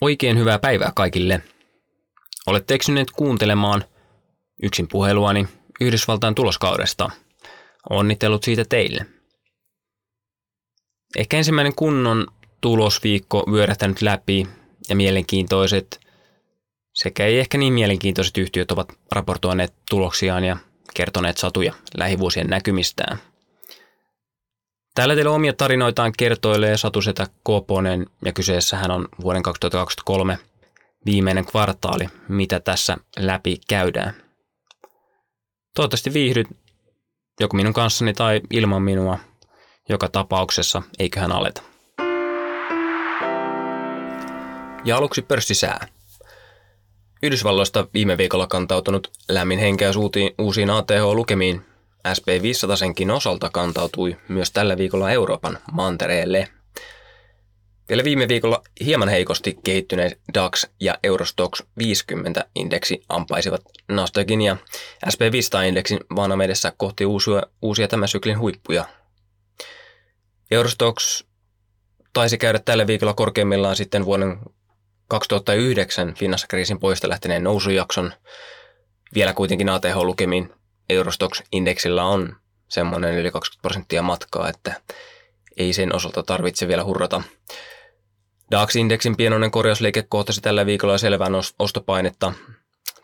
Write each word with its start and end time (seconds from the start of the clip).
Oikein 0.00 0.38
hyvää 0.38 0.58
päivää 0.58 0.92
kaikille. 0.94 1.42
Olette 2.46 2.74
eksyneet 2.74 3.10
kuuntelemaan 3.10 3.84
yksin 4.62 4.88
puheluani 4.88 5.48
Yhdysvaltain 5.80 6.34
tuloskaudesta. 6.34 7.10
Onnittelut 7.90 8.44
siitä 8.44 8.64
teille. 8.68 9.06
Ehkä 11.16 11.36
ensimmäinen 11.36 11.74
kunnon 11.74 12.26
tulosviikko 12.60 13.44
vyörähtänyt 13.52 14.02
läpi 14.02 14.46
ja 14.88 14.96
mielenkiintoiset 14.96 16.00
sekä 16.94 17.26
ei 17.26 17.38
ehkä 17.38 17.58
niin 17.58 17.72
mielenkiintoiset 17.72 18.38
yhtiöt 18.38 18.70
ovat 18.70 18.92
raportoineet 19.12 19.74
tuloksiaan 19.90 20.44
ja 20.44 20.56
kertoneet 20.94 21.36
satuja 21.36 21.72
lähivuosien 21.96 22.46
näkymistään– 22.46 23.18
Täällä 24.96 25.14
teillä 25.14 25.30
omia 25.30 25.52
tarinoitaan 25.52 26.12
kertoilee 26.18 26.76
Satusetä 26.76 27.26
Koponen 27.42 28.06
ja 28.24 28.32
kyseessähän 28.32 28.90
on 28.90 29.08
vuoden 29.22 29.42
2023 29.42 30.38
viimeinen 31.06 31.46
kvartaali, 31.46 32.06
mitä 32.28 32.60
tässä 32.60 32.96
läpi 33.18 33.60
käydään. 33.68 34.14
Toivottavasti 35.74 36.12
viihdyt 36.12 36.46
joko 37.40 37.56
minun 37.56 37.72
kanssani 37.72 38.12
tai 38.12 38.40
ilman 38.50 38.82
minua. 38.82 39.18
Joka 39.88 40.08
tapauksessa 40.08 40.82
eiköhän 40.98 41.32
aleta. 41.32 41.62
Ja 44.84 44.96
aluksi 44.96 45.22
pörssisää. 45.22 45.88
Yhdysvalloista 47.22 47.86
viime 47.94 48.16
viikolla 48.16 48.46
kantautunut 48.46 49.10
lämmin 49.28 49.58
henkeys 49.58 49.96
uusiin 50.38 50.70
ATH-lukemiin 50.70 51.75
SP500senkin 52.14 53.10
osalta 53.10 53.50
kantautui 53.50 54.16
myös 54.28 54.50
tällä 54.50 54.76
viikolla 54.76 55.10
Euroopan 55.10 55.58
mantereelle. 55.72 56.48
Vielä 57.88 58.04
viime 58.04 58.28
viikolla 58.28 58.62
hieman 58.80 59.08
heikosti 59.08 59.58
kehittyneet 59.64 60.20
DAX 60.34 60.64
ja 60.80 60.98
Eurostox 61.02 61.62
50-indeksi 61.82 63.04
ampaisivat 63.08 63.60
Nasdaqin 63.88 64.42
ja 64.42 64.56
SP500-indeksin 65.06 65.98
vaanavedessä 66.16 66.72
kohti 66.76 67.06
uusia, 67.06 67.42
uusia 67.62 67.88
tämän 67.88 68.08
syklin 68.08 68.38
huippuja. 68.38 68.84
Eurostox 70.50 71.24
taisi 72.12 72.38
käydä 72.38 72.58
tällä 72.58 72.86
viikolla 72.86 73.14
korkeimmillaan 73.14 73.76
sitten 73.76 74.04
vuoden 74.04 74.38
2009 75.08 76.14
finanssakriisin 76.14 76.80
poista 76.80 77.08
lähteneen 77.08 77.44
nousujakson. 77.44 78.12
Vielä 79.14 79.32
kuitenkin 79.32 79.68
ATH-lukemiin 79.68 80.52
Eurostox-indeksillä 80.88 82.04
on 82.04 82.36
semmoinen 82.68 83.14
yli 83.14 83.30
20 83.30 83.62
prosenttia 83.62 84.02
matkaa, 84.02 84.48
että 84.48 84.80
ei 85.56 85.72
sen 85.72 85.94
osalta 85.94 86.22
tarvitse 86.22 86.68
vielä 86.68 86.84
hurrata. 86.84 87.22
DAX-indeksin 88.50 89.16
pienoinen 89.16 89.50
korjausliike 89.50 90.02
kohtasi 90.08 90.40
tällä 90.40 90.66
viikolla 90.66 90.98
selvää 90.98 91.28
ostopainetta. 91.58 92.32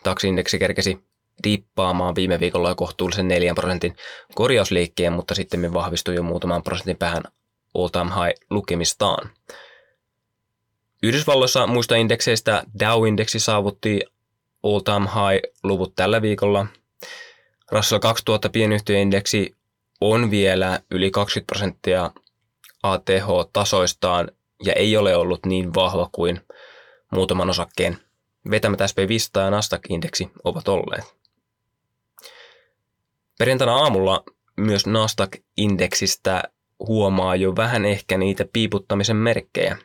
DAX-indeksi 0.04 0.58
kerkesi 0.58 0.98
dippaamaan 1.44 2.14
viime 2.14 2.40
viikolla 2.40 2.74
kohtuullisen 2.74 3.28
4 3.28 3.54
prosentin 3.54 3.96
korjausliikkeen, 4.34 5.12
mutta 5.12 5.34
sitten 5.34 5.60
me 5.60 5.72
vahvistui 5.72 6.14
jo 6.14 6.22
muutaman 6.22 6.62
prosentin 6.62 6.96
päähän 6.96 7.22
all-time 7.74 8.10
high 8.10 8.40
lukemistaan. 8.50 9.30
Yhdysvalloissa 11.02 11.66
muista 11.66 11.96
indekseistä 11.96 12.64
Dow-indeksi 12.80 13.38
saavutti 13.38 14.00
all-time 14.62 15.06
high-luvut 15.06 15.92
tällä 15.96 16.22
viikolla– 16.22 16.66
Russell 17.72 18.00
2000 18.00 18.48
pienyhtiöindeksi 18.48 19.56
on 20.00 20.30
vielä 20.30 20.80
yli 20.90 21.10
20 21.10 21.46
prosenttia 21.52 22.10
ATH-tasoistaan 22.82 24.28
ja 24.64 24.72
ei 24.72 24.96
ole 24.96 25.16
ollut 25.16 25.46
niin 25.46 25.74
vahva 25.74 26.08
kuin 26.12 26.40
muutaman 27.12 27.50
osakkeen 27.50 27.98
vetämät 28.50 28.80
SP500 28.80 29.40
ja 29.40 29.50
Nasdaq-indeksi 29.50 30.30
ovat 30.44 30.68
olleet. 30.68 31.16
Perjantaina 33.38 33.74
aamulla 33.74 34.24
myös 34.56 34.86
Nasdaq-indeksistä 34.86 36.42
huomaa 36.78 37.36
jo 37.36 37.56
vähän 37.56 37.84
ehkä 37.84 38.18
niitä 38.18 38.44
piiputtamisen 38.52 39.16
merkkejä 39.16 39.76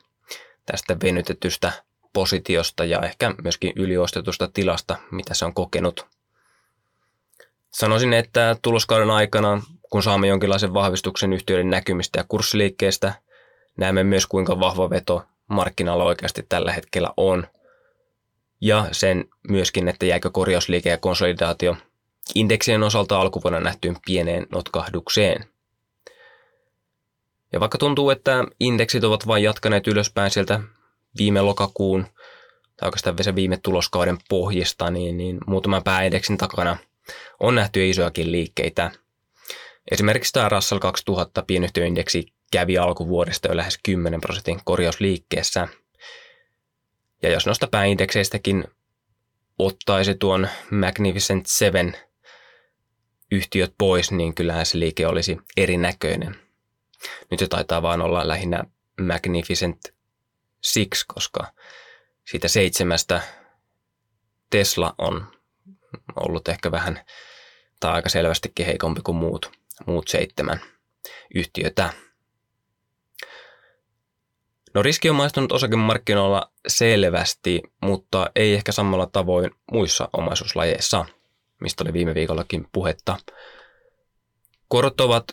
tästä 0.66 0.97
venytetystä 1.03 1.72
positiosta 2.13 2.85
ja 2.85 3.01
ehkä 3.01 3.35
myöskin 3.44 3.73
yliostetusta 3.75 4.50
tilasta, 4.53 4.97
mitä 5.12 5.33
se 5.33 5.45
on 5.45 5.53
kokenut– 5.53 6.06
Sanoisin, 7.77 8.13
että 8.13 8.55
tuloskauden 8.61 9.09
aikana, 9.09 9.61
kun 9.89 10.03
saamme 10.03 10.27
jonkinlaisen 10.27 10.73
vahvistuksen 10.73 11.33
yhtiöiden 11.33 11.69
näkymistä 11.69 12.19
ja 12.19 12.25
kurssiliikkeestä, 12.27 13.13
näemme 13.77 14.03
myös 14.03 14.27
kuinka 14.27 14.59
vahva 14.59 14.89
veto 14.89 15.23
markkinalla 15.47 16.03
oikeasti 16.03 16.45
tällä 16.49 16.71
hetkellä 16.71 17.13
on. 17.17 17.47
Ja 18.61 18.88
sen 18.91 19.25
myöskin, 19.49 19.88
että 19.88 20.05
jääkö 20.05 20.29
korjausliike 20.29 20.89
ja 20.89 20.97
konsolidaatio 20.97 21.75
indeksien 22.35 22.83
osalta 22.83 23.21
alkuvuonna 23.21 23.59
nähtyyn 23.59 23.97
pieneen 24.05 24.47
notkahdukseen. 24.51 25.45
Ja 27.53 27.59
vaikka 27.59 27.77
tuntuu, 27.77 28.09
että 28.09 28.45
indeksit 28.59 29.03
ovat 29.03 29.27
vain 29.27 29.44
jatkaneet 29.44 29.88
ylöspäin 29.88 30.31
sieltä 30.31 30.59
viime 31.17 31.41
lokakuun 31.41 32.07
tai 32.77 32.88
oikeastaan 32.88 33.23
se 33.23 33.35
viime 33.35 33.57
tuloskauden 33.63 34.17
pohjista, 34.29 34.91
niin, 34.91 35.17
niin 35.17 35.38
muutaman 35.47 35.83
pääindeksin 35.83 36.38
takana– 36.38 36.77
on 37.40 37.56
nähty 37.56 37.90
isojakin 37.90 38.31
liikkeitä. 38.31 38.91
Esimerkiksi 39.91 40.34
tämä 40.34 40.50
Russell 40.50 40.79
2000 40.79 41.44
pienyhtiöindeksi 41.47 42.34
kävi 42.51 42.78
alkuvuodesta 42.78 43.47
jo 43.47 43.57
lähes 43.57 43.79
10 43.84 44.22
prosentin 44.22 44.59
korjausliikkeessä. 44.63 45.68
Ja 47.22 47.31
jos 47.31 47.45
noista 47.45 47.68
pääindekseistäkin 47.68 48.63
ottaisi 49.59 50.16
tuon 50.16 50.47
Magnificent 50.72 51.45
Seven 51.45 51.97
yhtiöt 53.31 53.74
pois, 53.78 54.12
niin 54.12 54.35
kyllähän 54.35 54.66
se 54.66 54.79
liike 54.79 55.07
olisi 55.07 55.38
erinäköinen. 55.57 56.35
Nyt 57.31 57.39
se 57.39 57.47
taitaa 57.47 57.81
vaan 57.81 58.01
olla 58.01 58.28
lähinnä 58.28 58.63
Magnificent 59.01 59.79
Six, 60.63 61.03
koska 61.07 61.47
siitä 62.25 62.47
seitsemästä 62.47 63.22
Tesla 64.50 64.95
on 64.97 65.37
ollut 66.16 66.47
ehkä 66.47 66.72
vähän 66.72 67.00
tai 67.79 67.91
aika 67.94 68.09
selvästikin 68.09 68.66
heikompi 68.66 69.01
kuin 69.01 69.16
muut, 69.16 69.51
muut 69.85 70.07
seitsemän 70.07 70.62
yhtiötä. 71.35 71.94
No 74.73 74.84
riski 74.84 75.09
on 75.09 75.16
maistunut 75.16 75.51
osakemarkkinoilla 75.51 76.51
selvästi, 76.68 77.62
mutta 77.81 78.29
ei 78.35 78.53
ehkä 78.53 78.72
samalla 78.72 79.07
tavoin 79.07 79.51
muissa 79.72 80.09
omaisuuslajeissa, 80.13 81.06
mistä 81.62 81.84
oli 81.84 81.94
viime 81.94 82.16
viikollakin 82.16 82.68
puhetta. 82.72 83.18
Korot 84.68 85.01
ovat 85.01 85.25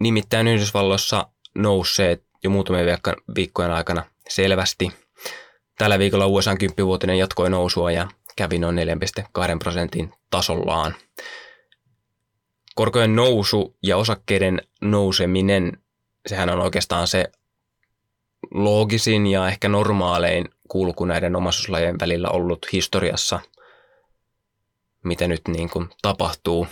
nimittäin 0.00 0.48
Yhdysvalloissa 0.48 1.28
nousseet 1.54 2.24
jo 2.44 2.50
muutamien 2.50 2.98
viikkojen 3.34 3.70
aikana 3.70 4.04
selvästi. 4.28 4.92
Tällä 5.78 5.98
viikolla 5.98 6.26
USA 6.26 6.54
10-vuotinen 6.54 7.18
jatkoi 7.18 7.50
nousua 7.50 7.90
ja 7.90 8.08
kävi 8.38 8.58
noin 8.58 8.76
4,2 8.76 9.58
prosentin 9.58 10.12
tasollaan. 10.30 10.94
Korkojen 12.74 13.16
nousu 13.16 13.76
ja 13.82 13.96
osakkeiden 13.96 14.62
nouseminen, 14.80 15.78
sehän 16.26 16.50
on 16.50 16.60
oikeastaan 16.60 17.06
se 17.06 17.24
loogisin 18.50 19.26
ja 19.26 19.48
ehkä 19.48 19.68
normaalein 19.68 20.48
kulku 20.68 21.04
näiden 21.04 21.36
omaisuuslajien 21.36 22.00
välillä 22.00 22.28
ollut 22.28 22.66
historiassa, 22.72 23.40
mitä 25.04 25.28
nyt 25.28 25.42
niin 25.48 25.70
kuin 25.70 25.88
tapahtuu. 26.02 26.66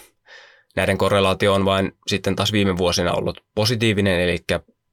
Näiden 0.76 0.98
korrelaatio 0.98 1.54
on 1.54 1.64
vain 1.64 1.96
sitten 2.06 2.36
taas 2.36 2.52
viime 2.52 2.76
vuosina 2.76 3.12
ollut 3.12 3.44
positiivinen, 3.54 4.20
eli 4.20 4.38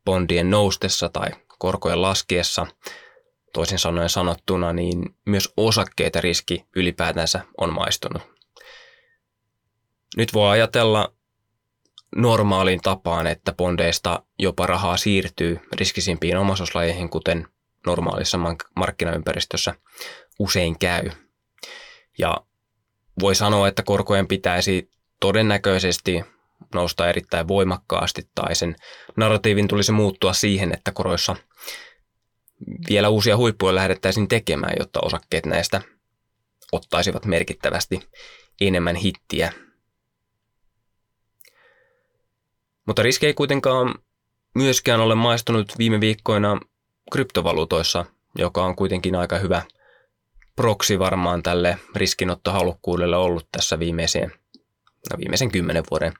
bondien 0.06 0.50
noustessa 0.50 1.09
tai 1.09 1.29
korkojen 1.59 2.01
laskiessa– 2.01 2.67
toisin 3.53 3.79
sanoen 3.79 4.09
sanottuna, 4.09 4.73
niin 4.73 5.15
myös 5.25 5.53
osakkeita 5.57 6.21
riski 6.21 6.65
ylipäätänsä 6.75 7.41
on 7.57 7.73
maistunut. 7.73 8.21
Nyt 10.17 10.33
voi 10.33 10.50
ajatella 10.50 11.13
normaaliin 12.15 12.81
tapaan, 12.81 13.27
että 13.27 13.53
bondeista 13.53 14.23
jopa 14.39 14.67
rahaa 14.67 14.97
siirtyy 14.97 15.59
riskisimpiin 15.73 16.38
omaisuuslajeihin, 16.38 17.09
kuten 17.09 17.47
normaalissa 17.85 18.39
markkinaympäristössä 18.75 19.75
usein 20.39 20.79
käy. 20.79 21.09
Ja 22.17 22.38
voi 23.19 23.35
sanoa, 23.35 23.67
että 23.67 23.83
korkojen 23.83 24.27
pitäisi 24.27 24.89
todennäköisesti 25.19 26.23
nousta 26.73 27.09
erittäin 27.09 27.47
voimakkaasti 27.47 28.29
tai 28.35 28.56
sen 28.56 28.75
narratiivin 29.15 29.67
tulisi 29.67 29.91
muuttua 29.91 30.33
siihen, 30.33 30.73
että 30.73 30.91
koroissa 30.91 31.35
vielä 32.89 33.09
uusia 33.09 33.38
huippuja 33.38 33.75
lähdettäisiin 33.75 34.27
tekemään, 34.27 34.73
jotta 34.79 35.00
osakkeet 35.03 35.45
näistä 35.45 35.81
ottaisivat 36.71 37.25
merkittävästi 37.25 38.00
enemmän 38.61 38.95
hittiä. 38.95 39.53
Mutta 42.88 43.01
riski 43.01 43.25
ei 43.25 43.33
kuitenkaan 43.33 43.95
myöskään 44.55 45.00
ole 45.00 45.15
maistunut 45.15 45.73
viime 45.77 46.00
viikkoina 46.00 46.59
kryptovaluutoissa 47.11 48.05
joka 48.35 48.65
on 48.65 48.75
kuitenkin 48.75 49.15
aika 49.15 49.38
hyvä 49.38 49.61
proksi 50.56 50.99
varmaan 50.99 51.44
tälle 51.44 51.77
riskinottohalukkuudelle 51.95 53.17
ollut 53.17 53.47
tässä 53.51 53.79
viimeisen, 53.79 54.31
no 55.11 55.17
viimeisen 55.17 55.51
kymmenen 55.51 55.83
vuoden 55.91 56.13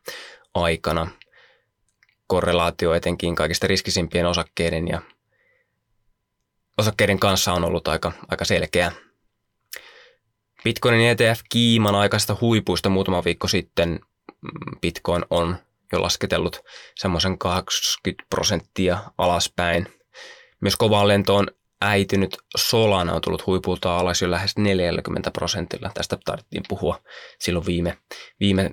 aikana. 0.54 1.08
Korrelaatio 2.28 2.94
etenkin 2.94 3.36
kaikista 3.36 3.68
riskisimpien 3.68 4.26
osakkeiden 4.26 4.88
ja 4.88 5.02
osakkeiden 6.78 7.20
kanssa 7.20 7.54
on 7.54 7.64
ollut 7.64 7.88
aika, 7.88 8.12
aika 8.30 8.46
selkeä. 8.46 8.92
Bitcoinin 10.64 11.10
ETF 11.10 11.42
kiiman 11.50 11.96
aikaisesta 11.96 12.38
huipuista 12.42 12.90
muutama 12.90 13.24
viikko 13.24 13.48
sitten 13.48 13.90
mm, 14.42 14.80
Bitcoin 14.82 15.26
on 15.30 15.58
jo 15.92 16.02
lasketellut 16.02 16.62
semmoisen 16.96 17.38
20 17.38 18.24
prosenttia 18.30 18.98
alaspäin. 19.18 19.88
Myös 20.62 20.76
kovaan 20.76 21.08
lentoon 21.08 21.48
äitynyt 21.82 22.38
Solana 22.58 23.14
on 23.14 23.22
tullut 23.22 23.46
huipulta 23.46 23.98
alas 23.98 24.22
jo 24.22 24.32
lähes 24.32 24.58
40 24.58 25.32
prosentilla. 25.32 25.92
Tästä 25.94 26.18
tarvittiin 26.26 26.64
puhua 26.70 27.00
silloin 27.40 27.66
viime, 27.66 27.98
viime 28.40 28.72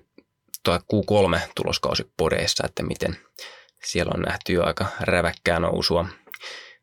tai 0.62 0.78
Q3 0.78 1.40
tuloskausipodeissa, 1.54 2.66
että 2.66 2.82
miten 2.82 3.16
siellä 3.84 4.12
on 4.14 4.22
nähty 4.22 4.52
jo 4.52 4.64
aika 4.64 4.86
räväkkää 5.00 5.60
nousua. 5.60 6.08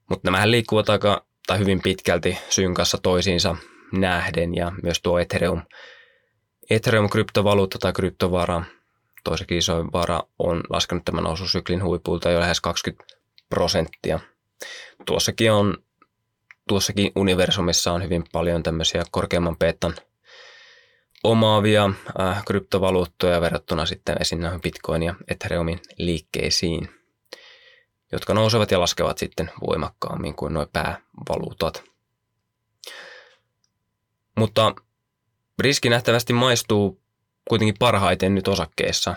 Mutta 0.10 0.28
nämähän 0.28 0.52
liikkuvat 0.52 0.90
aika 0.90 1.26
tai 1.48 1.60
hyvin 1.60 1.82
pitkälti 1.82 2.38
syyn 2.50 2.74
kanssa 2.74 2.98
toisiinsa 2.98 3.56
nähden 3.92 4.56
ja 4.56 4.72
myös 4.84 5.02
tuo 5.02 5.20
Ethereum, 5.20 5.62
Ethereum-kryptovaluutta 6.70 7.78
tai 7.80 7.94
kryptovara, 7.94 8.64
toisekin 9.24 9.58
isoin 9.58 9.92
vara, 9.94 10.24
on 10.40 10.64
laskenut 10.70 11.06
tämän 11.06 11.24
noususyklin 11.24 11.84
huipulta 11.84 12.32
jo 12.32 12.40
lähes 12.40 12.62
20 12.62 13.06
prosenttia. 13.50 14.20
Tuossakin 15.06 15.52
on 15.52 15.78
tuossakin 16.68 17.12
universumissa 17.16 17.92
on 17.92 18.04
hyvin 18.04 18.24
paljon 18.32 18.64
tämmöisiä 18.64 19.04
korkeamman 19.12 19.58
peetan 19.58 19.96
omaavia 21.24 21.90
äh, 22.20 22.46
kryptovaluuttoja 22.46 23.42
verrattuna 23.42 23.86
sitten 23.86 24.16
esim. 24.20 24.40
Bitcoin 24.64 25.04
ja 25.04 25.16
Ethereumin 25.28 25.80
liikkeisiin, 25.98 26.90
jotka 28.12 28.34
nousevat 28.34 28.72
ja 28.72 28.80
laskevat 28.80 29.18
sitten 29.18 29.52
voimakkaammin 29.68 30.36
kuin 30.36 30.54
nuo 30.54 30.68
päävaluutat. 30.74 31.84
Mutta 34.38 34.76
riski 35.60 35.90
nähtävästi 35.90 36.34
maistuu 36.34 37.02
kuitenkin 37.50 37.76
parhaiten 37.80 38.36
nyt 38.36 38.48
osakkeessa, 38.48 39.16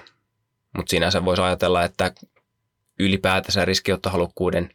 mutta 0.77 0.91
sinänsä 0.91 1.25
voisi 1.25 1.43
ajatella, 1.43 1.85
että 1.85 2.13
ylipäätänsä 2.99 3.65
riskiottohalukkuuden 3.65 4.71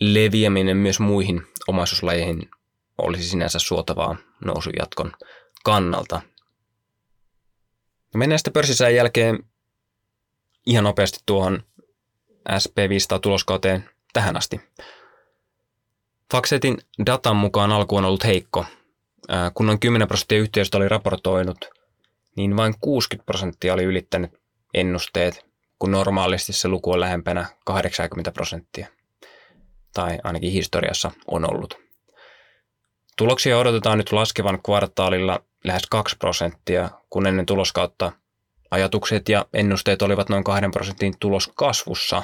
leviäminen 0.00 0.76
myös 0.76 1.00
muihin 1.00 1.42
omaisuuslajeihin 1.68 2.50
olisi 2.98 3.28
sinänsä 3.28 3.58
suotavaa 3.58 4.16
nousujatkon 4.44 5.12
kannalta. 5.64 6.20
Mennään 8.14 8.38
sitten 8.38 8.52
pörssisään 8.52 8.94
jälkeen 8.94 9.38
ihan 10.66 10.84
nopeasti 10.84 11.18
tuohon 11.26 11.62
SP500 12.50 13.18
tuloskauteen 13.22 13.90
tähän 14.12 14.36
asti. 14.36 14.60
Faxetin 16.32 16.78
datan 17.06 17.36
mukaan 17.36 17.72
alku 17.72 17.96
on 17.96 18.04
ollut 18.04 18.24
heikko. 18.24 18.64
Kun 19.54 19.66
noin 19.66 19.80
10 19.80 20.08
prosenttia 20.08 20.38
yhtiöistä 20.38 20.76
oli 20.76 20.88
raportoinut, 20.88 21.64
niin 22.36 22.56
vain 22.56 22.74
60 22.80 23.26
prosenttia 23.26 23.74
oli 23.74 23.84
ylittänyt 23.84 24.30
ennusteet, 24.74 25.46
kun 25.78 25.90
normaalisti 25.90 26.52
se 26.52 26.68
luku 26.68 26.92
on 26.92 27.00
lähempänä 27.00 27.46
80 27.64 28.32
prosenttia 28.32 28.86
tai 29.94 30.18
ainakin 30.24 30.52
historiassa 30.52 31.10
on 31.26 31.50
ollut. 31.50 31.78
Tuloksia 33.16 33.58
odotetaan 33.58 33.98
nyt 33.98 34.12
laskevan 34.12 34.62
kvartaalilla 34.62 35.40
lähes 35.64 35.86
2 35.90 36.16
prosenttia, 36.16 36.90
kun 37.10 37.26
ennen 37.26 37.46
tuloskautta 37.46 38.12
ajatukset 38.70 39.28
ja 39.28 39.46
ennusteet 39.52 40.02
olivat 40.02 40.28
noin 40.28 40.44
2 40.44 40.70
prosentin 40.72 41.14
tuloskasvussa. 41.20 42.22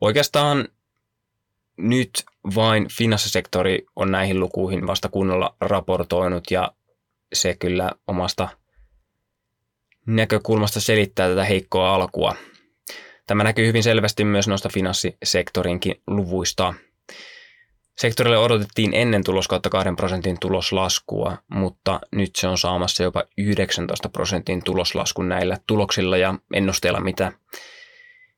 Oikeastaan 0.00 0.68
nyt 1.76 2.24
vain 2.54 2.88
finanssisektori 2.88 3.86
on 3.96 4.10
näihin 4.10 4.40
lukuihin 4.40 4.86
vasta 4.86 5.08
kunnolla 5.08 5.56
raportoinut 5.60 6.50
ja 6.50 6.72
se 7.32 7.56
kyllä 7.58 7.90
omasta 8.06 8.48
näkökulmasta 10.06 10.80
selittää 10.80 11.28
tätä 11.28 11.44
heikkoa 11.44 11.94
alkua– 11.94 12.34
Tämä 13.26 13.44
näkyy 13.44 13.66
hyvin 13.66 13.82
selvästi 13.82 14.24
myös 14.24 14.48
noista 14.48 14.68
finanssisektorinkin 14.68 16.02
luvuista. 16.06 16.74
Sektorille 17.98 18.38
odotettiin 18.38 18.94
ennen 18.94 19.24
tuloskautta 19.24 19.70
2 19.70 19.92
prosentin 19.96 20.36
tuloslaskua, 20.40 21.38
mutta 21.50 22.00
nyt 22.12 22.30
se 22.36 22.48
on 22.48 22.58
saamassa 22.58 23.02
jopa 23.02 23.24
19 23.38 24.08
prosentin 24.08 24.62
tuloslaskun 24.64 25.28
näillä 25.28 25.58
tuloksilla 25.66 26.16
ja 26.16 26.34
ennusteilla, 26.52 27.00
mitä, 27.00 27.32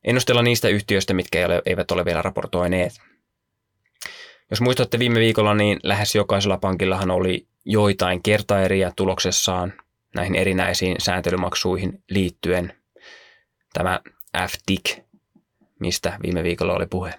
ennusteilla 0.04 0.42
niistä 0.42 0.68
yhtiöistä, 0.68 1.14
mitkä 1.14 1.38
eivät 1.66 1.90
ole 1.90 2.04
vielä 2.04 2.22
raportoineet. 2.22 2.92
Jos 4.50 4.60
muistatte 4.60 4.98
viime 4.98 5.20
viikolla, 5.20 5.54
niin 5.54 5.80
lähes 5.82 6.14
jokaisella 6.14 6.58
pankillahan 6.58 7.10
oli 7.10 7.46
joitain 7.64 8.22
kertaeriä 8.22 8.92
tuloksessaan 8.96 9.72
näihin 10.14 10.34
erinäisiin 10.34 10.96
sääntelymaksuihin 10.98 12.02
liittyen. 12.10 12.74
Tämä 13.72 14.00
FTIC, 14.48 14.98
mistä 15.80 16.18
viime 16.22 16.42
viikolla 16.42 16.74
oli 16.74 16.86
puhe. 16.86 17.14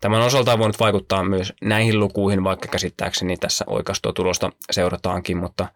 Tämä 0.00 0.16
on 0.16 0.22
osaltaan 0.22 0.58
voinut 0.58 0.80
vaikuttaa 0.80 1.24
myös 1.24 1.52
näihin 1.62 2.00
lukuihin, 2.00 2.44
vaikka 2.44 2.68
käsittääkseni 2.68 3.36
tässä 3.36 3.64
oikastua 3.68 4.12
tulosta 4.12 4.52
seurataankin, 4.70 5.36
mutta 5.36 5.68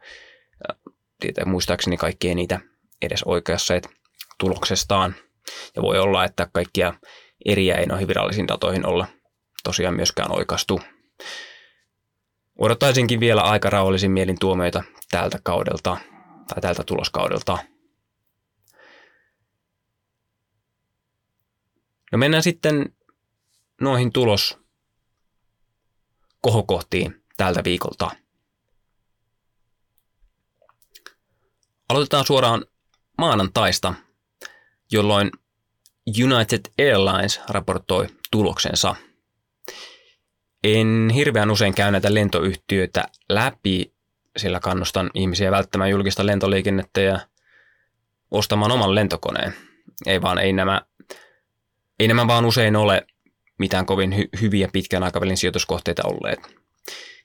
muistaakseni 1.46 1.96
kaikki 1.96 2.28
ei 2.28 2.34
niitä 2.34 2.60
edes 3.02 3.22
oikeasseet 3.22 3.97
tuloksestaan. 4.38 5.14
Ja 5.76 5.82
voi 5.82 5.98
olla, 5.98 6.24
että 6.24 6.48
kaikkia 6.52 6.94
eriä 7.44 7.74
ei 7.74 7.86
noihin 7.86 8.08
virallisiin 8.08 8.48
datoihin 8.48 8.86
olla 8.86 9.06
tosiaan 9.64 9.94
myöskään 9.94 10.32
oikastu. 10.32 10.80
Odottaisinkin 12.58 13.20
vielä 13.20 13.42
aika 13.42 13.70
rauhallisin 13.70 14.10
mielin 14.10 14.38
tuomioita 14.38 14.84
tältä 15.10 15.38
kaudelta 15.42 15.96
tai 16.48 16.60
tältä 16.60 16.84
tuloskaudelta. 16.84 17.58
No 22.12 22.18
mennään 22.18 22.42
sitten 22.42 22.96
noihin 23.80 24.12
tulos 24.12 24.58
kohokohtiin 26.40 27.24
tältä 27.36 27.64
viikolta. 27.64 28.10
Aloitetaan 31.88 32.26
suoraan 32.26 32.64
maanantaista, 33.18 33.94
jolloin 34.92 35.30
United 36.24 36.60
Airlines 36.78 37.40
raportoi 37.48 38.06
tuloksensa. 38.30 38.94
En 40.64 41.10
hirveän 41.14 41.50
usein 41.50 41.74
käy 41.74 41.90
näitä 41.90 42.14
lentoyhtiöitä 42.14 43.08
läpi, 43.28 43.92
sillä 44.36 44.60
kannustan 44.60 45.10
ihmisiä 45.14 45.50
välttämään 45.50 45.90
julkista 45.90 46.26
lentoliikennettä 46.26 47.00
ja 47.00 47.20
ostamaan 48.30 48.72
oman 48.72 48.94
lentokoneen. 48.94 49.54
Ei 50.06 50.22
vaan 50.22 50.38
ei 50.38 50.52
nämä 50.52 50.82
ei 51.98 52.08
nämä 52.08 52.26
vaan 52.26 52.44
usein 52.44 52.76
ole 52.76 53.06
mitään 53.58 53.86
kovin 53.86 54.12
hy- 54.12 54.40
hyviä 54.40 54.68
pitkän 54.72 55.02
aikavälin 55.02 55.36
sijoituskohteita 55.36 56.02
olleet. 56.06 56.40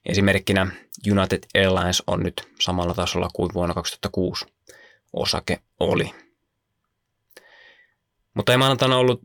Esimerkkinä 0.05 0.67
United 1.11 1.43
Airlines 1.55 2.03
on 2.07 2.19
nyt 2.19 2.47
samalla 2.61 2.93
tasolla 2.93 3.29
kuin 3.33 3.49
vuonna 3.53 3.73
2006 3.73 4.45
osake 5.13 5.59
oli. 5.79 6.22
Mutta 8.33 8.51
ei 8.51 8.57
maanantaina 8.57 8.97
ollut 8.97 9.21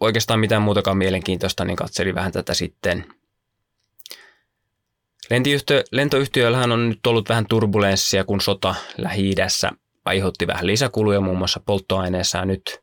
oikeastaan 0.00 0.40
mitään 0.40 0.62
muutakaan 0.62 0.96
mielenkiintoista, 0.96 1.64
niin 1.64 1.76
katselin 1.76 2.14
vähän 2.14 2.32
tätä 2.32 2.54
sitten. 2.54 3.04
Lentoyhtiöillähän 5.92 6.72
on 6.72 6.88
nyt 6.88 7.06
ollut 7.06 7.28
vähän 7.28 7.46
turbulenssia, 7.48 8.24
kun 8.24 8.40
sota 8.40 8.74
Lähi-idässä 8.98 9.70
aiheutti 10.04 10.46
vähän 10.46 10.66
lisäkuluja 10.66 11.20
muun 11.20 11.38
muassa 11.38 11.60
polttoaineessa 11.66 12.44
nyt 12.44 12.82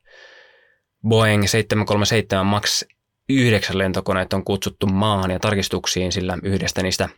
Boeing 1.07 1.47
737 1.47 2.45
MAX 2.45 2.83
9 3.29 3.77
lentokoneet 3.77 4.33
on 4.33 4.43
kutsuttu 4.43 4.87
maahan 4.87 5.31
ja 5.31 5.39
tarkistuksiin, 5.39 6.11
sillä 6.11 6.37
yhdestä 6.43 6.83
niistä 6.83 7.09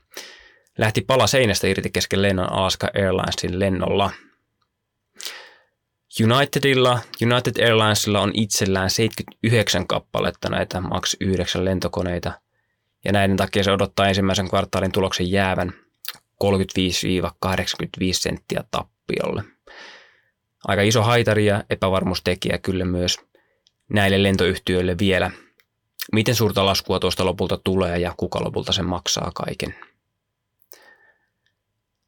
lähti 0.77 1.01
pala 1.01 1.27
seinästä 1.27 1.67
irti 1.67 1.89
kesken 1.89 2.21
lennon 2.21 2.53
Alaska 2.53 2.87
Airlinesin 2.95 3.59
lennolla. 3.59 4.11
Unitedilla, 6.23 6.99
United 7.21 7.63
Airlinesilla 7.63 8.21
on 8.21 8.31
itsellään 8.33 8.89
79 8.89 9.87
kappaletta 9.87 10.49
näitä 10.49 10.81
MAX 10.81 11.15
9 11.19 11.65
lentokoneita, 11.65 12.31
ja 13.05 13.11
näiden 13.11 13.37
takia 13.37 13.63
se 13.63 13.71
odottaa 13.71 14.07
ensimmäisen 14.07 14.49
kvartaalin 14.49 14.91
tuloksen 14.91 15.31
jäävän 15.31 15.73
35-85 16.43 16.47
senttiä 18.11 18.63
tappiolle. 18.71 19.43
Aika 20.67 20.81
iso 20.81 21.01
haitari 21.03 21.45
ja 21.45 21.63
epävarmuustekijä 21.69 22.57
kyllä 22.57 22.85
myös 22.85 23.17
näille 23.89 24.23
lentoyhtiöille 24.23 24.97
vielä 24.97 25.31
miten 26.11 26.35
suurta 26.35 26.65
laskua 26.65 26.99
tuosta 26.99 27.25
lopulta 27.25 27.59
tulee 27.63 27.99
ja 27.99 28.13
kuka 28.17 28.43
lopulta 28.43 28.71
sen 28.71 28.85
maksaa 28.85 29.31
kaiken. 29.35 29.75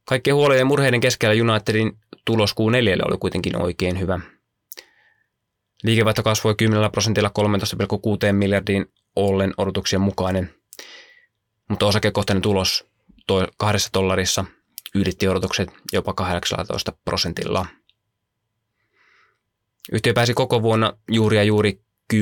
Kaikkien 0.08 0.36
huolien 0.36 0.60
ja 0.60 0.66
murheiden 0.66 1.00
keskellä 1.00 1.52
Unitedin 1.52 2.00
tulos 2.26 2.52
Q4 2.52 3.08
oli 3.08 3.18
kuitenkin 3.18 3.62
oikein 3.62 4.00
hyvä. 4.00 4.20
Liikevaihto 5.84 6.24
kasvoi 6.24 6.56
10 6.56 6.92
prosentilla 6.92 7.32
13,6 8.28 8.34
miljardiin 8.34 8.86
ollen 9.16 9.54
odotuksien 9.58 10.02
mukainen, 10.02 10.54
mutta 11.70 11.86
osakekohtainen 11.86 12.42
tulos 12.42 12.86
kahdessa 13.58 13.90
dollarissa 13.94 14.46
ylitti 14.96 15.28
odotukset 15.28 15.70
jopa 15.94 16.14
18 16.14 16.94
prosentilla. 17.06 17.66
Yhtiö 19.92 20.14
pääsi 20.14 20.34
koko 20.34 20.62
vuonna 20.62 20.94
juuri 21.12 21.38
ja 21.38 21.44
juuri 21.44 21.82
10-12 22.14 22.18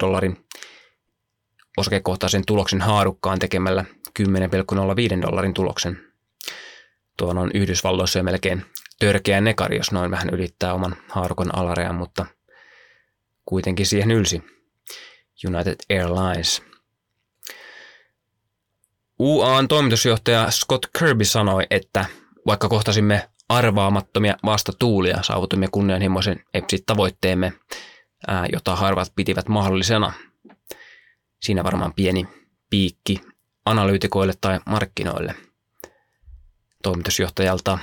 dollarin 0.00 0.46
osakekohtaisen 1.76 2.42
tuloksen 2.46 2.80
haarukkaan 2.80 3.38
tekemällä 3.38 3.84
10,05 4.20 5.22
dollarin 5.22 5.54
tuloksen. 5.54 6.05
Tuo 7.16 7.30
on 7.30 7.50
Yhdysvalloissa 7.54 8.18
jo 8.18 8.22
melkein 8.22 8.64
törkeä 8.98 9.40
nekari, 9.40 9.76
jos 9.76 9.92
noin 9.92 10.10
vähän 10.10 10.30
ylittää 10.32 10.74
oman 10.74 10.96
haarukan 11.08 11.58
alarajan, 11.58 11.94
mutta 11.94 12.26
kuitenkin 13.44 13.86
siihen 13.86 14.10
ylsi. 14.10 14.42
United 15.46 15.76
Airlines. 15.90 16.62
UAn 19.18 19.68
toimitusjohtaja 19.68 20.50
Scott 20.50 20.86
Kirby 20.98 21.24
sanoi, 21.24 21.66
että 21.70 22.04
vaikka 22.46 22.68
kohtasimme 22.68 23.28
arvaamattomia 23.48 24.36
vastatuulia, 24.44 25.22
saavutimme 25.22 25.68
kunnianhimoisen 25.72 26.44
EPSIT-tavoitteemme, 26.54 27.52
jota 28.52 28.76
harvat 28.76 29.12
pitivät 29.16 29.48
mahdollisena. 29.48 30.12
Siinä 31.42 31.64
varmaan 31.64 31.92
pieni 31.92 32.28
piikki 32.70 33.20
analyytikoille 33.64 34.34
tai 34.40 34.60
markkinoille 34.66 35.34
toimitusjohtajalta. 36.82 37.78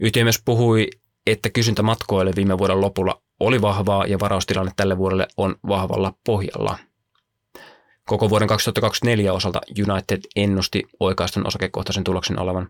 Yhtiö 0.00 0.24
myös 0.24 0.42
puhui, 0.44 0.90
että 1.26 1.50
kysyntä 1.50 1.82
matkoille 1.82 2.32
viime 2.36 2.58
vuoden 2.58 2.80
lopulla 2.80 3.22
oli 3.40 3.62
vahvaa 3.62 4.06
ja 4.06 4.18
varaustilanne 4.20 4.72
tälle 4.76 4.98
vuodelle 4.98 5.28
on 5.36 5.56
vahvalla 5.68 6.14
pohjalla. 6.26 6.78
Koko 8.06 8.30
vuoden 8.30 8.48
2024 8.48 9.32
osalta 9.32 9.60
United 9.88 10.20
ennusti 10.36 10.84
oikaistun 11.00 11.46
osakekohtaisen 11.46 12.04
tuloksen 12.04 12.38
olevan 12.38 12.68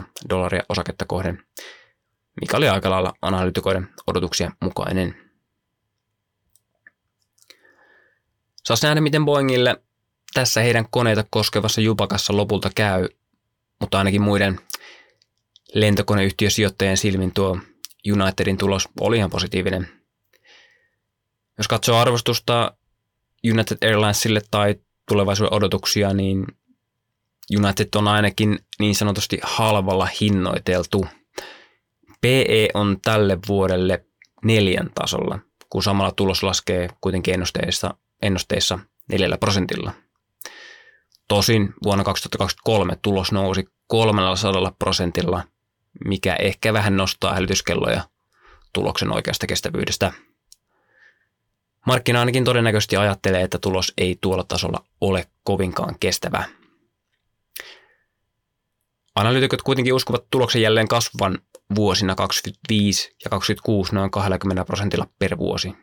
9-11 0.00 0.02
dollaria 0.30 0.62
osaketta 0.68 1.04
kohden, 1.04 1.42
mikä 2.40 2.56
oli 2.56 2.68
aika 2.68 2.90
lailla 2.90 3.12
analytikoiden 3.22 3.88
odotuksia 4.06 4.50
mukainen. 4.60 5.16
Saas 8.64 8.82
nähdä, 8.82 9.00
miten 9.00 9.24
Boeingille 9.24 9.82
tässä 10.34 10.60
heidän 10.60 10.86
koneita 10.90 11.24
koskevassa 11.30 11.80
jupakassa 11.80 12.36
lopulta 12.36 12.70
käy, 12.74 13.08
mutta 13.80 13.98
ainakin 13.98 14.22
muiden 14.22 14.60
lentokoneyhtiösijoittajien 15.74 16.96
silmin 16.96 17.32
tuo 17.32 17.58
Unitedin 18.12 18.58
tulos 18.58 18.88
oli 19.00 19.16
ihan 19.16 19.30
positiivinen. 19.30 19.88
Jos 21.58 21.68
katsoo 21.68 21.98
arvostusta 21.98 22.72
United 23.50 23.88
Airlinesille 23.88 24.40
tai 24.50 24.74
tulevaisuuden 25.08 25.54
odotuksia, 25.54 26.14
niin 26.14 26.46
United 27.58 27.88
on 27.96 28.08
ainakin 28.08 28.58
niin 28.78 28.94
sanotusti 28.94 29.38
halvalla 29.42 30.08
hinnoiteltu. 30.20 31.06
PE 32.20 32.68
on 32.74 32.98
tälle 33.04 33.38
vuodelle 33.48 34.04
neljän 34.44 34.90
tasolla, 34.94 35.38
kun 35.70 35.82
samalla 35.82 36.12
tulos 36.12 36.42
laskee 36.42 36.88
kuitenkin 37.00 37.34
ennusteissa, 37.34 37.94
ennusteissa 38.22 38.78
neljällä 39.08 39.38
prosentilla. 39.38 39.92
Tosin 41.32 41.74
vuonna 41.84 42.04
2023 42.04 42.96
tulos 43.02 43.32
nousi 43.32 43.64
300 43.86 44.72
prosentilla, 44.78 45.44
mikä 46.04 46.36
ehkä 46.36 46.72
vähän 46.72 46.96
nostaa 46.96 47.34
hälytyskelloja 47.34 48.02
tuloksen 48.72 49.12
oikeasta 49.12 49.46
kestävyydestä. 49.46 50.12
Markkina 51.86 52.20
ainakin 52.20 52.44
todennäköisesti 52.44 52.96
ajattelee, 52.96 53.42
että 53.42 53.58
tulos 53.58 53.92
ei 53.98 54.18
tuolla 54.20 54.44
tasolla 54.44 54.84
ole 55.00 55.26
kovinkaan 55.44 55.98
kestävä. 56.00 56.44
Analyytikot 59.14 59.62
kuitenkin 59.62 59.94
uskovat 59.94 60.24
tuloksen 60.30 60.62
jälleen 60.62 60.88
kasvavan 60.88 61.38
vuosina 61.74 62.14
2025 62.14 63.08
ja 63.24 63.30
2026 63.30 63.94
noin 63.94 64.10
20 64.10 64.64
prosentilla 64.64 65.06
per 65.18 65.38
vuosi. 65.38 65.74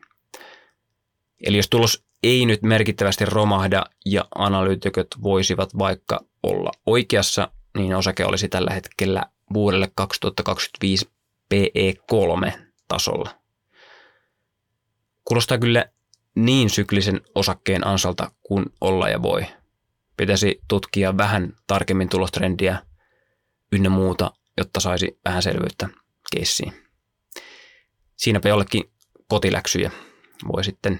Eli 1.45 1.57
jos 1.57 1.69
tulos 1.69 2.08
ei 2.23 2.45
nyt 2.45 2.61
merkittävästi 2.61 3.25
romahda 3.25 3.85
ja 4.05 4.25
analyytikot 4.35 5.07
voisivat 5.23 5.77
vaikka 5.77 6.19
olla 6.43 6.71
oikeassa, 6.85 7.51
niin 7.77 7.95
osake 7.95 8.25
olisi 8.25 8.49
tällä 8.49 8.71
hetkellä 8.71 9.23
vuodelle 9.53 9.91
2025 9.95 11.09
PE3 11.53 12.51
tasolla. 12.87 13.29
Kuulostaa 15.25 15.57
kyllä 15.57 15.85
niin 16.35 16.69
syklisen 16.69 17.21
osakkeen 17.35 17.87
ansalta 17.87 18.31
kuin 18.43 18.65
olla 18.81 19.09
ja 19.09 19.21
voi. 19.21 19.45
Pitäisi 20.17 20.61
tutkia 20.67 21.17
vähän 21.17 21.53
tarkemmin 21.67 22.09
tulostrendiä 22.09 22.81
ynnä 23.71 23.89
muuta, 23.89 24.31
jotta 24.57 24.79
saisi 24.79 25.19
vähän 25.25 25.43
selvyyttä 25.43 25.89
keissiin. 26.35 26.73
Siinäpä 28.15 28.49
jollekin 28.49 28.91
kotiläksyjä 29.27 29.91
voi 30.53 30.63
sitten, 30.63 30.99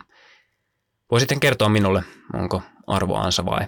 voi 1.12 1.20
sitten 1.20 1.40
kertoa 1.40 1.70
minulle, 1.70 2.04
onko 2.34 2.62
arvoansa 2.88 3.46
vai 3.46 3.68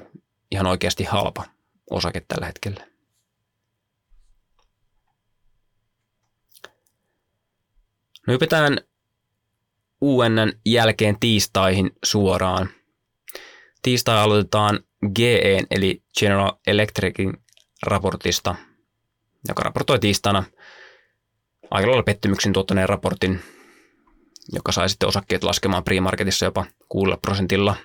ihan 0.51 0.67
oikeasti 0.67 1.03
halpa 1.03 1.43
osake 1.89 2.21
tällä 2.27 2.45
hetkellä. 2.45 2.87
No 8.27 8.33
hypätään 8.33 8.77
UNN 10.01 10.51
jälkeen 10.65 11.19
tiistaihin 11.19 11.91
suoraan. 12.05 12.69
Tiistai 13.81 14.17
aloitetaan 14.17 14.79
GE 15.15 15.61
eli 15.71 16.03
General 16.19 16.51
Electricin 16.67 17.33
raportista, 17.83 18.55
joka 19.47 19.63
raportoi 19.63 19.99
tiistaina 19.99 20.43
aika 21.71 21.87
lailla 21.87 22.03
pettymyksen 22.03 22.53
tuottaneen 22.53 22.89
raportin, 22.89 23.41
joka 24.53 24.71
sai 24.71 24.89
sitten 24.89 25.09
osakkeet 25.09 25.43
laskemaan 25.43 25.83
pre-marketissa 25.83 26.45
jopa 26.45 26.65
6 26.89 27.11
prosentilla. 27.21 27.75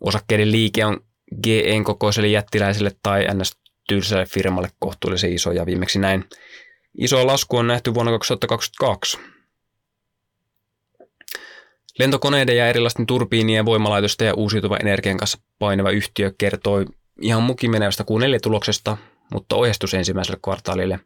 Osakkeiden 0.00 0.52
liike 0.52 0.84
on 0.84 1.00
GEn 1.42 1.84
kokoiselle 1.84 2.28
jättiläiselle 2.28 2.90
tai 3.02 3.26
ns. 3.34 3.56
tylsälle 3.88 4.26
firmalle 4.26 4.68
kohtuullisen 4.78 5.32
iso 5.32 5.52
ja 5.52 5.66
viimeksi 5.66 5.98
näin 5.98 6.24
iso 6.98 7.26
lasku 7.26 7.56
on 7.56 7.66
nähty 7.66 7.94
vuonna 7.94 8.12
2022. 8.12 9.18
Lentokoneiden 11.98 12.56
ja 12.56 12.68
erilaisten 12.68 13.06
turbiinien, 13.06 13.64
voimalaitosten 13.64 14.26
ja 14.26 14.34
uusiutuvan 14.34 14.80
energian 14.80 15.16
kanssa 15.16 15.38
painava 15.58 15.90
yhtiö 15.90 16.32
kertoi 16.38 16.86
ihan 17.20 17.42
mukimenevästä 17.42 18.04
Q4-tuloksesta, 18.04 18.96
mutta 19.32 19.56
ohjastus 19.56 19.94
ensimmäiselle 19.94 20.40
kvartaalille 20.44 21.00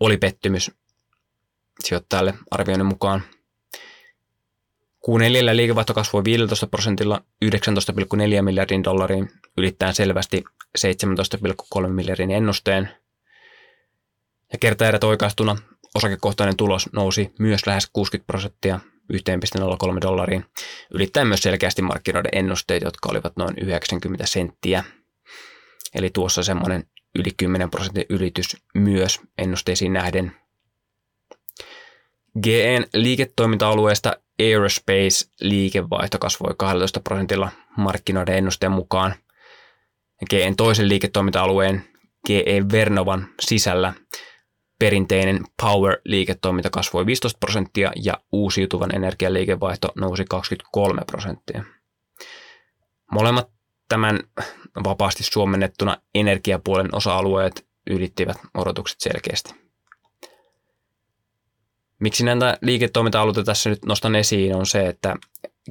oli 0.00 0.16
pettymys 0.16 0.70
sijoittajalle 1.84 2.34
arvioinnin 2.50 2.86
mukaan. 2.86 3.22
Q4 5.06 5.56
liikevaihto 5.56 5.94
kasvoi 5.94 6.24
15 6.24 6.66
prosentilla 6.66 7.20
19,4 7.44 8.42
miljardin 8.42 8.84
dollariin, 8.84 9.30
ylittäen 9.56 9.94
selvästi 9.94 10.44
17,3 10.78 11.88
miljardin 11.88 12.30
ennusteen. 12.30 12.90
Ja 14.52 14.58
kertaerät 14.58 15.04
oikaistuna 15.04 15.56
osakekohtainen 15.94 16.56
tulos 16.56 16.88
nousi 16.92 17.32
myös 17.38 17.66
lähes 17.66 17.88
60 17.92 18.26
prosenttia 18.26 18.80
1,03 19.12 19.18
dollariin, 20.02 20.44
ylittäen 20.90 21.26
myös 21.26 21.40
selkeästi 21.40 21.82
markkinoiden 21.82 22.38
ennusteet, 22.38 22.82
jotka 22.82 23.08
olivat 23.10 23.36
noin 23.36 23.54
90 23.58 24.26
senttiä. 24.26 24.84
Eli 25.94 26.10
tuossa 26.10 26.42
semmoinen 26.42 26.86
yli 27.14 27.30
10 27.36 27.70
prosentin 27.70 28.04
ylitys 28.08 28.56
myös 28.74 29.20
ennusteisiin 29.38 29.92
nähden. 29.92 30.41
GEn 32.40 32.86
liiketoiminta-alueesta 32.94 34.16
Aerospace 34.40 35.26
liikevaihto 35.40 36.18
kasvoi 36.18 36.54
12 36.56 37.00
prosentilla 37.00 37.50
markkinoiden 37.76 38.36
ennusteen 38.36 38.72
mukaan. 38.72 39.14
GEn 40.30 40.56
toisen 40.56 40.88
liiketoiminta-alueen 40.88 41.84
GE 42.26 42.62
Vernovan 42.72 43.28
sisällä 43.40 43.92
perinteinen 44.78 45.44
Power-liiketoiminta 45.62 46.70
kasvoi 46.70 47.06
15 47.06 47.38
prosenttia 47.38 47.92
ja 48.04 48.14
uusiutuvan 48.32 48.94
energian 48.94 49.34
liikevaihto 49.34 49.88
nousi 49.96 50.24
23 50.28 51.02
prosenttia. 51.06 51.64
Molemmat 53.10 53.48
tämän 53.88 54.20
vapaasti 54.84 55.22
suomennettuna 55.22 55.96
energiapuolen 56.14 56.94
osa-alueet 56.94 57.66
ylittivät 57.90 58.36
odotukset 58.54 59.00
selkeästi. 59.00 59.61
Miksi 62.02 62.24
näitä 62.24 62.58
liiketoiminta-alueita 62.60 63.44
tässä 63.44 63.70
nyt 63.70 63.84
nostan 63.84 64.14
esiin 64.14 64.56
on 64.56 64.66
se, 64.66 64.86
että 64.86 65.16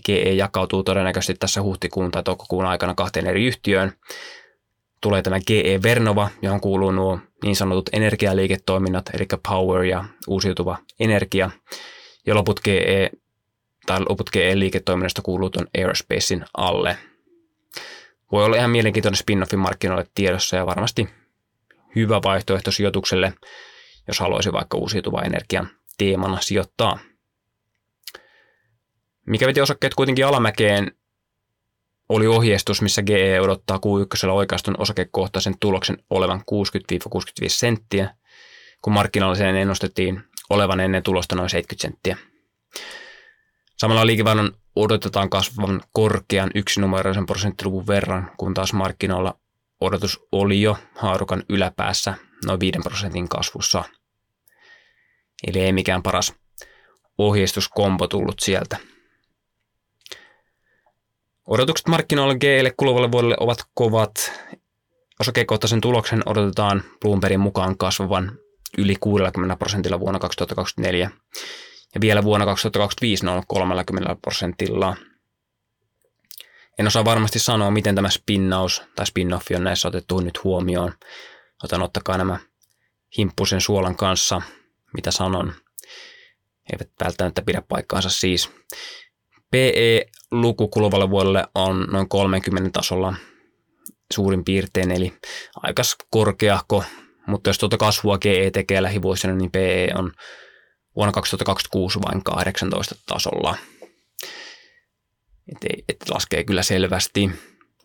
GE 0.06 0.34
jakautuu 0.34 0.84
todennäköisesti 0.84 1.34
tässä 1.40 1.62
huhtikuun 1.62 2.12
tai 2.12 2.24
toukokuun 2.24 2.66
aikana 2.66 2.94
kahteen 2.94 3.28
eri 3.28 3.46
yhtiöön. 3.46 3.94
Tulee 5.02 5.22
tämä 5.22 5.40
GE 5.48 5.80
Vernova, 5.84 6.30
johon 6.42 6.62
kuuluu 6.62 6.92
nuo 6.92 7.20
niin 7.44 7.56
sanotut 7.56 7.90
energialiiketoiminnat, 7.94 9.10
eli 9.14 9.28
power 9.50 9.84
ja 9.84 10.06
uusiutuva 10.28 10.78
energia. 11.00 11.50
Ja 12.26 12.36
loput 12.36 12.60
GE, 12.60 13.10
tai 13.86 14.00
loput 14.10 14.30
GE-liiketoiminnasta 14.30 15.22
kuuluu 15.22 15.50
tuon 15.50 15.68
Aerospacein 15.78 16.46
alle. 16.58 16.98
Voi 18.32 18.46
olla 18.46 18.58
ihan 18.58 18.70
mielenkiintoinen 18.70 19.20
spin-offin 19.20 19.60
markkinoille 19.60 20.08
tiedossa 20.16 20.56
ja 20.56 20.66
varmasti 20.66 21.10
hyvä 21.96 22.22
vaihtoehto 22.24 22.72
sijoitukselle, 22.72 23.34
jos 24.08 24.20
haluaisi 24.20 24.54
vaikka 24.54 24.78
uusiutuva 24.78 25.22
energian 25.22 25.70
teemana 26.02 26.42
sijoittaa. 26.42 27.00
Mikä 29.28 29.48
veti 29.48 29.62
osakkeet 29.62 29.96
kuitenkin 29.96 30.26
alamäkeen, 30.26 30.92
oli 32.10 32.28
ohjeistus, 32.28 32.82
missä 32.82 33.02
GE 33.02 33.42
odottaa 33.42 33.78
Q1 33.78 34.30
oikaistun 34.30 34.76
osakekohtaisen 34.78 35.56
tuloksen 35.60 35.98
olevan 36.10 36.40
60-65 36.40 36.44
senttiä, 37.48 38.16
kun 38.82 38.94
markkinoilla 38.94 39.36
sen 39.36 39.56
ennustettiin 39.56 40.24
olevan 40.50 40.80
ennen 40.80 41.04
tulosta 41.04 41.36
noin 41.36 41.50
70 41.50 41.82
senttiä. 41.82 42.18
Samalla 43.78 44.06
liikevaihdon 44.06 44.52
odotetaan 44.76 45.30
kasvavan 45.30 45.82
korkean 45.92 46.52
yksinumeroisen 46.56 47.26
prosenttiluvun 47.26 47.88
verran, 47.88 48.32
kun 48.38 48.54
taas 48.54 48.74
markkinoilla 48.74 49.40
odotus 49.82 50.20
oli 50.32 50.62
jo 50.62 50.78
haarukan 50.96 51.44
yläpäässä 51.50 52.14
noin 52.46 52.60
5 52.60 52.80
prosentin 52.84 53.30
kasvussa. 53.30 53.84
Eli 55.48 55.60
ei 55.60 55.74
mikään 55.74 56.04
paras 56.04 56.34
ohjeistuskompo 57.18 58.08
tullut 58.08 58.40
sieltä. 58.40 58.78
Odotukset 61.48 61.88
markkinoilla 61.88 62.36
GElle 62.36 62.74
kuluvalle 62.78 63.12
vuodelle 63.12 63.36
ovat 63.40 63.60
kovat. 63.74 64.32
Osakekohtaisen 65.20 65.82
tuloksen 65.82 66.24
odotetaan 66.26 66.84
Bloombergin 67.02 67.40
mukaan 67.40 67.78
kasvavan 67.78 68.38
yli 68.78 68.96
60 69.00 69.56
prosentilla 69.56 70.00
vuonna 70.00 70.20
2024 70.20 71.12
ja 71.96 72.02
vielä 72.02 72.24
vuonna 72.24 72.46
2025 72.46 73.26
noin 73.26 73.44
30 73.48 74.16
prosentilla. 74.22 74.96
En 76.80 76.88
osaa 76.88 77.06
varmasti 77.06 77.40
sanoa, 77.40 77.72
miten 77.72 77.96
tämä 77.96 78.10
spinnaus 78.10 78.84
tai 78.96 79.06
spin-offi 79.06 79.56
on 79.56 79.64
näissä 79.64 79.88
otettu 79.88 80.20
nyt 80.20 80.44
huomioon. 80.44 80.94
Otan 81.64 81.82
ottakaa 81.82 82.18
nämä 82.18 82.40
himppusen 83.18 83.62
suolan 83.62 83.96
kanssa, 83.96 84.42
mitä 84.94 85.12
sanon. 85.12 85.54
Eivät 86.74 86.90
välttämättä 87.04 87.42
pidä 87.42 87.62
paikkaansa 87.70 88.10
siis. 88.10 88.50
PE-luku 89.52 90.68
kuluvalle 90.68 91.10
vuodelle 91.10 91.48
on 91.56 91.88
noin 91.92 92.10
30 92.10 92.70
tasolla 92.74 93.14
suurin 94.14 94.46
piirtein, 94.46 94.92
eli 94.92 95.14
aika 95.56 95.82
korkeahko, 96.10 96.84
mutta 97.28 97.50
jos 97.50 97.58
tuota 97.58 97.78
kasvua 97.78 98.18
GE 98.18 98.52
tekee 98.52 98.82
lähivuosina, 98.82 99.34
niin 99.34 99.52
PE 99.52 99.88
on 99.96 100.12
vuonna 100.96 101.12
2026 101.12 102.00
vain 102.02 102.24
18 102.24 102.96
tasolla. 103.06 103.58
Et, 105.52 105.64
ei, 105.64 105.84
et 105.90 106.10
laskee 106.10 106.44
kyllä 106.44 106.64
selvästi, 106.64 107.32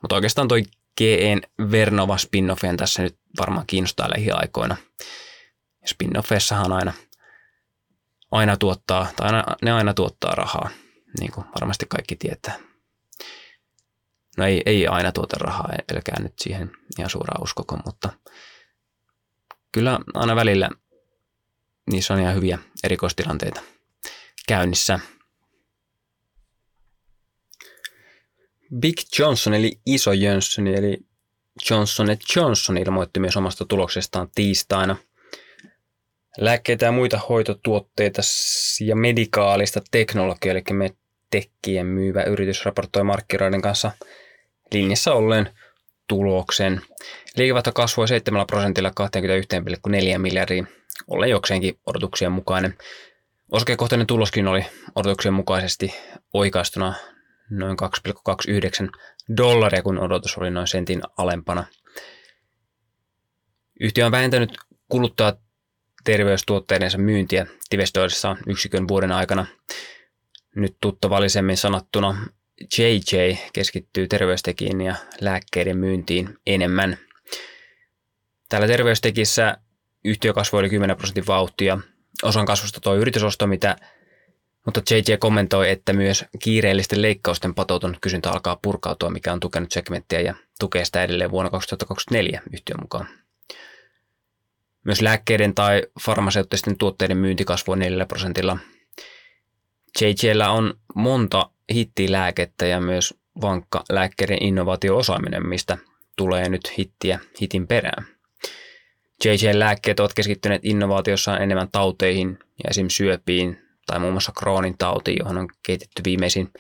mutta 0.03 0.15
oikeastaan 0.15 0.49
toi 0.49 0.63
GEn 0.99 1.43
Vernova 1.71 2.19
spin 2.19 2.53
tässä 2.77 3.03
nyt 3.03 3.19
varmaan 3.41 3.67
kiinnostaa 3.67 4.11
lähiaikoina. 4.11 4.77
Spin-offeissahan 5.87 6.73
aina, 6.73 6.93
aina 8.31 8.57
tuottaa, 8.57 9.13
tai 9.17 9.27
aina, 9.27 9.45
ne 9.63 9.73
aina 9.73 9.95
tuottaa 9.95 10.35
rahaa 10.35 10.71
niin 11.21 11.33
kuin 11.33 11.47
varmasti 11.55 11.87
kaikki 11.89 12.17
tietää. 12.17 12.59
No 14.37 14.45
ei, 14.45 14.63
ei 14.67 14.87
aina 14.87 15.13
tuota 15.13 15.37
rahaa, 15.41 15.69
älkää 15.95 16.21
nyt 16.21 16.39
siihen 16.39 16.71
ihan 16.99 17.11
suoraan 17.11 17.43
uskoko, 17.43 17.79
mutta 17.85 18.13
kyllä 19.73 20.01
aina 20.15 20.37
välillä 20.37 20.71
niissä 21.91 22.15
on 22.15 22.21
ihan 22.21 22.35
hyviä 22.35 22.59
erikoistilanteita 22.85 23.61
käynnissä. 24.49 25.01
Big 28.79 28.97
Johnson 29.19 29.55
eli 29.55 29.81
Iso 29.87 30.13
Jönsson 30.13 30.67
eli 30.67 30.99
Johnson 31.71 32.09
Johnson 32.37 32.79
ilmoitti 32.79 33.21
myös 33.21 33.37
omasta 33.37 33.65
tuloksestaan 33.65 34.29
tiistaina. 34.35 34.97
Lääkkeitä 36.39 36.85
ja 36.85 36.93
muita 36.93 37.21
hoitotuotteita 37.29 38.23
ja 38.81 38.97
medikaalista 38.97 39.81
teknologiaa, 39.91 40.53
eli 40.53 40.95
tekkien 41.31 41.87
myyvä 41.87 42.23
yritys 42.23 42.65
raportoi 42.65 43.05
markkinoiden 43.05 43.63
kanssa 43.63 43.93
linjassa 44.73 45.15
olleen 45.15 45.51
tuloksen. 46.09 46.81
Liikevaihto 47.37 47.73
kasvoi 47.73 48.09
7 48.09 48.47
prosentilla 48.47 48.91
21,4 50.13 50.19
miljardiin, 50.19 50.69
ollen 51.07 51.31
jokseenkin 51.31 51.79
odotuksien 51.87 52.33
mukainen. 52.33 52.79
Osakekohtainen 53.53 54.07
tuloskin 54.07 54.49
oli 54.49 54.67
odotuksien 54.95 55.35
mukaisesti 55.35 55.95
oikaistuna 56.33 56.95
noin 57.51 57.77
2,29 58.09 58.91
dollaria, 59.37 59.83
kun 59.83 59.99
odotus 59.99 60.39
oli 60.39 60.51
noin 60.51 60.67
sentin 60.67 61.03
alempana. 61.17 61.65
Yhtiö 63.81 64.07
on 64.07 64.13
vähentänyt 64.13 64.59
kuluttaa 64.89 65.33
terveystuotteidensa 66.07 66.99
myyntiä 66.99 67.47
investoidessaan 67.73 68.39
yksikön 68.47 68.89
vuoden 68.89 69.13
aikana 69.13 69.47
nyt 70.57 70.77
tuttavallisemmin 70.81 71.57
sanottuna 71.57 72.27
JJ 72.79 73.37
keskittyy 73.53 74.09
terveystekiin 74.09 74.81
ja 74.81 74.95
lääkkeiden 75.21 75.79
myyntiin 75.79 76.39
enemmän. 76.47 76.99
Täällä 78.49 78.67
terveystekissä 78.67 79.57
yhtiö 80.05 80.33
kasvoi 80.33 80.61
yli 80.61 80.69
10 80.71 80.97
prosentin 80.97 81.27
vauhtia. 81.27 81.79
Osan 82.23 82.47
kasvusta 82.47 82.81
tuo 82.81 82.95
yritysosto, 82.95 83.47
mitä, 83.47 83.77
mutta 84.65 84.81
JJ 84.91 85.17
kommentoi, 85.19 85.71
että 85.71 85.93
myös 85.93 86.25
kiireellisten 86.43 87.03
leikkausten 87.03 87.55
patoutunut 87.55 87.99
kysyntä 88.01 88.31
alkaa 88.31 88.59
purkautua, 88.63 89.11
mikä 89.11 89.33
on 89.33 89.41
tukenut 89.41 89.73
segmenttiä 89.73 90.21
ja 90.21 90.35
tukee 90.61 90.85
sitä 90.85 91.05
edelleen 91.05 91.31
vuonna 91.31 91.51
2024 91.51 92.43
yhtiön 92.53 92.81
mukaan. 92.83 93.26
Myös 94.87 95.03
lääkkeiden 95.03 95.55
tai 95.55 95.83
farmaseuttisten 96.01 96.79
tuotteiden 96.79 97.17
myynti 97.17 97.45
kasvoi 97.45 97.77
4 97.77 98.07
prosentilla– 98.07 98.59
JJllä 100.01 100.51
on 100.51 100.75
monta 100.95 101.51
hittilääkettä 101.75 102.67
ja 102.67 102.81
myös 102.81 103.15
vankka 103.41 103.85
lääkkeiden 103.91 104.43
innovaatio-osaaminen, 104.43 105.47
mistä 105.47 105.79
tulee 106.17 106.49
nyt 106.49 106.79
hittiä 106.79 107.19
hitin 107.41 107.67
perään. 107.67 108.07
JJ-lääkkeet 109.25 110.01
ovat 110.01 110.15
keskittyneet 110.15 110.65
innovaatiossaan 110.65 111.43
enemmän 111.43 111.69
tauteihin 111.73 112.39
ja 112.65 112.71
esim. 112.71 112.89
syöpiin 112.89 113.59
tai 113.87 113.99
muun 113.99 114.13
muassa 114.13 114.33
Crohnin 114.39 114.79
tautiin, 114.79 115.19
johon 115.19 115.39
on 115.39 115.49
kehitetty 115.63 116.03
viimeisin 116.05 116.53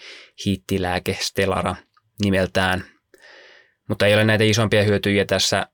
hittilääke 0.47 1.17
Stellara 1.21 1.77
nimeltään. 2.23 2.85
Mutta 3.89 4.07
ei 4.07 4.15
ole 4.15 4.25
näitä 4.25 4.45
isompia 4.45 4.83
hyötyjiä 4.83 5.25
tässä 5.25 5.67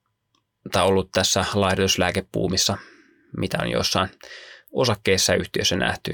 tai 0.72 0.86
ollut 0.86 1.12
tässä 1.12 1.44
laihdutuslääkepuumissa, 1.54 2.78
mitä 3.36 3.58
on 3.60 3.70
jossain 3.70 4.08
osakkeissa 4.72 5.34
yhtiössä 5.34 5.76
nähty. 5.76 6.12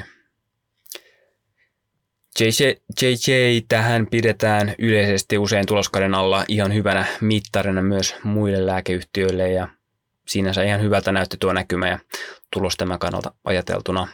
JJ, 2.40 2.68
JJ 3.02 3.60
tähän 3.68 4.06
pidetään 4.06 4.74
yleisesti 4.78 5.38
usein 5.38 5.66
tuloskauden 5.66 6.14
alla 6.14 6.44
ihan 6.48 6.74
hyvänä 6.74 7.06
mittarina 7.20 7.82
myös 7.82 8.14
muille 8.22 8.66
lääkeyhtiöille 8.66 9.52
ja 9.52 9.68
sinänsä 10.26 10.62
ihan 10.62 10.82
hyvältä 10.82 11.12
näytti 11.12 11.36
tuo 11.36 11.52
näkymä 11.52 11.88
ja 11.88 11.98
tulos 12.52 12.76
tämän 12.76 12.98
kannalta 12.98 13.32
ajateltuna. 13.44 14.08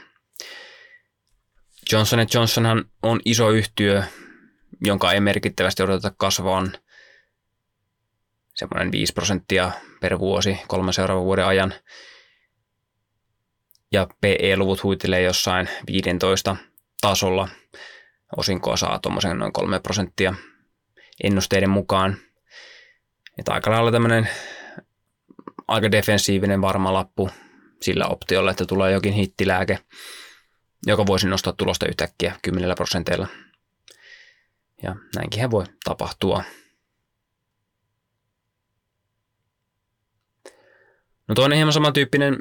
Johnson 1.92 2.26
Johnsonhan 2.34 2.84
on 3.02 3.20
iso 3.24 3.50
yhtiö, 3.50 4.02
jonka 4.84 5.12
ei 5.12 5.20
merkittävästi 5.20 5.82
odoteta 5.82 6.14
kasvaan 6.16 6.72
semmoinen 8.54 8.92
5 8.92 9.12
prosenttia 9.12 9.70
per 10.00 10.18
vuosi 10.18 10.58
kolmen 10.68 10.94
seuraavan 10.94 11.24
vuoden 11.24 11.46
ajan. 11.46 11.74
Ja 13.92 14.06
PE-luvut 14.20 14.82
huitelee 14.82 15.22
jossain 15.22 15.68
15 15.86 16.56
tasolla– 17.00 17.48
osinkoa 18.36 18.76
saa 18.76 18.98
tuommoisen 18.98 19.38
noin 19.38 19.52
3 19.52 19.80
prosenttia 19.80 20.34
ennusteiden 21.24 21.70
mukaan. 21.70 22.16
Että 23.38 23.52
aika 23.52 23.70
lailla 23.70 23.92
tämmöinen 23.92 24.28
aika 25.68 25.90
defensiivinen 25.90 26.62
varma 26.62 26.92
lappu 26.92 27.30
sillä 27.82 28.06
optiolla, 28.06 28.50
että 28.50 28.66
tulee 28.66 28.92
jokin 28.92 29.12
hittilääke, 29.12 29.78
joka 30.86 31.06
voisi 31.06 31.28
nostaa 31.28 31.52
tulosta 31.52 31.86
yhtäkkiä 31.86 32.36
10 32.42 32.76
prosenteilla. 32.76 33.26
Ja 34.82 34.96
näinkin 35.16 35.50
voi 35.50 35.64
tapahtua. 35.84 36.44
No 41.28 41.34
toinen 41.34 41.56
hieman 41.56 41.72
samantyyppinen 41.72 42.38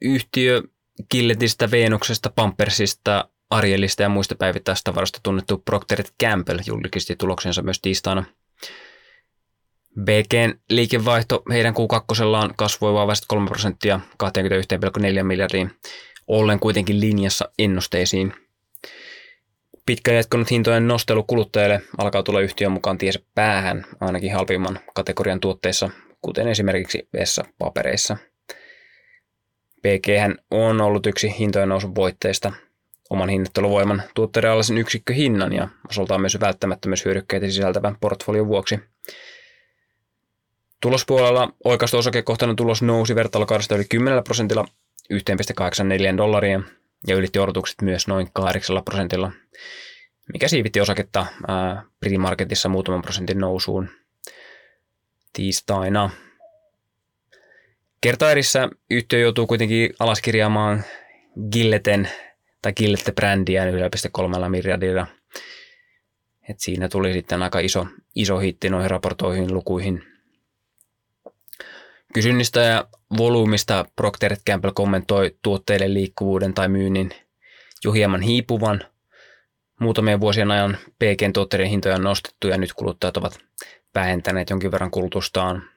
yhtiö 0.00 0.62
Gilletistä, 1.10 1.70
Veenuksesta, 1.70 2.30
Pampersista, 2.30 3.28
Arielista 3.50 4.02
ja 4.02 4.08
muista 4.08 4.34
päivittäistavaroista 4.34 5.20
tunnettu 5.22 5.58
Procter 5.58 6.04
Campbell 6.22 6.58
julkisti 6.66 7.16
tuloksensa 7.16 7.62
myös 7.62 7.80
tiistaina. 7.80 8.24
BGn 10.00 10.58
liikevaihto 10.70 11.42
heidän 11.52 11.74
Q2 11.74 12.54
kasvoi 12.56 12.94
vain 12.94 13.08
3 13.28 13.48
prosenttia 13.48 14.00
21,4 14.24 15.22
miljardiin, 15.22 15.70
ollen 16.26 16.60
kuitenkin 16.60 17.00
linjassa 17.00 17.48
ennusteisiin. 17.58 18.34
Pitkään 19.86 20.16
jatkunut 20.16 20.50
hintojen 20.50 20.88
nostelu 20.88 21.22
kuluttajille 21.22 21.82
alkaa 21.98 22.22
tulla 22.22 22.40
yhtiön 22.40 22.72
mukaan 22.72 22.98
tiesä 22.98 23.20
päähän, 23.34 23.86
ainakin 24.00 24.34
halvimman 24.34 24.80
kategorian 24.94 25.40
tuotteissa, 25.40 25.90
kuten 26.26 26.48
esimerkiksi 26.48 27.08
vessapapereissa. 27.12 28.16
BG 29.82 30.06
on 30.50 30.80
ollut 30.80 31.06
yksi 31.06 31.38
hintojen 31.38 31.68
nousun 31.68 31.94
voitteista– 31.94 32.52
oman 33.10 33.28
hinnoitteluvoiman 33.28 34.02
tuotteiden 34.14 34.78
yksikköhinnan 34.78 35.52
ja 35.52 35.68
osaltaan 35.90 36.20
myös 36.20 36.40
välttämättömyyshyödykkeitä 36.40 37.46
sisältävän 37.46 37.96
portfolion 38.00 38.48
vuoksi. 38.48 38.78
Tulospuolella 40.80 41.52
oikaistu 41.64 41.98
osakekohtainen 41.98 42.56
tulos 42.56 42.82
nousi 42.82 43.14
vertailukaudesta 43.14 43.74
yli 43.74 43.84
10 43.84 44.24
prosentilla 44.24 44.64
1,84 45.12 46.16
dollaria 46.16 46.60
ja 47.06 47.16
ylitti 47.16 47.38
odotukset 47.38 47.82
myös 47.82 48.08
noin 48.08 48.28
8 48.32 48.82
prosentilla, 48.84 49.32
mikä 50.32 50.48
siivitti 50.48 50.80
osaketta 50.80 51.26
Primarketissa 52.00 52.68
muutaman 52.68 53.02
prosentin 53.02 53.38
nousuun 53.38 53.88
tiistaina. 55.36 56.10
Kertaerissä 58.00 58.68
yhtiö 58.90 59.18
joutuu 59.18 59.46
kuitenkin 59.46 59.94
alaskirjaamaan 59.98 60.84
Gilleten 61.52 62.10
tai 62.62 62.72
killette 62.72 63.12
brändiä 63.12 63.64
1,3 63.64 64.48
miljardilla. 64.48 65.06
Et 66.48 66.60
siinä 66.60 66.88
tuli 66.88 67.12
sitten 67.12 67.42
aika 67.42 67.58
iso, 67.58 67.86
iso 68.14 68.38
hitti 68.38 68.70
noihin 68.70 68.90
raportoihin 68.90 69.54
lukuihin. 69.54 70.02
Kysynnistä 72.14 72.60
ja 72.60 72.88
volyymista 73.18 73.84
Procter 73.96 74.36
Campbell 74.48 74.72
kommentoi 74.72 75.36
tuotteiden 75.42 75.94
liikkuvuuden 75.94 76.54
tai 76.54 76.68
myynnin 76.68 77.10
jo 77.84 77.92
hieman 77.92 78.20
hiipuvan. 78.20 78.84
Muutamien 79.80 80.20
vuosien 80.20 80.50
ajan 80.50 80.78
PGn 80.98 81.32
tuotteiden 81.32 81.68
hintoja 81.68 81.94
on 81.94 82.02
nostettu 82.02 82.48
ja 82.48 82.58
nyt 82.58 82.72
kuluttajat 82.72 83.16
ovat 83.16 83.46
vähentäneet 83.96 84.50
jonkin 84.50 84.72
verran 84.72 84.90
kulutustaan. 84.90 85.70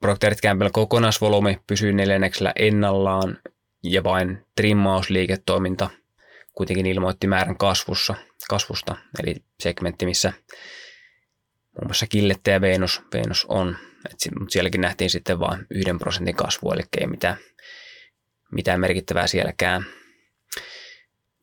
Procter 0.00 0.34
Campbell 0.34 0.70
kokonaisvolyymi 0.72 1.60
pysyy 1.66 1.92
neljänneksellä 1.92 2.52
ennallaan 2.56 3.38
ja 3.82 4.04
vain 4.04 4.46
trimmausliiketoiminta 4.56 5.90
kuitenkin 6.52 6.86
ilmoitti 6.86 7.26
määrän 7.26 7.56
kasvussa, 7.56 8.14
kasvusta, 8.50 8.96
eli 9.22 9.34
segmentti, 9.60 10.06
missä 10.06 10.32
muun 11.76 11.86
muassa 11.86 12.06
Killette 12.06 12.50
ja 12.50 12.60
Venus, 12.60 13.02
Venus 13.14 13.46
on, 13.48 13.76
mutta 14.38 14.52
sielläkin 14.52 14.80
nähtiin 14.80 15.10
sitten 15.10 15.40
vain 15.40 15.66
yhden 15.70 15.98
prosentin 15.98 16.36
kasvu, 16.36 16.72
eli 16.72 16.82
ei 17.00 17.06
mitään, 17.06 17.36
mitään 18.52 18.80
merkittävää 18.80 19.26
sielläkään. 19.26 19.86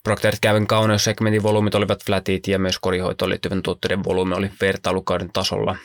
Procter 0.03 0.35
Gamble 0.43 0.65
kauneussegmentin 0.65 1.43
volyymit 1.43 1.75
olivat 1.75 2.05
flatit 2.05 2.47
ja 2.47 2.59
myös 2.59 2.79
korihoitoon 2.79 3.29
liittyvän 3.29 3.63
tuotteiden 3.63 4.03
volyymi 4.03 4.33
oli 4.35 4.51
vertailukauden 4.61 5.29
tasolla. 5.33 5.75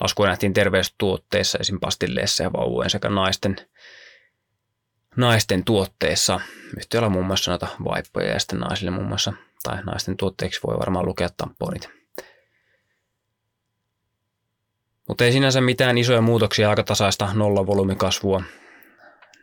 Laskua 0.00 0.26
nähtiin 0.26 0.54
terveystuotteissa, 0.54 1.58
esim. 1.58 1.80
pastilleissa 1.80 2.42
ja 2.42 2.52
vauvojen 2.52 2.90
sekä 2.90 3.08
naisten 3.08 3.56
naisten 5.16 5.64
tuotteissa. 5.64 6.40
Yhtiöllä 6.76 7.06
on 7.06 7.12
muun 7.12 7.26
muassa 7.26 7.50
noita 7.50 7.66
vaippoja 7.84 8.32
ja 8.32 8.38
sitten 8.38 8.58
naisille 8.58 8.90
muun 8.90 9.08
muassa, 9.08 9.32
tai 9.62 9.82
naisten 9.84 10.16
tuotteiksi 10.16 10.60
voi 10.66 10.78
varmaan 10.78 11.06
lukea 11.06 11.28
tamponit. 11.36 11.90
Mutta 15.08 15.24
ei 15.24 15.32
sinänsä 15.32 15.60
mitään 15.60 15.98
isoja 15.98 16.20
muutoksia, 16.20 16.70
aika 16.70 16.82
tasaista 16.82 17.28
nollavolyymikasvua 17.34 18.42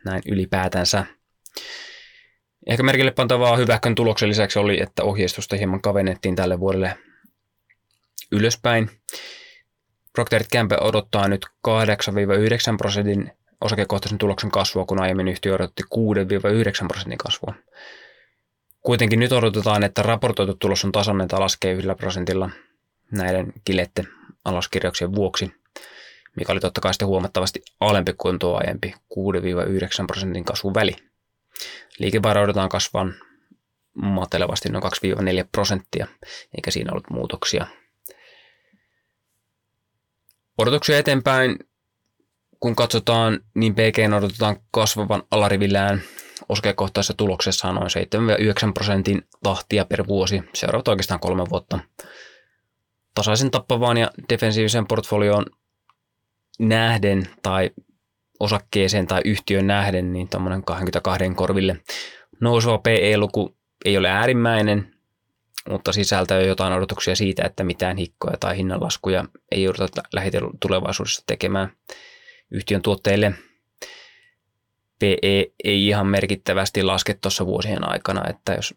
näin 0.04 0.22
ylipäätänsä. 0.26 1.06
Ehkä 2.66 2.82
merkille 2.82 3.10
pantavaa 3.10 3.56
hyvähkön 3.56 3.94
tuloksen 3.94 4.28
lisäksi 4.28 4.58
oli, 4.58 4.82
että 4.82 5.04
ohjeistusta 5.04 5.56
hieman 5.56 5.80
kavennettiin 5.80 6.36
tälle 6.36 6.60
vuodelle 6.60 6.98
ylöspäin. 8.32 8.90
Procter 10.12 10.44
Gamble 10.52 10.78
odottaa 10.80 11.28
nyt 11.28 11.46
8-9 11.68 11.70
prosentin 12.78 13.32
osakekohtaisen 13.60 14.18
tuloksen 14.18 14.50
kasvua, 14.50 14.84
kun 14.84 15.00
aiemmin 15.00 15.28
yhtiö 15.28 15.54
odotti 15.54 15.82
6-9 16.84 16.86
prosentin 16.88 17.18
kasvua. 17.18 17.54
Kuitenkin 18.82 19.20
nyt 19.20 19.32
odotetaan, 19.32 19.82
että 19.82 20.02
raportoitu 20.02 20.54
tulos 20.54 20.84
on 20.84 20.92
tasainen 20.92 21.28
tai 21.28 21.40
laskee 21.40 21.72
yhdellä 21.72 21.94
prosentilla 21.94 22.50
näiden 23.10 23.52
kilette 23.64 24.04
alaskirjauksien 24.44 25.14
vuoksi, 25.14 25.52
mikä 26.36 26.52
oli 26.52 26.60
totta 26.60 26.80
kai 26.80 26.94
sitten 26.94 27.08
huomattavasti 27.08 27.62
alempi 27.80 28.12
kuin 28.18 28.38
tuo 28.38 28.60
aiempi 28.60 28.94
6-9 30.02 30.06
prosentin 30.06 30.44
kasvun 30.44 30.74
väli. 32.00 32.04
Liikevaihto 32.04 32.40
odotetaan 32.40 32.68
kasvan 32.68 33.14
matelevasti 33.94 34.68
noin 34.68 34.84
2-4 34.84 35.48
prosenttia, 35.52 36.06
eikä 36.56 36.70
siinä 36.70 36.92
ollut 36.92 37.10
muutoksia. 37.10 37.66
Odotuksia 40.58 40.98
eteenpäin 40.98 41.58
kun 42.60 42.76
katsotaan, 42.76 43.40
niin 43.54 43.74
PG 43.74 44.14
odotetaan 44.16 44.56
kasvavan 44.70 45.22
alarivillään 45.30 46.02
osakekohtaisessa 46.48 47.14
tuloksessa 47.14 47.72
noin 47.72 47.90
7-9 48.68 48.72
prosentin 48.74 49.28
tahtia 49.42 49.84
per 49.84 50.06
vuosi 50.06 50.42
seuraavat 50.54 50.88
oikeastaan 50.88 51.20
kolme 51.20 51.44
vuotta. 51.50 51.78
Tasaisen 53.14 53.50
tappavaan 53.50 53.96
ja 53.96 54.10
defensiivisen 54.28 54.86
portfolioon 54.86 55.46
nähden 56.58 57.22
tai 57.42 57.70
osakkeeseen 58.40 59.06
tai 59.06 59.20
yhtiön 59.24 59.66
nähden, 59.66 60.12
niin 60.12 60.28
tuommoinen 60.28 60.64
22 60.64 61.24
korville 61.34 61.76
nouseva 62.40 62.78
PE-luku 62.78 63.56
ei 63.84 63.96
ole 63.96 64.10
äärimmäinen, 64.10 64.94
mutta 65.68 65.92
sisältää 65.92 66.40
jo 66.40 66.46
jotain 66.46 66.72
odotuksia 66.72 67.16
siitä, 67.16 67.44
että 67.44 67.64
mitään 67.64 67.96
hikkoja 67.96 68.36
tai 68.40 68.56
hinnanlaskuja 68.56 69.24
ei 69.50 69.62
jouduta 69.62 70.02
lähitulevaisuudessa 70.12 71.22
tekemään 71.26 71.72
yhtiön 72.50 72.82
tuotteille. 72.82 73.32
PE 74.98 75.46
ei 75.64 75.86
ihan 75.86 76.06
merkittävästi 76.06 76.82
laske 76.82 77.14
tuossa 77.14 77.46
vuosien 77.46 77.90
aikana, 77.90 78.30
että 78.30 78.52
jos 78.52 78.74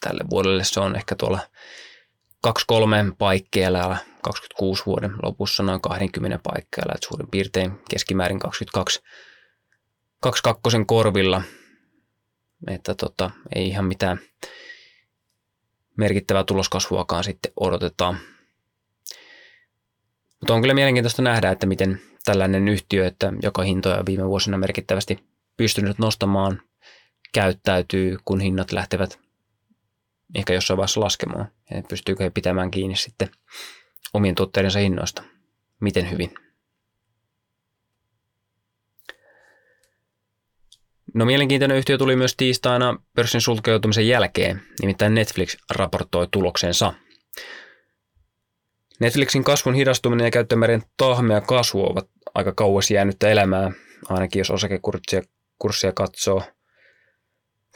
tälle 0.00 0.24
vuodelle 0.30 0.64
se 0.64 0.80
on 0.80 0.96
ehkä 0.96 1.14
tuolla 1.14 1.38
2-3 2.46 2.50
paikkeilla 3.18 3.96
26 4.26 4.82
vuoden 4.86 5.12
lopussa 5.22 5.62
noin 5.62 5.80
20 5.80 6.40
paikkeilla, 6.42 6.92
että 6.94 7.08
suurin 7.08 7.30
piirtein 7.30 7.72
keskimäärin 7.90 8.38
22 8.38 9.00
22 10.20 10.84
korvilla, 10.86 11.42
että 12.68 12.94
tota, 12.94 13.30
ei 13.54 13.68
ihan 13.68 13.84
mitään 13.84 14.18
merkittävää 15.96 16.44
tuloskasvuakaan 16.44 17.24
sitten 17.24 17.52
odotetaan. 17.60 18.16
Mutta 20.40 20.54
on 20.54 20.60
kyllä 20.60 20.74
mielenkiintoista 20.74 21.22
nähdä, 21.22 21.50
että 21.50 21.66
miten 21.66 22.00
tällainen 22.24 22.68
yhtiö, 22.68 23.06
että 23.06 23.32
joka 23.42 23.62
hintoja 23.62 24.06
viime 24.06 24.28
vuosina 24.28 24.58
merkittävästi 24.58 25.18
pystynyt 25.56 25.98
nostamaan, 25.98 26.62
käyttäytyy, 27.32 28.16
kun 28.24 28.40
hinnat 28.40 28.72
lähtevät 28.72 29.18
ehkä 30.34 30.54
jossain 30.54 30.76
vaiheessa 30.76 31.00
laskemaan. 31.00 31.48
Ja 31.70 31.82
pystyykö 31.88 32.24
he 32.24 32.30
pitämään 32.30 32.70
kiinni 32.70 32.96
sitten 32.96 33.30
omien 34.16 34.34
tuotteidensa 34.34 34.78
hinnoista. 34.78 35.22
Miten 35.80 36.10
hyvin. 36.10 36.34
No 41.14 41.24
mielenkiintoinen 41.24 41.76
yhtiö 41.76 41.98
tuli 41.98 42.16
myös 42.16 42.36
tiistaina 42.36 43.02
pörssin 43.14 43.40
sulkeutumisen 43.40 44.08
jälkeen, 44.08 44.62
nimittäin 44.80 45.14
Netflix 45.14 45.56
raportoi 45.70 46.28
tuloksensa– 46.30 46.92
Netflixin 49.00 49.44
kasvun 49.44 49.74
hidastuminen 49.74 50.24
ja 50.24 50.30
käyttömäärien 50.30 50.82
tahmea 50.96 51.40
kasvu 51.40 51.84
ovat 51.90 52.08
aika 52.34 52.52
kauas 52.52 52.90
jäänyttä 52.90 53.28
elämää, 53.28 53.70
ainakin 54.08 54.40
jos 54.40 54.50
osakekurssia 54.50 55.22
kurssia 55.58 55.92
katsoo. 55.92 56.42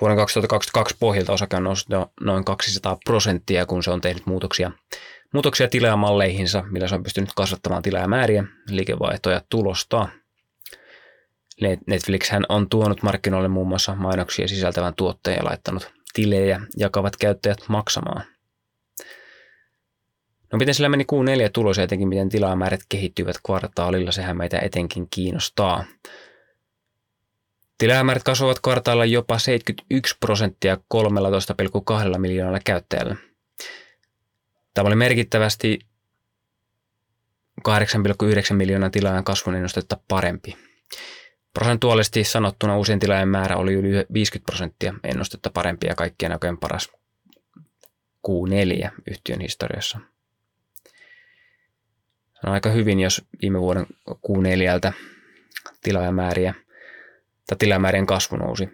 Vuoden 0.00 0.16
2022 0.16 0.96
pohjalta 1.00 1.33
osake 1.33 1.57
on 1.57 1.64
noussut 1.64 1.88
noin 2.20 2.44
200 2.44 2.98
prosenttia, 3.05 3.66
kun 3.66 3.83
se 3.83 3.90
on 3.90 4.00
tehnyt 4.00 4.26
muutoksia, 4.26 4.70
muutoksia 5.33 5.69
tilaamalleihinsa, 5.69 6.64
millä 6.71 6.88
se 6.88 6.95
on 6.95 7.03
pystynyt 7.03 7.31
kasvattamaan 7.37 7.83
tilaamääriä, 7.83 8.45
liikevaihtoja 8.69 9.37
ja 9.37 9.43
tulosta. 9.49 10.09
Netflix 11.87 12.31
on 12.49 12.69
tuonut 12.69 13.03
markkinoille 13.03 13.49
muun 13.49 13.69
muassa 13.69 13.95
mainoksia 13.95 14.49
sisältävän 14.49 14.95
tuotteen 14.95 15.37
ja 15.37 15.45
laittanut 15.45 15.93
tilejä 16.12 16.61
jakavat 16.77 17.16
käyttäjät 17.16 17.59
maksamaan– 17.69 18.25
No 20.53 20.59
miten 20.59 20.75
sillä 20.75 20.88
meni 20.88 21.05
Q4 21.05 21.51
tulos 21.53 21.77
ja 21.77 21.85
etenkin 21.85 22.09
miten 22.09 22.29
tilaamäärät 22.29 22.81
kehittyvät 22.88 23.37
kvartaalilla, 23.47 24.12
sehän 24.12 24.37
meitä 24.37 24.59
etenkin 24.59 25.07
kiinnostaa. 25.11 25.85
Tilamäärät 27.79 28.23
kasvavat 28.23 28.61
kvartaalilla 28.61 29.05
jopa 29.05 29.38
71 29.38 30.16
prosenttia 30.21 30.77
13,2 30.95 32.19
miljoonalla 32.19 32.61
käyttäjällä. 32.64 33.16
Tämä 34.74 34.87
oli 34.87 34.96
merkittävästi 34.96 35.78
8,9 37.68 38.54
miljoonan 38.54 38.90
tilaajan 38.90 39.24
kasvun 39.24 39.54
ennustetta 39.54 39.98
parempi. 40.09 40.56
Prosentuaalisesti 41.54 42.24
sanottuna 42.24 42.76
uusien 42.76 42.98
tilaajien 42.98 43.28
määrä 43.28 43.56
oli 43.56 43.72
yli 43.72 44.06
50 44.12 44.46
prosenttia 44.50 44.94
ennustetta 45.04 45.50
parempi 45.50 45.87
ja 45.87 45.94
kaikkien 45.94 46.30
näköjen 46.30 46.59
paras 46.59 46.88
Q4 48.28 48.90
yhtiön 49.11 49.40
historiassa. 49.40 50.00
On 52.44 52.52
aika 52.52 52.70
hyvin, 52.70 53.00
jos 53.00 53.24
viime 53.42 53.61
vuoden 53.61 53.87
Q4 54.11 54.92
tilaajamääriä 55.83 56.54
tai 57.46 57.56
tilaajamäärien 57.59 58.06
kasvu 58.06 58.37
nousi. 58.37 58.68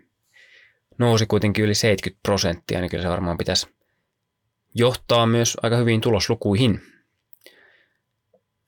Nousi 0.98 1.26
kuitenkin 1.26 1.64
yli 1.64 1.74
70 1.74 2.20
prosenttia, 2.22 2.80
niin 2.80 2.90
kyllä 2.90 3.02
se 3.02 3.08
varmaan 3.08 3.38
pitäisi 3.38 3.75
johtaa 4.78 5.26
myös 5.26 5.56
aika 5.62 5.76
hyvin 5.76 6.00
tuloslukuihin. 6.00 6.82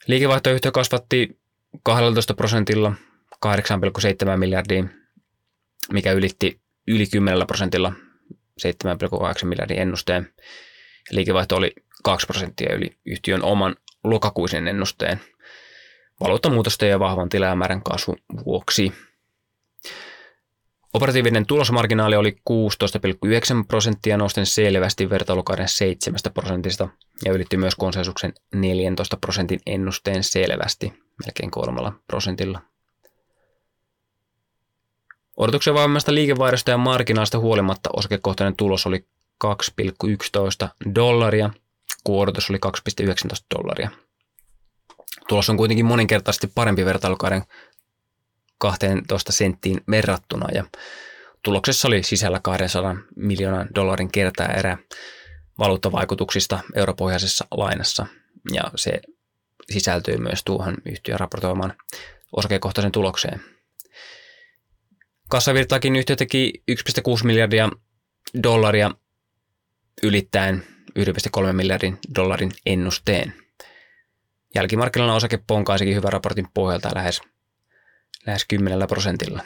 Liikevaihtoyhtiö 0.07 0.71
kasvatti 0.71 1.39
12 1.83 2.35
prosentilla 2.35 2.93
8,7 3.47 4.37
miljardiin, 4.37 4.91
mikä 5.93 6.13
ylitti 6.13 6.61
yli 6.87 7.07
10 7.07 7.47
prosentilla 7.47 7.93
7,8 8.33 9.45
miljardin 9.45 9.79
ennusteen. 9.79 10.33
Liikevaihto 11.11 11.57
oli 11.57 11.75
2 12.05 12.27
prosenttia 12.27 12.75
yli 12.75 12.97
yhtiön 13.07 13.43
oman 13.43 13.77
lokakuisen 14.05 14.69
ennusteen 14.69 15.21
valuuttamuutosten 16.21 16.89
ja 16.89 16.99
vahvan 16.99 17.29
tilaajamäärän 17.29 17.83
kasvun 17.83 18.19
vuoksi. 18.45 18.93
Operatiivinen 20.95 21.47
tulosmarginaali 21.47 22.17
oli 22.17 22.37
16,9 22.51 23.65
prosenttia 23.69 24.17
nousten 24.17 24.47
selvästi 24.47 25.11
vertailukauden 25.11 25.69
7 25.69 26.19
prosentista 26.35 26.89
ja 27.25 27.33
ylitti 27.33 27.57
myös 27.57 27.75
konsensuksen 27.75 28.33
14 28.55 29.17
prosentin 29.17 29.61
ennusteen 29.67 30.25
selvästi, 30.25 30.93
melkein 31.25 31.51
kolmella 31.51 31.93
prosentilla. 32.07 32.61
Odotuksen 35.37 35.75
vahvemmasta 35.75 36.15
liikevaihdosta 36.15 36.71
ja 36.71 36.79
marginaalista 36.79 37.39
huolimatta 37.39 37.91
osakekohtainen 37.97 38.57
tulos 38.57 38.87
oli 38.87 39.07
2,11 39.45 40.69
dollaria, 40.95 41.51
kun 42.05 42.23
odotus 42.23 42.51
oli 42.51 42.59
2,19 42.67 43.11
dollaria. 43.57 43.91
Tulos 45.29 45.51
on 45.51 45.57
kuitenkin 45.57 45.87
moninkertaisesti 45.87 46.47
parempi 46.47 46.85
vertailukauden 46.85 47.43
12 48.59 49.33
senttiin 49.33 49.81
verrattuna 49.91 50.47
ja 50.55 50.65
tuloksessa 51.43 51.89
oli 51.89 52.03
sisällä 52.03 52.41
200 52.43 52.97
miljoonan 53.17 53.69
dollarin 53.75 54.11
erä 54.57 54.79
valuuttavaikutuksista 55.59 56.59
europohjaisessa 56.75 57.47
lainassa 57.51 58.07
ja 58.53 58.63
se 58.77 59.01
sisältyy 59.71 60.17
myös 60.17 60.45
tuohon 60.45 60.77
yhtiön 60.85 61.21
raportoimaan 61.21 61.75
osakekohtaisen 62.37 62.93
tulokseen. 62.93 63.41
Kassavirtaakin 65.29 65.97
yhtiö 65.97 66.17
teki 66.17 66.53
1,6 66.71 67.25
miljardia 67.25 67.69
dollaria 68.43 68.91
ylittäen 70.03 70.65
1,3 70.99 71.53
miljardin 71.53 71.99
dollarin 72.15 72.53
ennusteen. 72.67 73.35
Jälkimarkkinoilla 74.55 75.15
osake 75.15 75.39
ponkaisikin 75.47 75.95
hyvän 75.95 76.13
raportin 76.13 76.49
pohjalta 76.55 76.91
lähes 76.95 77.21
lähes 78.27 78.45
10 78.49 78.89
prosentilla. 78.89 79.43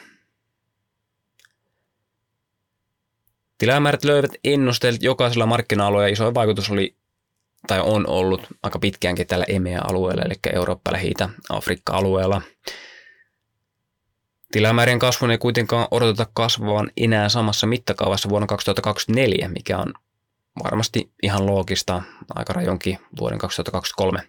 Tilaamäärät 3.57 4.03
löivät 4.03 4.31
ennusteet 4.43 5.03
jokaisella 5.03 5.45
markkina-alueella 5.45 6.13
iso 6.13 6.33
vaikutus 6.33 6.69
oli 6.69 6.95
tai 7.67 7.79
on 7.79 8.07
ollut 8.07 8.47
aika 8.63 8.79
pitkäänkin 8.79 9.27
tällä 9.27 9.45
EMEA-alueella, 9.47 10.23
eli 10.23 10.33
Eurooppa, 10.53 10.91
Lähi-Itä, 10.91 11.29
Afrikka-alueella. 11.49 12.41
Tilamäärien 14.51 14.99
kasvun 14.99 15.31
ei 15.31 15.37
kuitenkaan 15.37 15.87
odoteta 15.91 16.27
kasvavan 16.33 16.91
enää 16.97 17.29
samassa 17.29 17.67
mittakaavassa 17.67 18.29
vuonna 18.29 18.47
2024, 18.47 19.47
mikä 19.47 19.77
on 19.77 19.93
varmasti 20.63 21.11
ihan 21.23 21.45
loogista 21.45 22.01
aika 22.35 22.53
rajonkin 22.53 22.99
vuoden 23.19 23.39
2023 23.39 24.19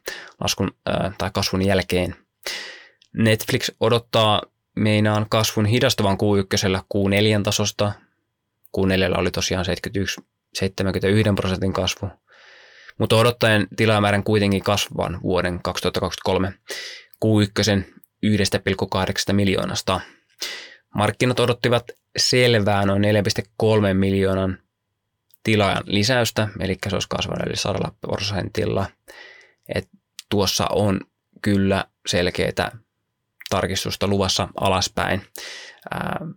laskun 0.40 0.70
ää, 0.87 1.12
tai 1.18 1.30
kasvun 1.35 1.62
jälkeen. 1.62 2.16
Netflix 3.16 3.70
odottaa 3.81 4.42
meinaan 4.77 5.27
kasvun 5.29 5.66
hidastuvan 5.66 6.16
Q1 6.16 6.83
Q4 6.94 7.42
tasosta. 7.42 7.92
Q4 8.79 9.18
oli 9.18 9.31
tosiaan 9.31 9.64
71, 9.64 10.20
71 10.55 11.31
prosentin 11.37 11.72
kasvu, 11.72 12.09
mutta 12.98 13.16
odottaen 13.16 13.68
tilaamäärän 13.77 14.24
kuitenkin 14.24 14.62
kasvavan 14.62 15.22
vuoden 15.22 15.62
2023 15.62 16.53
Q1 17.24 17.94
1,8 18.27 19.33
miljoonasta. 19.33 20.00
Markkinat 20.94 21.40
odottivat 21.40 21.85
selvää 22.16 22.87
noin 22.87 23.03
4,3 23.03 23.94
miljoonan 23.94 24.59
tilaajan 25.42 25.83
lisäystä, 25.87 26.48
eli 26.61 26.79
se 26.88 26.96
olisi 26.96 27.09
kasvanut 27.09 27.46
yli 27.46 27.57
100 27.57 27.92
prosentilla. 28.00 28.87
Et 29.74 29.88
tuossa 30.29 30.66
on 30.70 31.00
kyllä 31.42 31.85
selkeitä 32.07 32.72
tarkistusta 33.54 34.06
luvassa 34.06 34.48
alaspäin. 34.60 35.22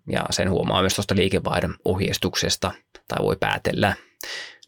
Ja 0.09 0.25
sen 0.29 0.49
huomaa 0.49 0.81
myös 0.81 0.95
tuosta 0.95 1.15
liikevaihdon 1.15 1.75
ohjeistuksesta, 1.85 2.71
tai 3.07 3.23
voi 3.23 3.37
päätellä. 3.39 3.95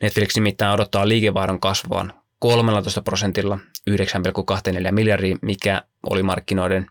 Netflix 0.01 0.35
nimittäin 0.35 0.73
odottaa 0.73 1.07
liikevaihdon 1.07 1.59
kasvavan 1.59 2.13
13 2.39 3.01
prosentilla 3.01 3.59
9,24 3.89 4.91
miljardia, 4.91 5.37
mikä 5.41 5.81
oli 6.09 6.23
markkinoiden 6.23 6.85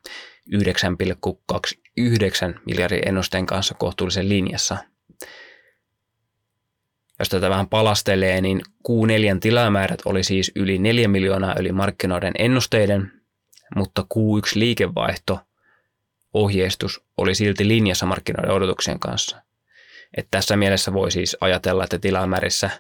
9,29 0.54 0.60
miljardin 2.66 3.08
ennusteen 3.08 3.46
kanssa 3.46 3.74
kohtuullisen 3.74 4.28
linjassa. 4.28 4.76
Jos 7.18 7.28
tätä 7.28 7.50
vähän 7.50 7.68
palastelee, 7.68 8.40
niin 8.40 8.60
Q4 8.88 9.38
tilamäärät 9.40 10.00
oli 10.04 10.24
siis 10.24 10.52
yli 10.56 10.78
4 10.78 11.08
miljoonaa 11.08 11.54
yli 11.58 11.72
markkinoiden 11.72 12.32
ennusteiden, 12.38 13.12
mutta 13.76 14.02
Q1 14.02 14.52
liikevaihto 14.54 15.40
ohjeistus 16.34 17.00
oli 17.16 17.34
silti 17.34 17.68
linjassa 17.68 18.06
markkinoiden 18.06 18.50
odotuksien 18.50 18.98
kanssa. 18.98 19.42
Et 20.16 20.28
tässä 20.30 20.56
mielessä 20.56 20.92
voi 20.92 21.10
siis 21.10 21.36
ajatella, 21.40 21.84
että 21.84 21.98
tilamäärissä, 21.98 22.70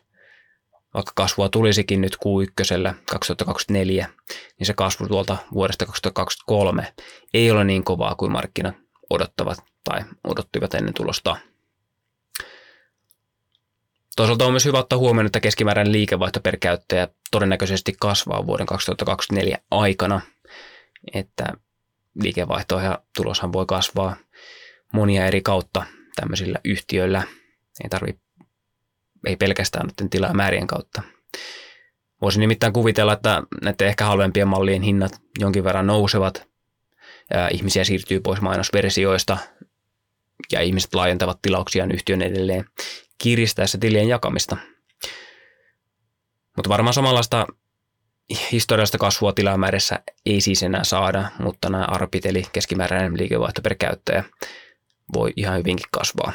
vaikka 0.94 1.12
kasvua 1.14 1.48
tulisikin 1.48 2.00
nyt 2.00 2.16
Q1 2.16 2.94
2024, 3.10 4.08
niin 4.58 4.66
se 4.66 4.74
kasvu 4.74 5.08
tuolta 5.08 5.36
vuodesta 5.54 5.86
2023 5.86 6.92
ei 7.34 7.50
ole 7.50 7.64
niin 7.64 7.84
kovaa 7.84 8.14
kuin 8.14 8.32
markkinat 8.32 8.74
odottavat 9.10 9.58
tai 9.84 10.00
odottivat 10.24 10.74
ennen 10.74 10.94
tulosta. 10.94 11.36
Toisaalta 14.16 14.46
on 14.46 14.52
myös 14.52 14.64
hyvä 14.64 14.78
ottaa 14.78 14.98
huomioon, 14.98 15.26
että 15.26 15.40
keskimääräinen 15.40 15.92
liikevaihto 15.92 16.40
per 16.40 16.56
käyttäjä 16.56 17.08
todennäköisesti 17.30 17.94
kasvaa 18.00 18.46
vuoden 18.46 18.66
2024 18.66 19.58
aikana, 19.70 20.20
että 21.14 21.52
liikevaihto 22.14 22.80
ja 22.80 22.98
tuloshan 23.16 23.52
voi 23.52 23.66
kasvaa 23.66 24.16
monia 24.92 25.26
eri 25.26 25.40
kautta 25.40 25.84
tämmöisillä 26.16 26.58
yhtiöillä. 26.64 27.22
Ei 27.84 27.88
tarvi, 27.90 28.18
ei 29.26 29.36
pelkästään 29.36 29.86
nyt 29.86 30.10
tilamäärien 30.10 30.66
kautta. 30.66 31.02
Voisin 32.20 32.40
nimittäin 32.40 32.72
kuvitella, 32.72 33.12
että 33.12 33.42
näiden 33.62 33.88
ehkä 33.88 34.04
halvempien 34.04 34.48
mallien 34.48 34.82
hinnat 34.82 35.20
jonkin 35.38 35.64
verran 35.64 35.86
nousevat. 35.86 36.48
Ja 37.30 37.48
ihmisiä 37.48 37.84
siirtyy 37.84 38.20
pois 38.20 38.40
mainosversioista 38.40 39.38
ja 40.52 40.60
ihmiset 40.60 40.94
laajentavat 40.94 41.42
tilauksiaan 41.42 41.92
yhtiön 41.92 42.22
edelleen 42.22 42.64
kiristäessä 43.18 43.78
tilien 43.78 44.08
jakamista. 44.08 44.56
Mutta 46.56 46.68
varmaan 46.68 46.94
samanlaista 46.94 47.46
historiallista 48.52 48.98
kasvua 48.98 49.32
tilamäärässä 49.32 49.98
ei 50.26 50.40
siis 50.40 50.62
enää 50.62 50.84
saada, 50.84 51.30
mutta 51.38 51.70
nämä 51.70 51.84
arpit 51.84 52.26
eli 52.26 52.42
keskimääräinen 52.52 53.18
liikevaihto 53.18 53.62
per 53.62 53.74
käyttäjä 53.74 54.24
voi 55.14 55.32
ihan 55.36 55.58
hyvinkin 55.58 55.86
kasvaa. 55.90 56.32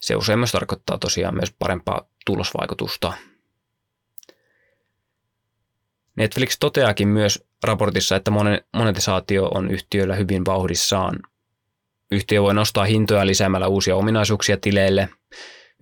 Se 0.00 0.16
usein 0.16 0.38
myös 0.38 0.52
tarkoittaa 0.52 0.98
tosiaan 0.98 1.34
myös 1.34 1.54
parempaa 1.58 2.08
tulosvaikutusta. 2.26 3.12
Netflix 6.16 6.56
toteakin 6.60 7.08
myös 7.08 7.44
raportissa, 7.64 8.16
että 8.16 8.30
monetisaatio 8.76 9.48
on 9.54 9.70
yhtiöllä 9.70 10.14
hyvin 10.14 10.44
vauhdissaan. 10.44 11.18
Yhtiö 12.10 12.42
voi 12.42 12.54
nostaa 12.54 12.84
hintoja 12.84 13.26
lisäämällä 13.26 13.66
uusia 13.66 13.96
ominaisuuksia 13.96 14.56
tileille– 14.56 15.08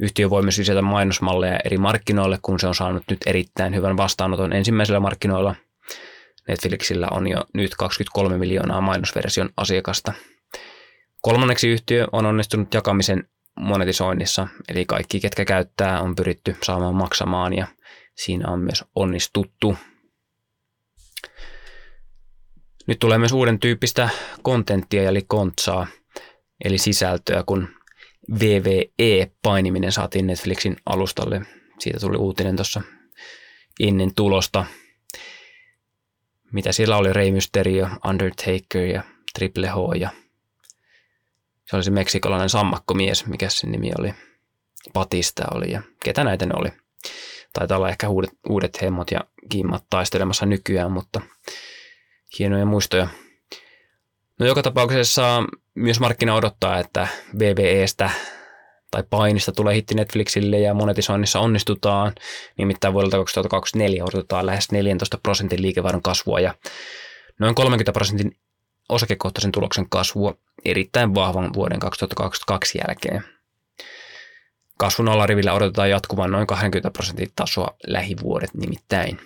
Yhtiö 0.00 0.30
voi 0.30 0.42
myös 0.42 0.59
lisätä 0.59 0.83
mainosmalleja 0.83 1.61
eri 1.64 1.78
markkinoille, 1.78 2.38
kun 2.42 2.61
se 2.61 2.66
on 2.66 2.74
saanut 2.74 3.04
nyt 3.11 3.18
erittäin 3.26 3.74
hyvän 3.74 3.96
vastaanoton 3.96 4.52
ensimmäisellä 4.52 5.00
markkinoilla. 5.00 5.54
Netflixillä 6.48 7.09
on 7.11 7.26
jo 7.26 7.44
nyt 7.54 7.74
23 7.74 8.38
miljoonaa 8.38 8.80
mainosversion 8.80 9.50
asiakasta. 9.57 10.12
Kolmanneksi 11.22 11.68
yhtiö 11.68 12.07
on 12.12 12.26
onnistunut 12.26 12.74
jakamisen 12.74 13.28
monetisoinnissa, 13.61 14.48
eli 14.68 14.85
kaikki, 14.85 15.20
ketkä 15.20 15.44
käyttää, 15.44 16.00
on 16.00 16.16
pyritty 16.16 16.57
saamaan 16.62 16.94
maksamaan 16.94 17.57
ja 17.57 17.66
siinä 18.14 18.50
on 18.50 18.61
myös 18.61 18.85
onnistuttu. 18.94 19.76
Nyt 22.87 22.98
tulee 22.98 23.18
myös 23.18 23.33
uuden 23.33 23.61
tyyppistä 23.61 24.09
kontenttia 24.42 25.09
eli 25.09 25.22
kontsaa, 25.22 25.87
eli 26.64 26.78
sisältöä, 26.78 27.42
kun 27.46 27.68
VVE-painiminen 28.40 29.92
saatiin 29.92 30.26
Netflixin 30.26 30.76
alustalle. 30.87 31.42
Siitä 31.78 32.00
tuli 32.00 32.16
uutinen 32.16 32.56
tuossa 32.56 32.82
ennen 33.80 34.14
tulosta. 34.14 34.64
Mitä 36.52 36.72
siellä 36.72 36.96
oli, 36.96 37.12
Rey 37.12 37.30
Mysterio, 37.30 37.88
Undertaker 38.08 38.82
ja 38.82 39.02
Triple 39.34 39.68
H 39.68 40.00
ja 40.00 40.10
se 41.70 41.76
oli 41.76 41.84
se 41.84 41.90
meksikolainen 41.90 42.48
sammakkomies, 42.48 43.26
mikä 43.26 43.48
sen 43.48 43.72
nimi 43.72 43.90
oli. 43.98 44.14
Patista 44.92 45.44
oli 45.54 45.70
ja 45.70 45.82
ketä 46.04 46.24
näitä 46.24 46.46
ne 46.46 46.52
oli. 46.56 46.68
Taitaa 47.52 47.78
olla 47.78 47.88
ehkä 47.88 48.08
uudet, 48.08 48.30
uudet 48.48 48.82
hemmot 48.82 49.10
ja 49.10 49.20
kimmat 49.48 49.84
taistelemassa 49.90 50.46
nykyään, 50.46 50.92
mutta 50.92 51.20
hienoja 52.38 52.66
muistoja. 52.66 53.08
No 54.40 54.46
joka 54.46 54.62
tapauksessa 54.62 55.44
myös 55.74 56.00
markkina 56.00 56.34
odottaa, 56.34 56.78
että 56.78 57.08
VVEstä 57.38 58.10
tai 58.90 59.02
painista 59.10 59.52
tulee 59.52 59.74
hitti 59.74 59.94
Netflixille 59.94 60.58
ja 60.58 60.74
monetisoinnissa 60.74 61.40
onnistutaan. 61.40 62.12
Nimittäin 62.58 62.94
vuodelta 62.94 63.16
2024 63.16 64.04
odotetaan 64.04 64.46
lähes 64.46 64.72
14 64.72 65.18
prosentin 65.22 65.62
liikevaihdon 65.62 66.02
kasvua 66.02 66.40
ja 66.40 66.54
noin 67.38 67.54
30 67.54 67.92
prosentin 67.92 68.37
osakekohtaisen 68.88 69.52
tuloksen 69.52 69.88
kasvua 69.88 70.34
erittäin 70.64 71.14
vahvan 71.14 71.54
vuoden 71.54 71.78
2022 71.80 72.78
jälkeen. 72.78 73.24
Kasvun 74.78 75.08
alarivillä 75.08 75.52
odotetaan 75.52 75.90
jatkuvan 75.90 76.30
noin 76.30 76.46
20 76.46 76.90
prosentin 76.90 77.32
tasoa 77.37 77.76
lähivuodet 77.87 78.54
nimittäin. 78.54 79.20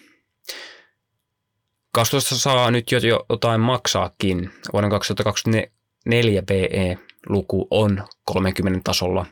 Kasvusta 1.92 2.36
saa 2.36 2.70
nyt 2.70 2.92
jo 2.92 3.00
jotain 3.30 3.60
maksaakin. 3.60 4.50
Vuoden 4.72 4.90
2022 4.90 5.50
4 6.08 6.42
pe 6.42 6.68
luku 7.28 7.68
on 7.70 8.04
30 8.24 8.80
tasolla 8.84 9.26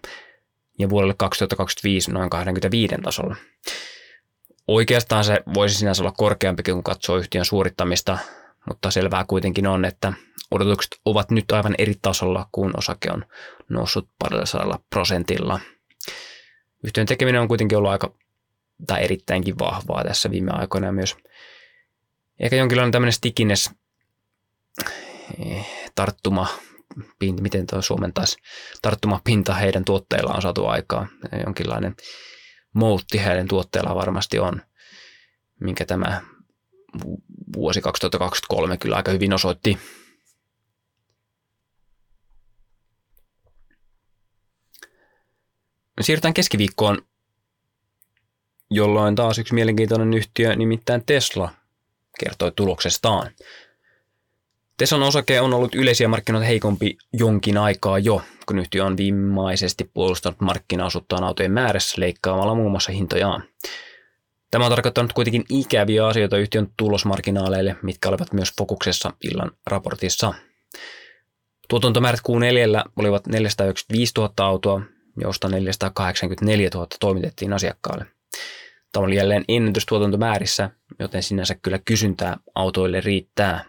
ja 0.78 0.90
vuodelle 0.90 1.14
2025 1.18 2.12
noin 2.12 2.30
25 2.30 2.94
tasolla. 3.02 3.36
Oikeastaan 4.68 5.24
se 5.24 5.40
voisi 5.54 5.74
sinänsä 5.74 6.02
olla 6.02 6.12
korkeampikin, 6.12 6.74
kun 6.74 6.84
katsoo 6.84 7.16
yhtiön 7.16 7.44
suorittamista, 7.44 8.18
mutta 8.68 8.90
selvää 8.90 9.24
kuitenkin 9.28 9.66
on, 9.66 9.84
että 9.84 10.12
odotukset 10.50 11.00
ovat 11.04 11.30
nyt 11.30 11.52
aivan 11.52 11.74
eri 11.78 11.94
tasolla, 12.02 12.48
kun 12.52 12.70
osake 12.76 13.10
on 13.10 13.24
noussut 13.68 14.08
parilla 14.18 14.46
sadalla 14.46 14.80
prosentilla. 14.90 15.60
Yhtiön 16.84 17.06
tekeminen 17.06 17.40
on 17.40 17.48
kuitenkin 17.48 17.78
ollut 17.78 17.90
aika 17.90 18.12
tai 18.86 19.04
erittäinkin 19.04 19.58
vahvaa 19.58 20.04
tässä 20.04 20.30
viime 20.30 20.50
aikoina 20.54 20.92
myös. 20.92 21.16
Ehkä 22.40 22.56
jonkinlainen 22.56 22.92
tämmöinen 22.92 23.12
stickiness 23.12 23.70
tarttuma, 25.96 26.46
miten 27.40 27.66
tuo 27.66 27.82
suomentaisi, 27.82 28.36
tarttumapinta 28.82 29.54
heidän 29.54 29.84
tuotteillaan 29.84 30.36
on 30.36 30.42
saatu 30.42 30.66
aikaa. 30.66 31.06
Jonkinlainen 31.44 31.96
moutti 32.72 33.24
heidän 33.24 33.48
tuotteillaan 33.48 33.96
varmasti 33.96 34.38
on, 34.38 34.62
minkä 35.60 35.84
tämä 35.84 36.20
vuosi 37.56 37.80
2023 37.80 38.76
kyllä 38.76 38.96
aika 38.96 39.10
hyvin 39.10 39.32
osoitti. 39.34 39.78
Siirrytään 46.00 46.34
keskiviikkoon, 46.34 47.02
jolloin 48.70 49.14
taas 49.14 49.38
yksi 49.38 49.54
mielenkiintoinen 49.54 50.14
yhtiö, 50.14 50.56
nimittäin 50.56 51.02
Tesla, 51.06 51.52
kertoi 52.20 52.52
tuloksestaan. 52.52 53.30
Teslan 54.78 55.02
osake 55.02 55.40
on 55.40 55.54
ollut 55.54 55.74
yleisiä 55.74 56.08
markkinoita 56.08 56.46
heikompi 56.46 56.98
jonkin 57.12 57.58
aikaa 57.58 57.98
jo, 57.98 58.22
kun 58.46 58.58
yhtiö 58.58 58.84
on 58.84 58.96
viimaisesti 58.96 59.90
puolustanut 59.94 60.40
markkinaosuuttaan 60.40 61.24
autojen 61.24 61.52
määrässä 61.52 62.00
leikkaamalla 62.00 62.54
muun 62.54 62.70
muassa 62.70 62.92
hintojaan. 62.92 63.42
Tämä 64.50 64.64
on 64.64 64.70
tarkoittanut 64.70 65.12
kuitenkin 65.12 65.44
ikäviä 65.48 66.06
asioita 66.06 66.38
yhtiön 66.38 66.68
tulosmarginaaleille, 66.76 67.76
mitkä 67.82 68.08
olivat 68.08 68.32
myös 68.32 68.52
fokuksessa 68.58 69.12
illan 69.24 69.50
raportissa. 69.66 70.34
Tuotantomäärät 71.68 72.20
Q4 72.20 72.90
olivat 72.96 73.26
495 73.26 74.12
000 74.18 74.32
autoa, 74.38 74.80
josta 75.16 75.48
484 75.48 76.70
000 76.74 76.86
toimitettiin 77.00 77.52
asiakkaalle. 77.52 78.06
Tämä 78.92 79.06
oli 79.06 79.16
jälleen 79.16 79.44
ennätystuotantomäärissä, 79.48 80.70
joten 80.98 81.22
sinänsä 81.22 81.54
kyllä 81.54 81.78
kysyntää 81.84 82.36
autoille 82.54 83.00
riittää. 83.00 83.64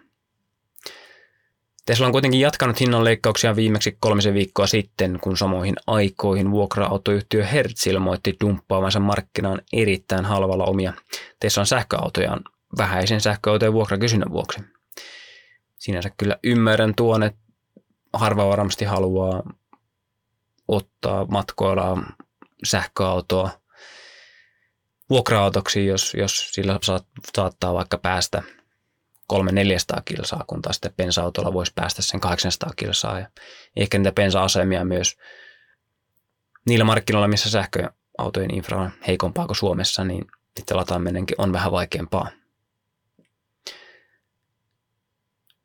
Tesla 1.87 2.05
on 2.05 2.11
kuitenkin 2.11 2.39
jatkanut 2.39 2.79
hinnanleikkauksia 2.79 3.55
viimeksi 3.55 3.97
kolmisen 3.99 4.33
viikkoa 4.33 4.67
sitten, 4.67 5.19
kun 5.21 5.37
samoihin 5.37 5.75
aikoihin 5.87 6.51
vuokra-autoyhtiö 6.51 7.45
Hertz 7.45 7.87
ilmoitti 7.87 8.35
dumppaavansa 8.41 8.99
markkinaan 8.99 9.61
erittäin 9.73 10.25
halvalla 10.25 10.65
omia 10.65 10.93
Teslan 11.39 11.65
sähköautojaan 11.65 12.43
vähäisen 12.77 13.21
sähköautojen 13.21 13.73
vuokrakysynnän 13.73 14.31
vuoksi. 14.31 14.59
Sinänsä 15.77 16.09
kyllä 16.17 16.37
ymmärrän 16.43 16.95
tuon, 16.95 17.23
että 17.23 17.39
harva 18.13 18.49
varmasti 18.49 18.85
haluaa 18.85 19.43
ottaa 20.67 21.25
matkoilla 21.25 22.03
sähköautoa 22.63 23.49
vuokra-autoksi, 25.09 25.85
jos, 25.85 26.13
jos 26.13 26.51
sillä 26.51 26.79
saattaa 27.35 27.73
vaikka 27.73 27.97
päästä 27.97 28.43
300-400 29.33 30.01
kilsaa, 30.05 30.43
kun 30.47 30.61
taas 30.61 30.75
sitten 30.75 30.93
bensa-autolla 30.97 31.53
voisi 31.53 31.71
päästä 31.75 32.01
sen 32.01 32.19
800 32.19 32.71
kilsaa. 32.75 33.19
Ja 33.19 33.29
ehkä 33.75 33.97
niitä 33.97 34.11
bensa-asemia 34.11 34.85
myös 34.85 35.17
niillä 36.67 36.85
markkinoilla, 36.85 37.27
missä 37.27 37.49
sähköautojen 37.49 38.53
infra 38.55 38.81
on 38.81 38.91
heikompaa 39.07 39.45
kuin 39.45 39.55
Suomessa, 39.55 40.03
niin 40.03 40.25
sitten 40.57 40.77
lataaminenkin 40.77 41.41
on 41.41 41.53
vähän 41.53 41.71
vaikeampaa. 41.71 42.29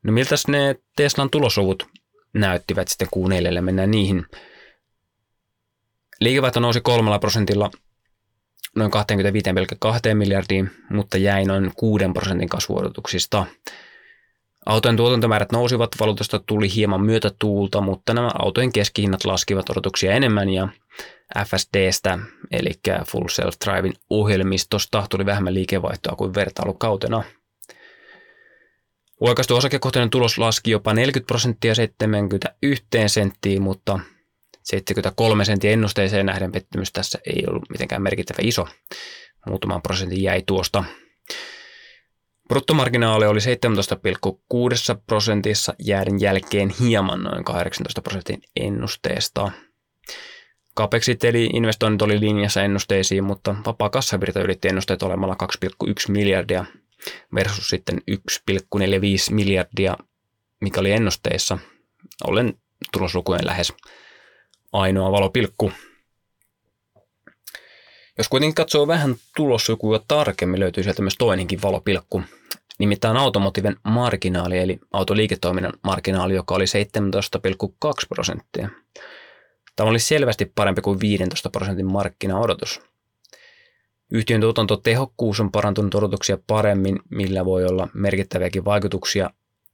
No 0.03 0.13
miltä 0.13 0.35
ne 0.47 0.75
Teslan 0.95 1.29
tulosluvut 1.29 1.89
näyttivät 2.33 2.87
sitten 2.87 3.07
Q4, 3.07 3.61
mennään 3.61 3.91
niihin. 3.91 4.25
Liikevaihto 6.19 6.59
nousi 6.59 6.81
kolmella 6.81 7.19
prosentilla 7.19 7.71
noin 8.75 8.91
25,2 10.09 10.15
miljardiin, 10.15 10.71
mutta 10.89 11.17
jäi 11.17 11.45
noin 11.45 11.71
6 11.75 12.05
prosentin 12.13 12.49
kasvuodotuksista. 12.49 13.45
Autojen 14.65 14.97
tuotantomäärät 14.97 15.51
nousivat, 15.51 15.91
valuutasta 15.99 16.39
tuli 16.39 16.75
hieman 16.75 17.01
myötätuulta, 17.01 17.81
mutta 17.81 18.13
nämä 18.13 18.31
autojen 18.39 18.71
keskihinnat 18.71 19.25
laskivat 19.25 19.69
odotuksia 19.69 20.13
enemmän 20.13 20.49
ja 20.49 20.67
FSDstä, 21.45 22.19
eli 22.51 22.71
Full 23.07 23.27
Self 23.27 23.55
Driving 23.65 23.95
ohjelmistosta, 24.09 25.07
tuli 25.09 25.25
vähemmän 25.25 25.53
liikevaihtoa 25.53 26.15
kuin 26.15 26.33
vertailukautena. 26.33 27.23
Oikaistu 29.19 29.55
osakekohtainen 29.55 30.09
tulos 30.09 30.37
laski 30.37 30.71
jopa 30.71 30.93
40 30.93 31.27
prosenttia 31.27 31.75
71 31.75 32.85
senttiin, 33.07 33.61
mutta 33.61 33.99
73 34.63 35.45
sentin 35.45 35.71
ennusteeseen 35.71 36.25
nähden 36.25 36.51
pettymys 36.51 36.91
tässä 36.91 37.19
ei 37.25 37.43
ollut 37.47 37.69
mitenkään 37.69 38.01
merkittävä 38.01 38.37
iso. 38.41 38.67
Muutaman 39.47 39.81
prosentin 39.81 40.23
jäi 40.23 40.43
tuosta. 40.45 40.83
Bruttomarginaali 42.47 43.25
oli 43.25 43.39
17,6 43.39 45.01
prosentissa 45.07 45.73
jääden 45.79 46.21
jälkeen 46.21 46.69
hieman 46.79 47.23
noin 47.23 47.43
18 47.43 48.01
prosentin 48.01 48.41
ennusteesta. 48.55 49.51
Capexit 50.77 51.23
eli 51.23 51.45
investoinnit 51.53 52.01
oli 52.01 52.19
linjassa 52.19 52.63
ennusteisiin, 52.63 53.23
mutta 53.23 53.55
vapaa 53.65 53.89
kassavirta 53.89 54.41
ylitti 54.41 54.67
ennusteet 54.67 55.03
olemalla 55.03 55.35
2,1 55.65 55.89
miljardia 56.07 56.65
versus 57.35 57.67
sitten 57.67 58.01
1,45 58.11 59.33
miljardia, 59.33 59.97
mikä 60.61 60.79
oli 60.79 60.91
ennusteissa, 60.91 61.57
ollen 62.27 62.53
tuloslukujen 62.91 63.45
lähes 63.45 63.73
ainoa 64.73 65.11
valopilkku. 65.11 65.71
Jos 68.17 68.29
kuitenkin 68.29 68.55
katsoo 68.55 68.87
vähän 68.87 69.15
tuloslukua 69.35 69.99
tarkemmin, 70.07 70.59
löytyy 70.59 70.83
sieltä 70.83 71.01
myös 71.01 71.15
toinenkin 71.17 71.61
valopilkku. 71.61 72.21
Nimittäin 72.79 73.17
automotiven 73.17 73.75
marginaali, 73.83 74.57
eli 74.57 74.79
autoliiketoiminnan 74.91 75.73
marginaali, 75.83 76.35
joka 76.35 76.55
oli 76.55 76.65
17,2 76.65 77.89
prosenttia. 78.09 78.69
Tämä 79.75 79.89
oli 79.89 79.99
selvästi 79.99 80.51
parempi 80.55 80.81
kuin 80.81 80.99
15 80.99 81.49
prosentin 81.49 81.91
markkinaodotus. 81.91 82.81
Yhtiön 84.11 84.41
tuotantotehokkuus 84.41 85.39
on 85.39 85.51
parantunut 85.51 85.95
odotuksia 85.95 86.37
paremmin, 86.47 86.99
millä 87.09 87.45
voi 87.45 87.65
olla 87.65 87.87
merkittäviäkin 87.93 88.65
vaikutuksia, 88.65 89.29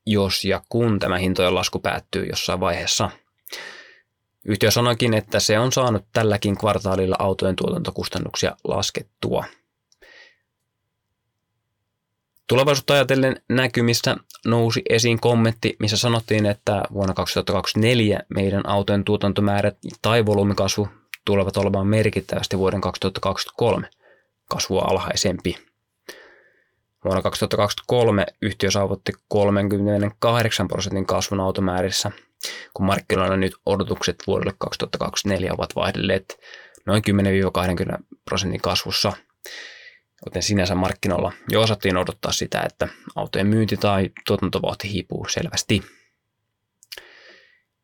jos 0.06 0.46
ja 0.46 0.62
kun 0.70 1.00
tämä 1.00 1.18
hintojen 1.18 1.56
lasku 1.56 1.80
päättyy 1.80 2.26
jossain 2.26 2.60
vaiheessa– 2.60 3.10
Yhtiö 4.50 4.72
sanoikin, 4.72 5.14
että 5.14 5.40
se 5.40 5.60
on 5.60 5.72
saanut 5.72 6.06
tälläkin 6.14 6.58
kvartaalilla 6.58 7.16
autojen 7.20 7.56
tuotantokustannuksia 7.56 8.56
laskettua. 8.64 9.44
Tulevaisuutta 12.48 12.94
ajatellen 12.94 13.42
näkymissä 13.50 14.16
nousi 14.46 14.82
esiin 14.90 15.20
kommentti, 15.20 15.76
missä 15.80 15.98
sanottiin, 15.98 16.46
että 16.46 16.84
vuonna 16.94 17.14
2024 17.14 18.20
meidän 18.36 18.70
autojen 18.70 19.04
tuotantomäärät 19.04 19.78
tai 20.02 20.26
volyymikasvu 20.26 20.88
tulevat 21.26 21.58
olemaan 21.58 21.88
merkittävästi 21.88 22.58
vuoden 22.58 22.82
2023 22.82 23.90
kasvua 24.50 24.82
alhaisempi. 24.82 25.58
Vuonna 27.06 27.22
2023 27.22 28.26
yhtiö 28.42 28.72
saavutti 28.72 29.12
38 29.28 30.68
prosentin 30.68 31.06
kasvun 31.06 31.40
automäärissä, 31.40 32.12
kun 32.74 32.86
markkinoilla 32.86 33.38
nyt 33.38 33.56
odotukset 33.66 34.24
vuodelle 34.28 34.54
2024 34.58 35.54
ovat 35.54 35.76
vaihdelleet 35.76 36.40
noin 36.86 37.04
10-20 37.92 38.04
prosentin 38.26 38.62
kasvussa– 38.62 39.14
Joten 40.26 40.44
sinänsä 40.44 40.76
markkinoilla 40.76 41.32
jo 41.50 41.62
osattiin 41.62 41.98
odottaa 41.98 42.32
sitä, 42.32 42.62
että 42.62 42.88
autojen 43.16 43.48
myynti 43.48 43.78
tai 43.78 44.10
tuotantovauhti 44.28 44.92
hiipuu 44.92 45.26
selvästi. 45.30 45.84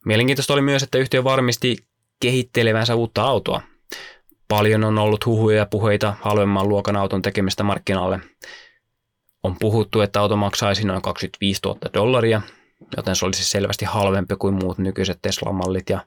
Mielenkiintoista 0.05 0.53
oli 0.53 0.61
myös, 0.61 0.83
että 0.83 0.97
yhtiö 0.97 1.23
varmisti 1.23 1.77
kehittelevänsä 2.19 2.95
uutta 2.95 3.23
autoa. 3.23 3.61
Paljon 4.47 4.83
on 4.83 4.97
ollut 4.97 5.25
huhuja 5.25 5.57
ja 5.57 5.65
puheita 5.65 6.15
halvemman 6.21 6.69
luokan 6.69 6.95
auton 6.95 7.21
tekemistä 7.21 7.63
markkinalle. 7.63 8.19
On 9.43 9.55
puhuttu, 9.59 10.01
että 10.01 10.19
auto 10.19 10.35
maksaisi 10.35 10.87
noin 10.87 11.01
25 11.01 11.61
000 11.65 11.79
dollaria, 11.93 12.41
joten 12.97 13.15
se 13.15 13.25
olisi 13.25 13.43
selvästi 13.43 13.85
halvempi 13.85 14.35
kuin 14.35 14.53
muut 14.53 14.77
nykyiset 14.77 15.19
Tesla-mallit 15.21 15.89
ja 15.89 16.05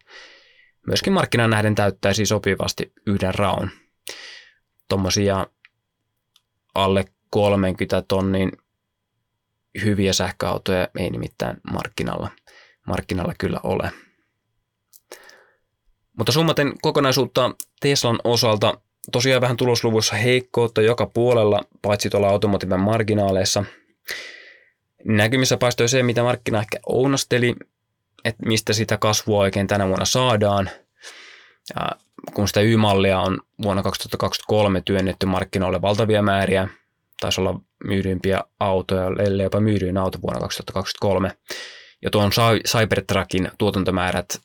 myöskin 0.87 1.13
markkinan 1.13 1.51
nähden 1.51 1.75
täyttäisi 1.75 2.27
sopivasti 2.27 2.93
yhden 3.07 3.35
raun. 3.35 3.71
Tuommoisia 4.89 5.47
alle 6.75 7.05
30 7.31 8.03
tonnin 8.09 8.53
hyviä 9.85 10.13
sähköautoja 10.13 10.89
ei 10.99 11.11
nimittäin 11.11 11.57
markkinalla, 11.73 12.31
markkinalla 12.87 13.35
kyllä 13.39 13.61
ole. 13.63 13.93
Mutta 16.19 16.33
summaten 16.33 16.73
kokonaisuutta 16.83 17.55
Teslan 17.81 18.19
osalta 18.25 18.81
tosiaan 19.13 19.41
vähän 19.41 19.57
tulosluvuissa 19.57 20.17
heikkoutta 20.17 20.83
joka 20.83 21.07
puolella, 21.07 21.61
paitsi 21.83 22.11
tuolla 22.11 22.29
automotiiven 22.29 22.81
marginaaleissa. 22.81 23.65
Näkymissä 25.05 25.57
paistoi 25.57 25.89
se, 25.89 26.03
mitä 26.03 26.23
markkina 26.23 26.61
ehkä 26.61 26.79
ounasteli, 26.87 27.55
että 28.25 28.47
mistä 28.47 28.73
sitä 28.73 28.97
kasvua 28.97 29.39
oikein 29.41 29.67
tänä 29.67 29.87
vuonna 29.89 30.05
saadaan. 30.05 30.71
Ja 31.75 31.91
kun 32.35 32.49
sitä 32.49 32.61
Y-mallia 32.61 33.21
on 33.21 33.41
vuonna 33.63 33.83
2023 33.83 34.81
työnnetty 34.81 35.27
markkinoille 35.27 35.83
valtavia 35.83 36.23
määriä, 36.23 36.69
taisi 37.21 37.41
olla 37.41 37.61
myydyimpiä 37.85 38.41
autoja, 38.61 39.07
ellei 39.19 39.45
jopa 39.45 39.61
myydyin 39.61 39.99
auto 39.99 40.19
vuonna 40.23 40.41
2023. 40.41 41.33
Ja 42.03 42.11
tuon 42.11 42.31
Cybertruckin 42.67 43.51
tuotantomäärät 43.59 44.41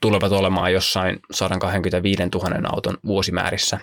tulevat 0.00 0.32
olemaan 0.32 0.72
jossain 0.72 1.20
125 1.30 2.22
000 2.22 2.68
auton 2.72 2.98
vuosimäärissä. 3.06 3.80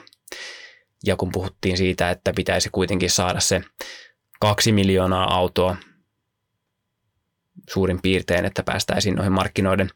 Ja 1.05 1.15
kun 1.15 1.31
puhuttiin 1.31 1.77
siitä, 1.77 2.09
että 2.09 2.33
pitäisi 2.33 2.69
kuitenkin 2.71 3.09
saada 3.09 3.39
se 3.39 3.61
kaksi 4.39 4.71
miljoonaa 4.71 5.35
autoa 5.35 5.75
suurin 7.69 8.01
piirtein, 8.01 8.45
että 8.45 8.63
päästäisiin 8.63 9.15
noihin 9.15 9.31
markkinoiden 9.31 9.89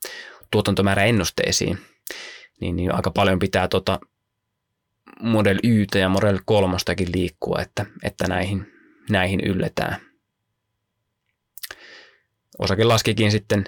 tuotantomääräennusteisiin, 0.51 1.77
niin, 2.61 2.75
niin 2.75 2.95
aika 2.95 3.11
paljon 3.11 3.39
pitää 3.39 3.67
tota 3.67 3.99
Model 5.21 5.59
Y 5.63 5.85
ja 5.95 6.09
Model 6.09 6.39
3 6.45 6.77
liikkua, 7.13 7.61
että, 7.61 7.85
että 8.03 8.27
näihin, 8.27 8.67
näihin 9.09 9.39
ylletään. 9.39 10.01
Osake 12.59 12.83
laskikin 12.83 13.31
sitten 13.31 13.65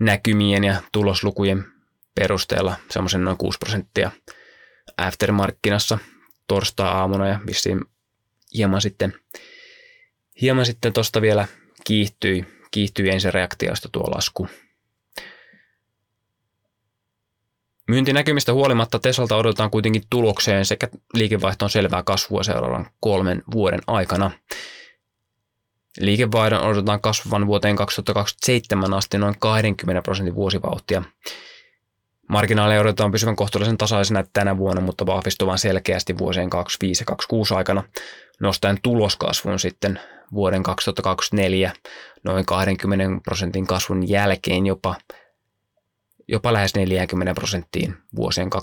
näkymien 0.00 0.64
ja 0.64 0.82
tuloslukujen 0.92 1.64
perusteella 2.14 2.76
semmoisen 2.90 3.24
noin 3.24 3.36
6 3.36 3.58
prosenttia 3.58 4.10
aftermarkkinassa 4.96 5.98
torstai-aamuna 6.46 7.28
ja 7.28 7.40
vissiin 7.46 7.84
hieman 8.54 8.80
sitten, 8.80 9.14
hieman 10.40 10.66
sitten 10.66 10.92
tosta 10.92 11.20
vielä 11.22 11.48
kiihtyi, 11.84 12.57
kiihtyi 12.70 13.10
ensireaktioista 13.10 13.88
tuo 13.92 14.02
lasku. 14.02 14.48
Myyntinäkymistä 17.88 18.52
huolimatta 18.52 18.98
Tesalta 18.98 19.36
odotetaan 19.36 19.70
kuitenkin 19.70 20.02
tulokseen 20.10 20.64
sekä 20.64 20.88
liikevaihtoon 21.14 21.70
selvää 21.70 22.02
kasvua 22.02 22.42
seuraavan 22.42 22.86
kolmen 23.00 23.42
vuoden 23.52 23.80
aikana. 23.86 24.30
Liikevaihdon 26.00 26.62
odotetaan 26.62 27.00
kasvavan 27.00 27.46
vuoteen 27.46 27.76
2027 27.76 28.94
asti 28.94 29.18
noin 29.18 29.34
20 29.38 30.02
prosentin 30.02 30.34
vuosivauhtia. 30.34 31.02
Marginaaleja 32.28 32.80
odotetaan 32.80 33.12
pysyvän 33.12 33.36
kohtuullisen 33.36 33.78
tasaisena 33.78 34.24
tänä 34.32 34.56
vuonna, 34.56 34.82
mutta 34.82 35.06
vahvistuvan 35.06 35.58
selkeästi 35.58 36.18
vuosien 36.18 36.50
25 36.50 37.02
ja 37.02 37.06
26 37.06 37.54
aikana, 37.54 37.82
nostaen 38.40 38.78
tuloskasvun 38.82 39.58
sitten 39.58 40.00
vuoden 40.32 40.62
2024 40.62 41.72
noin 42.24 42.46
20 42.46 43.20
prosentin 43.24 43.66
kasvun 43.66 44.08
jälkeen 44.08 44.66
jopa 44.66 44.96
jopa 46.28 46.52
lähes 46.52 46.74
40 46.74 47.34
prosenttiin 47.34 47.96
vuosien 48.16 48.50
25-26 48.52 48.58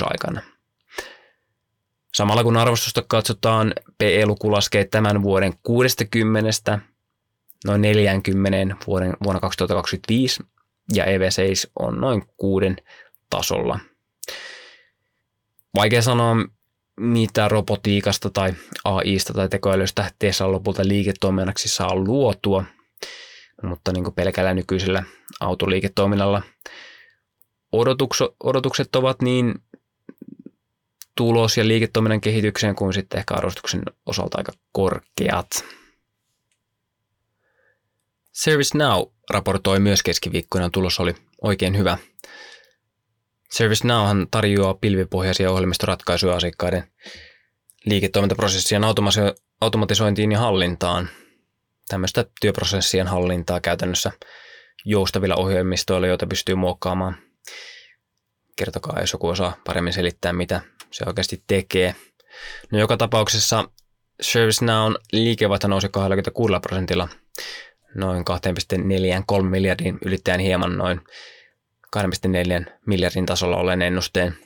aikana. 0.00 0.42
Samalla 2.14 2.42
kun 2.42 2.56
arvostusta 2.56 3.02
katsotaan, 3.08 3.72
PE-luku 3.98 4.52
laskee 4.52 4.84
tämän 4.84 5.22
vuoden 5.22 5.52
60 5.62 6.78
noin 7.64 7.80
40 7.82 8.76
vuoden, 8.86 9.16
vuonna 9.24 9.40
2025 9.40 10.42
ja 10.94 11.04
EV6 11.04 11.70
on 11.78 12.00
noin 12.00 12.22
kuuden 12.36 12.76
tasolla. 13.30 13.78
Vaikea 15.74 16.02
sanoa, 16.02 16.36
mitä 17.02 17.48
robotiikasta 17.48 18.30
tai 18.30 18.54
AIsta 18.84 19.32
tai 19.32 19.48
tekoälystä 19.48 20.10
Tesla 20.18 20.52
lopulta 20.52 20.82
liiketoiminnaksi 20.88 21.68
saa 21.68 21.94
luotua– 21.94 22.64
mutta 23.62 23.92
niin 23.92 24.04
kuin 24.04 24.14
pelkällä 24.14 24.54
nykyisellä 24.54 25.02
autoliiketoiminnalla 25.40 26.42
odotukset 28.40 28.96
ovat 28.96 29.22
niin 29.22 29.54
tulos- 31.14 31.56
ja 31.56 31.68
liiketoiminnan 31.68 32.20
kehitykseen 32.20 32.74
kuin 32.74 32.92
sitten 32.92 33.18
ehkä 33.18 33.34
arvostuksen 33.34 33.82
osalta 34.06 34.38
aika 34.38 34.52
korkeat. 34.72 35.64
ServiceNow 38.32 39.02
raportoi 39.30 39.80
myös 39.80 40.02
keskiviikkoina, 40.02 40.70
tulos 40.70 41.00
oli 41.00 41.14
oikein 41.42 41.78
hyvä. 41.78 41.98
ServiceNowhan 43.52 44.26
tarjoaa 44.30 44.74
pilvipohjaisia 44.74 45.50
ohjelmistoratkaisuja 45.50 46.36
asiakkaiden 46.36 46.84
liiketoimintaprosessien 47.84 48.82
automatisointiin 49.60 50.32
ja 50.32 50.38
hallintaan– 50.38 51.08
tämmöistä 51.92 52.24
työprosessien 52.40 53.06
hallintaa 53.06 53.60
käytännössä 53.60 54.12
joustavilla 54.84 55.36
ohjelmistoilla, 55.36 56.06
joita 56.06 56.26
pystyy 56.26 56.54
muokkaamaan. 56.54 57.16
Kertokaa, 58.56 59.00
jos 59.00 59.12
joku 59.12 59.28
osaa 59.28 59.56
paremmin 59.66 59.92
selittää, 59.92 60.32
mitä 60.32 60.60
se 60.90 61.04
oikeasti 61.06 61.42
tekee. 61.46 61.94
No 62.70 62.78
joka 62.78 62.96
tapauksessa 62.96 63.68
ServiceNow 64.20 64.92
liikevaihto 65.12 65.68
nousi 65.68 65.88
26 65.88 66.54
prosentilla 66.62 67.08
noin 67.94 68.24
2,43 69.38 69.42
miljardin 69.42 69.98
ylittäen 70.04 70.40
hieman 70.40 70.78
noin 70.78 71.00
2,4 71.96 72.72
miljardin 72.86 73.26
tasolla 73.26 73.56
ollen 73.56 73.82
ennusteen. 73.82 74.36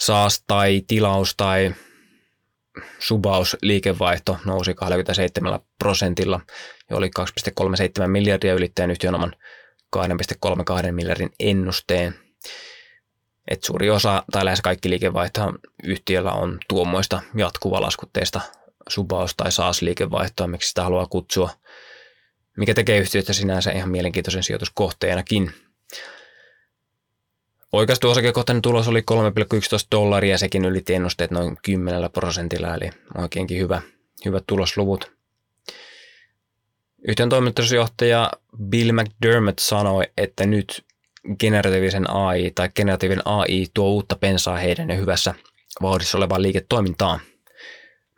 SaaS 0.00 0.44
tai 0.46 0.82
tilaus 0.86 1.34
tai 1.36 1.74
subaus-liikevaihto 2.98 4.38
nousi 4.44 4.74
27 4.74 5.60
prosentilla 5.78 6.40
ja 6.90 6.96
oli 6.96 7.10
2,37 8.00 8.06
miljardia 8.06 8.54
ylittäen 8.54 8.90
yhtiön 8.90 9.14
oman 9.14 9.32
2,32 9.96 10.92
miljardin 10.92 11.30
ennusteen. 11.40 12.14
Et 13.48 13.64
suuri 13.64 13.90
osa 13.90 14.24
tai 14.32 14.44
lähes 14.44 14.60
kaikki 14.60 14.90
liikevaihtoa 14.90 15.54
yhtiöllä 15.84 16.32
on 16.32 16.58
tuommoista 16.68 17.22
jatkuvalaskutteista 17.34 18.40
subaus- 18.88 19.34
tai 19.36 19.52
SaaS-liikevaihtoa, 19.52 20.46
miksi 20.46 20.68
sitä 20.68 20.82
haluaa 20.82 21.06
kutsua, 21.06 21.50
mikä 22.56 22.74
tekee 22.74 22.98
yhtiöstä 22.98 23.32
sinänsä 23.32 23.70
ihan 23.70 23.90
mielenkiintoisen 23.90 24.42
sijoituskohteenakin. 24.42 25.52
Oikaistu 27.72 28.10
osakekohtainen 28.10 28.62
tulos 28.62 28.88
oli 28.88 29.00
3,11 29.00 29.16
dollaria, 29.90 30.38
sekin 30.38 30.64
ylitti 30.64 30.94
ennusteet 30.94 31.30
noin 31.30 31.56
10 31.62 32.10
prosentilla, 32.10 32.74
eli 32.74 32.90
oikeinkin 33.18 33.58
hyvä, 33.58 33.82
hyvät 34.24 34.44
tulosluvut. 34.46 35.12
Yhtiön 37.08 37.28
toimitusjohtaja 37.28 38.30
Bill 38.64 38.92
McDermott 38.92 39.58
sanoi, 39.58 40.04
että 40.16 40.46
nyt 40.46 40.84
generatiivisen 41.38 42.10
AI 42.10 42.50
tai 42.54 42.68
generatiivinen 42.76 43.26
AI 43.26 43.66
tuo 43.74 43.88
uutta 43.88 44.16
pensaa 44.16 44.56
heidän 44.56 44.88
ja 44.88 44.96
hyvässä 44.96 45.34
vauhdissa 45.82 46.18
olevaan 46.18 46.42
liiketoimintaan. 46.42 47.20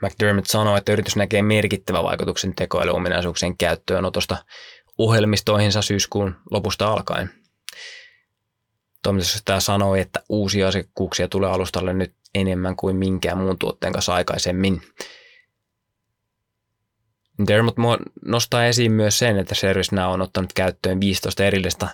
McDermott 0.03 0.47
sanoi, 0.47 0.79
että 0.79 0.93
yritys 0.93 1.17
näkee 1.17 1.43
merkittävän 1.43 2.05
vaikutuksen 2.05 2.55
tekoälyominaisuuksien 2.55 3.57
käyttöönotosta 3.57 4.37
ohjelmistoihinsa 4.99 5.83
syyskuun 5.83 6.37
lopusta 6.51 6.89
alkaen. 6.89 7.43
Toimitusjohtaja 9.05 9.61
sanoi, 9.61 10.01
että 10.01 10.23
uusia 10.29 10.69
asiakkuuksia 10.69 11.29
tulee 11.29 11.51
alustalle 11.51 11.93
nyt 11.93 12.15
enemmän 12.35 12.77
kuin 12.77 12.97
minkään 12.97 13.39
muun 13.39 13.59
tuotteen 13.59 13.93
kanssa 13.93 14.15
aikaisemmin. 14.15 14.83
Dermot 17.49 17.75
nostaa 18.25 18.67
esiin 18.67 18.93
myös 18.93 19.19
sen, 19.19 19.39
että 19.39 19.55
ServiceNow 19.55 20.13
on 20.13 20.21
ottanut 20.21 20.53
käyttöön 20.53 21.01
15 21.01 21.45
erillistä 21.45 21.89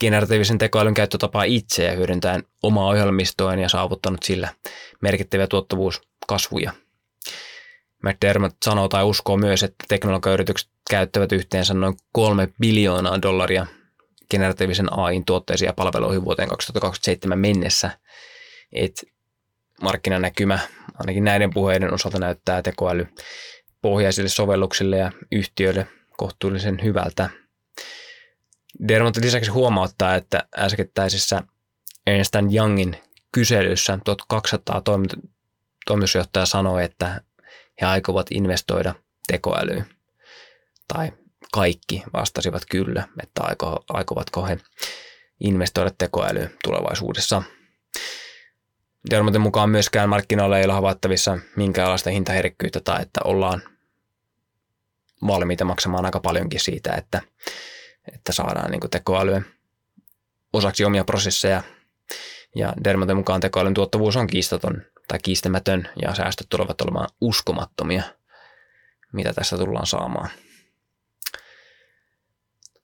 generatiivisen 0.00 0.58
tekoälyn 0.58 0.94
käyttötapaa 0.94 1.44
itse 1.44 1.84
ja 1.84 1.92
hyödyntäen 1.92 2.44
omaa 2.62 2.86
ohjelmistoaan 2.86 3.58
ja 3.58 3.68
saavuttanut 3.68 4.22
sillä 4.22 4.48
merkittäviä 5.00 5.46
tuottavuuskasvuja. 5.46 6.72
McDermott 8.02 8.56
sanoo 8.64 8.88
tai 8.88 9.04
uskoo 9.04 9.36
myös, 9.36 9.62
että 9.62 9.84
teknologiayritykset 9.88 10.70
käyttävät 10.90 11.32
yhteensä 11.32 11.74
noin 11.74 11.96
kolme 12.12 12.48
biljoonaa 12.60 13.22
dollaria 13.22 13.66
generatiivisen 14.30 14.98
AIin 14.98 15.24
tuotteisiin 15.24 15.66
ja 15.66 15.72
palveluihin 15.72 16.24
vuoteen 16.24 16.48
2027 16.48 17.38
mennessä. 17.38 17.90
Et 18.72 19.04
markkinanäkymä 19.82 20.58
ainakin 20.94 21.24
näiden 21.24 21.50
puheiden 21.54 21.94
osalta 21.94 22.18
näyttää 22.18 22.62
tekoäly 22.62 23.06
pohjaisille 23.82 24.28
sovelluksille 24.28 24.96
ja 24.96 25.12
yhtiöille 25.32 25.86
kohtuullisen 26.16 26.80
hyvältä. 26.82 27.30
Dermot 28.88 29.16
lisäksi 29.16 29.50
huomauttaa, 29.50 30.14
että 30.14 30.44
äskettäisessä 30.58 31.42
Ernst 32.06 32.34
Youngin 32.54 32.96
kyselyssä 33.32 33.98
1200 34.04 34.82
toimitusjohtaja 35.86 36.46
sanoi, 36.46 36.84
että 36.84 37.20
he 37.80 37.86
aikovat 37.86 38.26
investoida 38.30 38.94
tekoälyyn. 39.26 39.86
Tai 40.88 41.12
kaikki 41.52 42.02
vastasivat 42.12 42.62
kyllä, 42.70 43.08
että 43.22 43.42
aiko, 43.42 43.84
aikovatko 43.88 44.46
he 44.46 44.58
investoida 45.40 45.90
tekoälyyn 45.98 46.50
tulevaisuudessa. 46.64 47.42
Dermotin 49.10 49.40
mukaan 49.40 49.70
myöskään 49.70 50.08
markkinoilla 50.08 50.58
ei 50.58 50.64
ole 50.64 50.72
havaittavissa 50.72 51.38
minkäänlaista 51.56 52.10
hintaherkkyyttä 52.10 52.80
tai 52.80 53.02
että 53.02 53.20
ollaan 53.24 53.62
valmiita 55.26 55.64
maksamaan 55.64 56.04
aika 56.04 56.20
paljonkin 56.20 56.60
siitä, 56.60 56.92
että, 56.92 57.22
että 58.14 58.32
saadaan 58.32 58.70
niin 58.70 58.90
tekoälyä 58.90 59.42
osaksi 60.52 60.84
omia 60.84 61.04
prosesseja. 61.04 61.62
Ja 62.56 62.74
Dermotin 62.84 63.16
mukaan 63.16 63.40
tekoälyn 63.40 63.74
tuottavuus 63.74 64.16
on 64.16 64.26
kiistaton 64.26 64.82
tai 65.08 65.18
kiistämätön 65.22 65.88
ja 66.02 66.14
säästöt 66.14 66.46
tulevat 66.48 66.80
olemaan 66.80 67.08
uskomattomia, 67.20 68.02
mitä 69.12 69.32
tässä 69.32 69.58
tullaan 69.58 69.86
saamaan. 69.86 70.30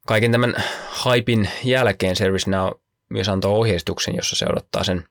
Kaiken 0.06 0.32
tämän 0.32 0.54
hypin 1.04 1.48
jälkeen 1.64 2.16
ServiceNow 2.16 2.70
myös 3.08 3.28
antoi 3.28 3.50
ohjeistuksen, 3.50 4.16
jossa 4.16 4.36
se 4.36 4.46
odottaa 4.48 4.84
sen 4.84 5.04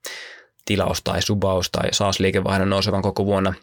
tilaus- 0.65 1.01
tai 1.03 1.21
subaus- 1.21 1.71
tai 1.71 1.89
SaaS-liikevaihdon 1.91 2.69
nousevan 2.69 3.01
koko 3.01 3.25
vuonna 3.25 3.53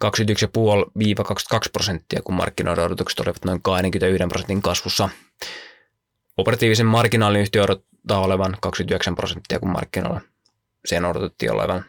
21,5-22 0.00 1.70
prosenttia, 1.72 2.22
kun 2.22 2.34
markkinoiden 2.34 2.84
odotukset 2.84 3.20
olivat 3.20 3.44
noin 3.44 3.62
21 3.62 4.28
prosentin 4.28 4.62
kasvussa. 4.62 5.08
Operatiivisen 6.36 6.86
marginaalin 6.86 7.40
yhtiö 7.40 7.62
odottaa 7.62 8.20
olevan 8.20 8.56
29 8.60 9.14
prosenttia, 9.14 9.60
kun 9.60 9.70
markkinoilla 9.70 10.20
sen 10.84 11.04
odotettiin 11.04 11.52
olevan, 11.52 11.84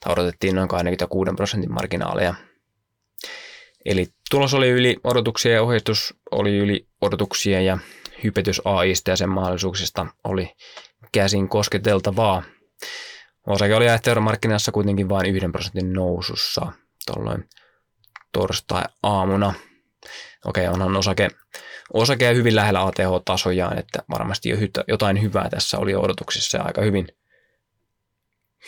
tai 0.00 0.12
odotettiin 0.12 0.54
noin 0.54 0.68
26 0.68 1.30
prosentin 1.36 1.72
marginaaleja. 1.72 2.34
Eli 3.86 4.06
tulos 4.30 4.54
oli 4.54 4.68
yli 4.68 4.96
odotuksia 5.04 5.52
ja 5.52 5.62
ohjeistus 5.62 6.14
oli 6.30 6.56
yli 6.56 6.86
odotuksia 7.00 7.60
ja 7.60 7.78
hypetys 8.24 8.62
AIsta 8.64 9.10
ja 9.10 9.16
sen 9.16 9.28
mahdollisuuksista 9.28 10.06
oli 10.24 10.52
käsin 11.12 11.48
kosketeltavaa. 11.48 12.42
Osake 13.46 13.74
oli 13.74 13.86
markkinassa 14.20 14.72
kuitenkin 14.72 15.08
vain 15.08 15.26
yhden 15.26 15.52
prosentin 15.52 15.92
nousussa 15.92 16.72
tuolloin 17.06 17.48
torstai-aamuna. 18.32 19.54
Okei, 20.44 20.68
onhan 20.68 20.96
osake, 20.96 21.28
osake 21.92 22.34
hyvin 22.34 22.56
lähellä 22.56 22.80
ATH-tasojaan, 22.80 23.78
että 23.78 24.02
varmasti 24.10 24.48
jo 24.48 24.56
jotain 24.88 25.22
hyvää 25.22 25.48
tässä 25.50 25.78
oli 25.78 25.94
odotuksissa 25.94 26.62
aika 26.62 26.82
hyvin, 26.82 27.08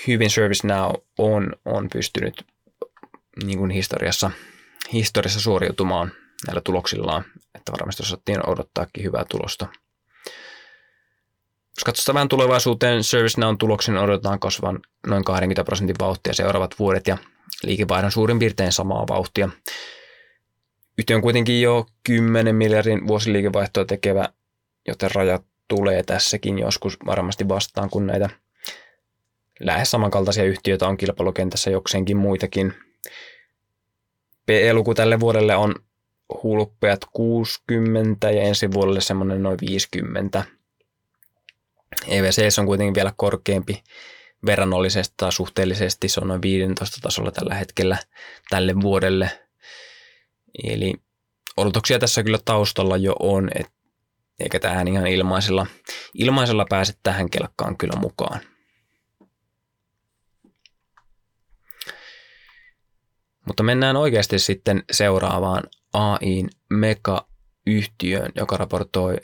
hyvin 0.06 0.30
ServiceNow 0.30 0.92
on, 1.18 1.52
on 1.64 1.88
pystynyt 1.92 2.46
niin 3.44 3.58
kuin 3.58 3.70
historiassa, 3.70 4.30
historiassa 4.92 5.40
suoriutumaan 5.40 6.12
näillä 6.46 6.60
tuloksillaan, 6.60 7.24
että 7.54 7.72
varmasti 7.72 8.02
osattiin 8.02 8.48
odottaakin 8.48 9.04
hyvää 9.04 9.24
tulosta. 9.24 9.66
Jos 11.76 11.84
katsotaan 11.84 12.14
vähän 12.14 12.28
tulevaisuuteen, 12.28 13.04
ServiceNown 13.04 13.58
tuloksen 13.58 13.98
odotetaan 13.98 14.40
kasvavan 14.40 14.80
noin 15.06 15.24
20 15.24 15.64
prosentin 15.64 15.96
vauhtia 16.00 16.34
seuraavat 16.34 16.74
vuodet 16.78 17.06
ja 17.06 17.18
liikevaihdon 17.62 18.12
suurin 18.12 18.38
piirtein 18.38 18.72
samaa 18.72 19.06
vauhtia. 19.08 19.48
Yhtiö 20.98 21.16
on 21.16 21.22
kuitenkin 21.22 21.62
jo 21.62 21.86
10 22.02 22.54
miljardin 22.54 23.06
vuosiliikevaihtoa 23.06 23.84
tekevä, 23.84 24.28
joten 24.88 25.10
rajat 25.14 25.44
tulee 25.68 26.02
tässäkin 26.02 26.58
joskus 26.58 26.96
varmasti 27.06 27.48
vastaan, 27.48 27.90
kun 27.90 28.06
näitä 28.06 28.30
lähes 29.60 29.90
samankaltaisia 29.90 30.44
yhtiöitä 30.44 30.88
on 30.88 30.96
kilpailukentässä 30.96 31.70
jokseenkin 31.70 32.16
muitakin. 32.16 32.74
PE-luku 34.48 34.94
tälle 34.94 35.20
vuodelle 35.20 35.56
on 35.56 35.74
hulppeat 36.42 37.00
60 37.12 38.30
ja 38.30 38.42
ensi 38.42 38.72
vuodelle 38.72 39.00
semmoinen 39.00 39.42
noin 39.42 39.58
50. 39.60 40.44
EVC 42.06 42.58
on 42.58 42.66
kuitenkin 42.66 42.94
vielä 42.94 43.12
korkeampi 43.16 43.82
verrannollisesti 44.46 45.14
tai 45.16 45.32
suhteellisesti. 45.32 46.08
Se 46.08 46.20
on 46.20 46.28
noin 46.28 46.42
15 46.42 46.98
tasolla 47.02 47.30
tällä 47.30 47.54
hetkellä 47.54 47.98
tälle 48.50 48.80
vuodelle. 48.80 49.30
Eli 50.64 50.94
odotuksia 51.56 51.98
tässä 51.98 52.22
kyllä 52.22 52.38
taustalla 52.44 52.96
jo 52.96 53.16
on, 53.18 53.50
et, 53.54 53.66
eikä 54.40 54.60
tähän 54.60 54.88
ihan 54.88 55.06
ilmaisella, 55.06 55.66
ilmaisella 56.14 56.66
pääse 56.70 56.92
tähän 57.02 57.30
kelkkaan 57.30 57.76
kyllä 57.76 58.00
mukaan. 58.00 58.40
Mutta 63.48 63.62
mennään 63.62 63.96
oikeasti 63.96 64.38
sitten 64.38 64.84
seuraavaan 64.92 65.62
AIin 65.92 66.50
Mega-yhtiöön, 66.70 68.32
joka 68.34 68.56
raportoi 68.56 69.16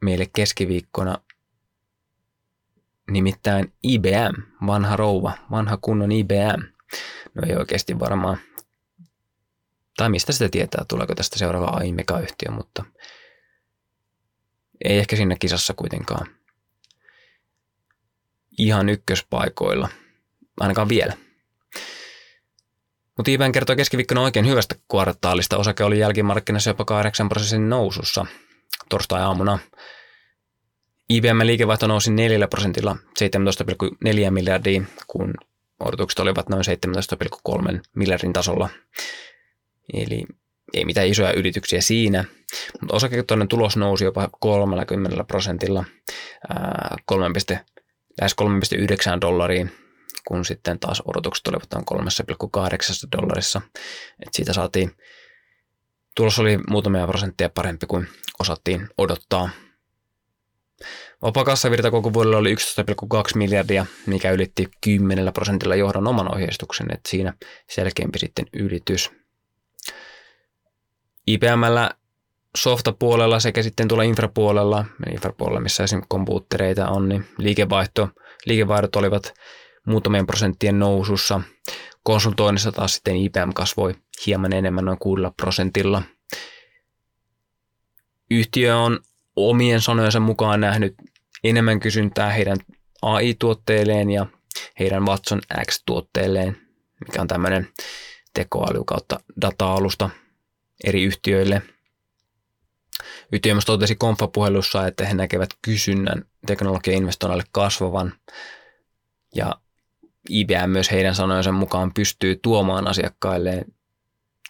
meille 0.00 0.26
keskiviikkona 0.32 1.18
nimittäin 3.10 3.72
IBM, 3.82 4.66
vanha 4.66 4.96
rouva, 4.96 5.32
vanha 5.50 5.78
kunnon 5.80 6.12
IBM. 6.12 6.62
No 7.34 7.42
ei 7.46 7.56
oikeasti 7.56 7.98
varmaan, 7.98 8.38
tai 9.96 10.08
mistä 10.08 10.32
sitä 10.32 10.48
tietää, 10.48 10.84
tuleeko 10.88 11.14
tästä 11.14 11.38
seuraava 11.38 11.66
AI 11.66 11.92
Mega-yhtiö, 11.92 12.50
mutta 12.50 12.84
ei 14.84 14.98
ehkä 14.98 15.16
siinä 15.16 15.36
kisassa 15.40 15.74
kuitenkaan 15.74 16.26
ihan 18.58 18.88
ykköspaikoilla, 18.88 19.88
ainakaan 20.60 20.88
vielä. 20.88 21.16
Mutta 23.22 23.30
IBM 23.30 23.52
kertoi 23.52 23.76
keskiviikkona 23.76 24.20
oikein 24.20 24.46
hyvästä 24.46 24.74
kvartaalista. 24.90 25.56
Osake 25.56 25.84
oli 25.84 25.98
jälkimarkkinassa 25.98 26.70
jopa 26.70 26.84
8 26.84 27.28
prosentin 27.28 27.68
nousussa 27.68 28.26
torstai-aamuna. 28.88 29.58
IBM-liikevaihto 31.08 31.86
nousi 31.86 32.10
4 32.10 32.48
prosentilla 32.48 32.96
17,4 33.20 34.30
miljardia, 34.30 34.82
kun 35.06 35.34
odotukset 35.80 36.18
olivat 36.18 36.48
noin 36.48 36.64
17,3 37.72 37.80
miljardin 37.96 38.32
tasolla. 38.32 38.68
Eli 39.94 40.24
ei 40.74 40.84
mitään 40.84 41.08
isoja 41.08 41.32
ylityksiä 41.32 41.80
siinä, 41.80 42.24
mutta 42.80 42.96
osaketoinen 42.96 43.48
tulos 43.48 43.76
nousi 43.76 44.04
jopa 44.04 44.28
30 44.40 45.24
prosentilla 45.24 45.84
3, 47.06 47.28
lähes 48.20 48.36
3,9 48.42 49.20
dollariin, 49.20 49.72
kun 50.28 50.44
sitten 50.44 50.78
taas 50.78 51.02
odotukset 51.06 51.46
olivat 51.46 51.68
noin 51.74 52.08
3,8 52.16 53.20
dollarissa. 53.20 53.60
Et 54.26 54.28
siitä 54.32 54.52
saatiin, 54.52 54.96
tulos 56.14 56.38
oli 56.38 56.58
muutamia 56.70 57.06
prosenttia 57.06 57.50
parempi 57.50 57.86
kuin 57.86 58.08
osattiin 58.40 58.88
odottaa– 58.98 59.50
Vapaa 61.22 61.44
kassavirta 61.44 61.90
koko 61.90 62.12
vuodelle 62.12 62.36
oli 62.36 62.54
11,2 62.54 62.58
miljardia, 63.34 63.86
mikä 64.06 64.30
ylitti 64.30 64.68
10 64.80 65.32
prosentilla 65.32 65.74
johdon 65.74 66.08
oman 66.08 66.34
ohjeistuksen, 66.34 66.86
että 66.92 67.10
siinä 67.10 67.32
selkeämpi 67.70 68.18
sitten 68.18 68.46
ylitys. 68.52 69.10
IPMllä 71.26 71.90
softapuolella 72.56 73.40
sekä 73.40 73.62
sitten 73.62 73.88
tuolla 73.88 74.02
infrapuolella, 74.02 74.84
infrapuolella 75.12 75.60
missä 75.60 75.84
esimerkiksi 75.84 76.08
kompuuttereita 76.08 76.88
on, 76.88 77.08
niin 77.08 77.24
liikevaihto, 77.38 78.08
liikevaihdot 78.46 78.96
olivat 78.96 79.34
muutamien 79.86 80.26
prosenttien 80.26 80.78
nousussa. 80.78 81.40
Konsultoinnissa 82.02 82.72
taas 82.72 82.94
sitten 82.94 83.16
IPM 83.16 83.52
kasvoi 83.54 83.94
hieman 84.26 84.52
enemmän 84.52 84.84
noin 84.84 84.98
6 84.98 85.22
prosentilla. 85.36 86.02
Yhtiö 88.30 88.76
on 88.76 89.00
omien 89.36 89.80
sanojensa 89.80 90.20
mukaan 90.20 90.60
nähnyt 90.60 90.94
enemmän 91.44 91.80
kysyntää 91.80 92.30
heidän 92.30 92.58
AI-tuotteilleen 93.02 94.10
ja 94.10 94.26
heidän 94.78 95.06
Watson 95.06 95.40
X-tuotteelleen, 95.66 96.56
mikä 97.06 97.20
on 97.20 97.28
tämmöinen 97.28 97.68
tekoäly 98.34 98.84
kautta 98.86 99.20
data-alusta 99.40 100.10
eri 100.84 101.02
yhtiöille. 101.02 101.62
Yhtiö 103.32 103.54
myös 103.54 103.64
totesi 103.64 103.96
konfapuhelussa, 103.96 104.86
että 104.86 105.06
he 105.06 105.14
näkevät 105.14 105.50
kysynnän 105.62 106.24
teknologia-investoinneille 106.46 107.44
kasvavan 107.52 108.12
ja 109.34 109.54
IBM 110.28 110.70
myös 110.70 110.90
heidän 110.90 111.14
sanojensa 111.14 111.52
mukaan 111.52 111.94
pystyy 111.94 112.36
tuomaan 112.42 112.88
asiakkaille 112.88 113.64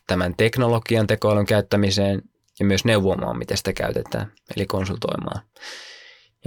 tämän 0.07 0.35
teknologian 0.37 1.07
tekoälyn 1.07 1.47
käyttämiseen 1.47 2.23
ja 2.59 2.65
myös 2.65 2.85
neuvomaan, 2.85 3.39
miten 3.39 3.57
sitä 3.57 3.73
käytetään, 3.73 4.33
eli 4.57 4.67
konsultoimaan. 4.67 5.43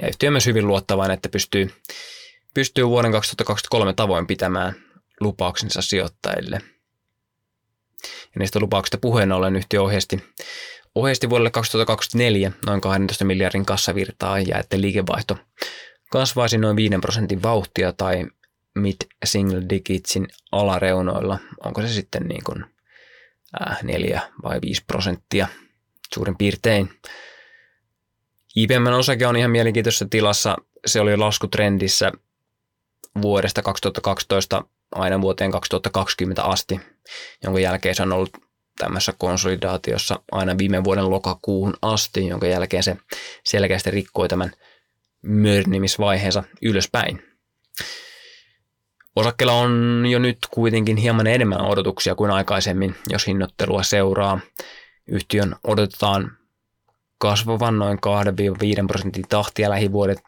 Ja 0.02 0.08
yhtiö 0.08 0.30
on 0.30 0.34
myös 0.34 0.46
hyvin 0.46 0.68
luottavainen, 0.68 1.14
että 1.14 1.30
pystyy, 1.30 1.74
pystyy 2.54 2.88
vuoden 2.88 3.12
2023 3.12 3.94
tavoin 3.94 4.28
pitämään 4.28 4.74
lupauksensa 5.20 5.82
sijoittajille. 5.82 6.62
Ja 8.04 8.40
niistä 8.40 8.60
lupauksista 8.60 8.98
puheen 8.98 9.32
ollen 9.32 9.56
yhtiö 9.56 9.82
ohjeisti, 9.82 10.24
ohjeisti 10.96 11.30
vuodelle 11.30 11.52
2024 11.52 12.52
noin 12.66 12.82
12 12.82 13.26
miljardin 13.26 13.66
kassavirtaa 13.66 14.40
ja 14.40 14.60
että 14.60 14.82
liikevaihto 14.82 15.38
kasvaisi 16.12 16.58
noin 16.58 16.76
5 16.76 16.96
prosentin 17.02 17.44
vauhtia 17.44 17.94
tai 17.94 18.26
mid 18.76 18.96
single 19.26 19.62
digitsin 19.70 20.28
alareunoilla. 20.52 21.40
Onko 21.64 21.82
se 21.82 21.88
sitten 21.88 22.24
niin 22.24 22.44
kuin, 22.44 22.66
äh, 23.62 23.84
4 23.84 24.22
vai 24.44 24.60
5 24.62 24.84
prosenttia 24.88 25.48
suurin 26.14 26.38
piirtein. 26.38 26.90
IBM 28.56 28.88
osake 28.88 29.28
on 29.28 29.36
ihan 29.36 29.52
mielenkiintoisessa 29.52 30.08
tilassa. 30.10 30.56
Se 30.86 31.00
oli 31.00 31.18
laskutrendissä 31.18 32.12
vuodesta 33.22 33.62
2012 33.62 34.64
aina 34.92 35.22
vuoteen 35.22 35.52
2020 35.52 36.44
asti, 36.44 36.80
jonka 37.44 37.60
jälkeen 37.60 37.96
se 37.96 38.04
on 38.04 38.14
ollut 38.14 38.38
tämmöisessä 38.78 39.14
konsolidaatiossa 39.18 40.20
aina 40.32 40.58
viime 40.58 40.84
vuoden 40.84 41.10
lokakuuhun 41.10 41.74
asti, 41.82 42.28
jonka 42.28 42.48
jälkeen 42.48 42.84
se 42.84 42.98
selkeästi 43.44 43.92
rikkoi 43.92 44.28
tämän 44.28 44.52
mörnimisvaiheensa 45.22 46.44
ylöspäin. 46.62 47.24
Osakkeella 49.16 49.54
on 49.54 50.04
jo 50.10 50.20
nyt 50.20 50.38
kuitenkin 50.52 50.98
hieman 50.98 51.28
enemmän 51.28 51.62
odotuksia 51.62 52.16
kuin 52.16 52.32
aikaisemmin, 52.32 52.96
jos 53.10 53.28
hinnoittelua 53.28 53.84
seuraa. 53.84 54.40
Yhtiön 55.08 55.56
odotetaan 55.64 56.32
kasvavan 57.18 57.80
noin 57.80 57.98
2-5 58.84 58.88
prosentin 58.88 59.26
tahtia 59.30 59.70
lähivuodet, 59.70 60.20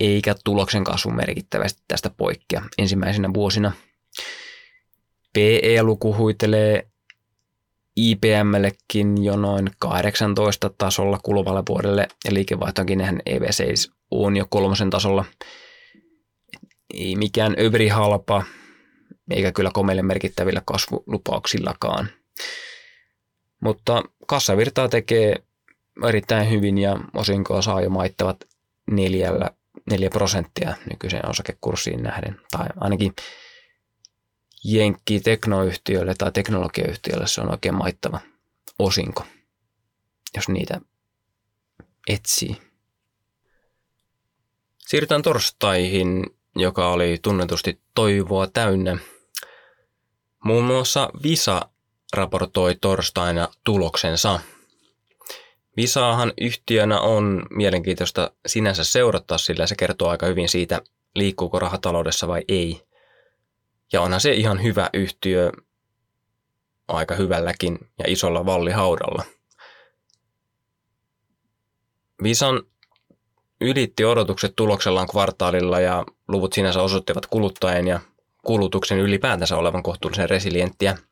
eikä 0.00 0.34
tuloksen 0.44 0.84
kasvu 0.84 1.10
merkittävästi 1.10 1.82
tästä 1.88 2.10
poikkea 2.16 2.62
ensimmäisenä 2.78 3.34
vuosina. 3.34 3.72
PE-luku 5.32 6.16
huitelee 6.16 6.86
IPMllekin 7.96 9.24
jo 9.24 9.36
noin 9.36 9.70
18 9.78 10.70
tasolla 10.78 11.18
kuluvalle 11.22 11.62
vuodelle 11.68 12.08
ja 12.24 12.34
liikevaihtoonkin 12.34 12.98
nähän 12.98 13.20
EV6 13.30 13.92
on 14.10 14.36
jo 14.36 14.46
kolmosen 14.50 14.90
tasolla. 14.90 15.24
Ei 16.94 17.16
mikään 17.16 17.54
överi 17.58 17.88
halpa, 17.88 18.44
eikä 19.30 19.52
kyllä 19.52 19.70
komeille 19.74 20.02
merkittävillä 20.02 20.62
kasvulupauksillakaan. 20.64 22.08
Mutta 23.60 24.02
kassavirtaa 24.26 24.88
tekee 24.88 25.36
erittäin 26.08 26.50
hyvin 26.50 26.78
ja 26.78 26.96
osinkoa 27.14 27.62
saa 27.62 27.82
jo 27.82 27.90
maittavat 27.90 28.44
neljällä, 28.90 29.50
neljä 29.90 30.10
prosenttia 30.10 30.74
nykyiseen 30.90 31.30
osakekurssiin 31.30 32.02
nähden. 32.02 32.40
Tai 32.50 32.66
ainakin 32.80 33.14
jenkki 34.64 35.20
teknoyhtiölle 35.20 36.14
tai 36.14 36.32
teknologiayhtiölle 36.32 37.26
se 37.26 37.40
on 37.40 37.50
oikein 37.50 37.74
maittava 37.74 38.20
osinko, 38.78 39.26
jos 40.36 40.48
niitä 40.48 40.80
etsii. 42.08 42.56
Siirrytään 44.78 45.22
torstaihin, 45.22 46.24
joka 46.56 46.88
oli 46.88 47.18
tunnetusti 47.22 47.80
toivoa 47.94 48.46
täynnä. 48.46 48.98
Muun 50.44 50.64
muassa 50.64 51.10
Visa 51.22 51.68
raportoi 52.12 52.74
torstaina 52.74 53.48
tuloksensa. 53.64 54.40
Visaahan 55.76 56.32
yhtiönä 56.40 57.00
on 57.00 57.46
mielenkiintoista 57.50 58.30
sinänsä 58.46 58.84
seurata, 58.84 59.38
sillä 59.38 59.66
se 59.66 59.74
kertoo 59.76 60.08
aika 60.08 60.26
hyvin 60.26 60.48
siitä, 60.48 60.80
liikkuuko 61.14 61.58
rahataloudessa 61.58 62.28
vai 62.28 62.44
ei. 62.48 62.82
Ja 63.92 64.02
onhan 64.02 64.20
se 64.20 64.32
ihan 64.32 64.62
hyvä 64.62 64.90
yhtiö 64.92 65.52
aika 66.88 67.14
hyvälläkin 67.14 67.78
ja 67.98 68.04
isolla 68.08 68.46
vallihaudalla. 68.46 69.24
Visan 72.22 72.62
ylitti 73.64 74.04
odotukset 74.04 74.52
tuloksellaan 74.56 75.08
kvartaalilla 75.08 75.80
ja 75.80 76.04
luvut 76.28 76.52
sinänsä 76.52 76.82
osoittivat 76.82 77.26
kuluttajien 77.26 77.86
ja 77.86 78.00
kulutuksen 78.42 78.98
ylipäätänsä 78.98 79.56
olevan 79.56 79.82
kohtuullisen 79.82 80.30
resilienttiä– 80.30 80.96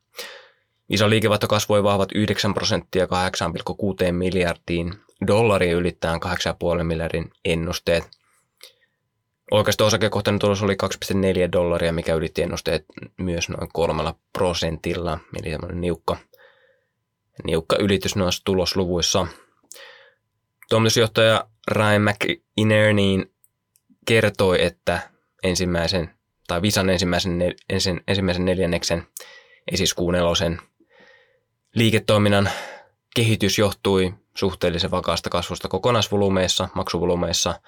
Iso 0.89 1.09
liikevaihto 1.09 1.47
kasvoi 1.47 1.83
vahvat 1.83 2.09
9 2.15 2.53
prosenttia 2.53 3.05
8,6 3.05 4.11
miljardiin 4.11 4.93
dollaria 5.27 5.75
ylittäen 5.75 6.19
8,5 6.77 6.83
miljardin 6.83 7.31
ennusteet. 7.45 8.03
Oikeastaan 9.51 9.87
osakekohtainen 9.87 10.39
tulos 10.39 10.63
oli 10.63 10.75
2,4 10.83 11.51
dollaria, 11.51 11.93
mikä 11.93 12.13
ylitti 12.13 12.41
ennusteet 12.41 12.85
myös 13.17 13.49
noin 13.49 13.69
kolmella 13.73 14.15
prosentilla, 14.33 15.19
eli 15.39 15.51
semmoinen 15.51 15.81
niukka, 15.81 16.17
niukka 17.43 17.75
ylitys 17.79 18.15
noissa 18.15 18.41
tulosluvuissa. 18.45 19.27
Toimitusjohtaja 20.69 21.47
Ryan 21.71 22.01
McInerney 22.01 23.31
kertoi, 24.05 24.63
että 24.63 25.09
ensimmäisen 25.43 26.09
tai 26.47 26.61
Visan 26.61 26.89
ensimmäisen, 26.89 27.41
ensin, 27.69 28.01
ensimmäisen 28.07 28.45
neljänneksen, 28.45 29.07
ei 29.71 29.77
siis 29.77 29.93
kuunelosen, 29.93 30.61
Liiketoiminnan 31.75 32.49
kehitys 33.15 33.57
johtui 33.57 34.13
suhteellisen 34.37 34.91
vakaasta 34.91 35.29
kasvusta 35.29 35.67
kokonaisvolumeissa, 35.67 36.69
maksuvolumeissa 36.75 37.61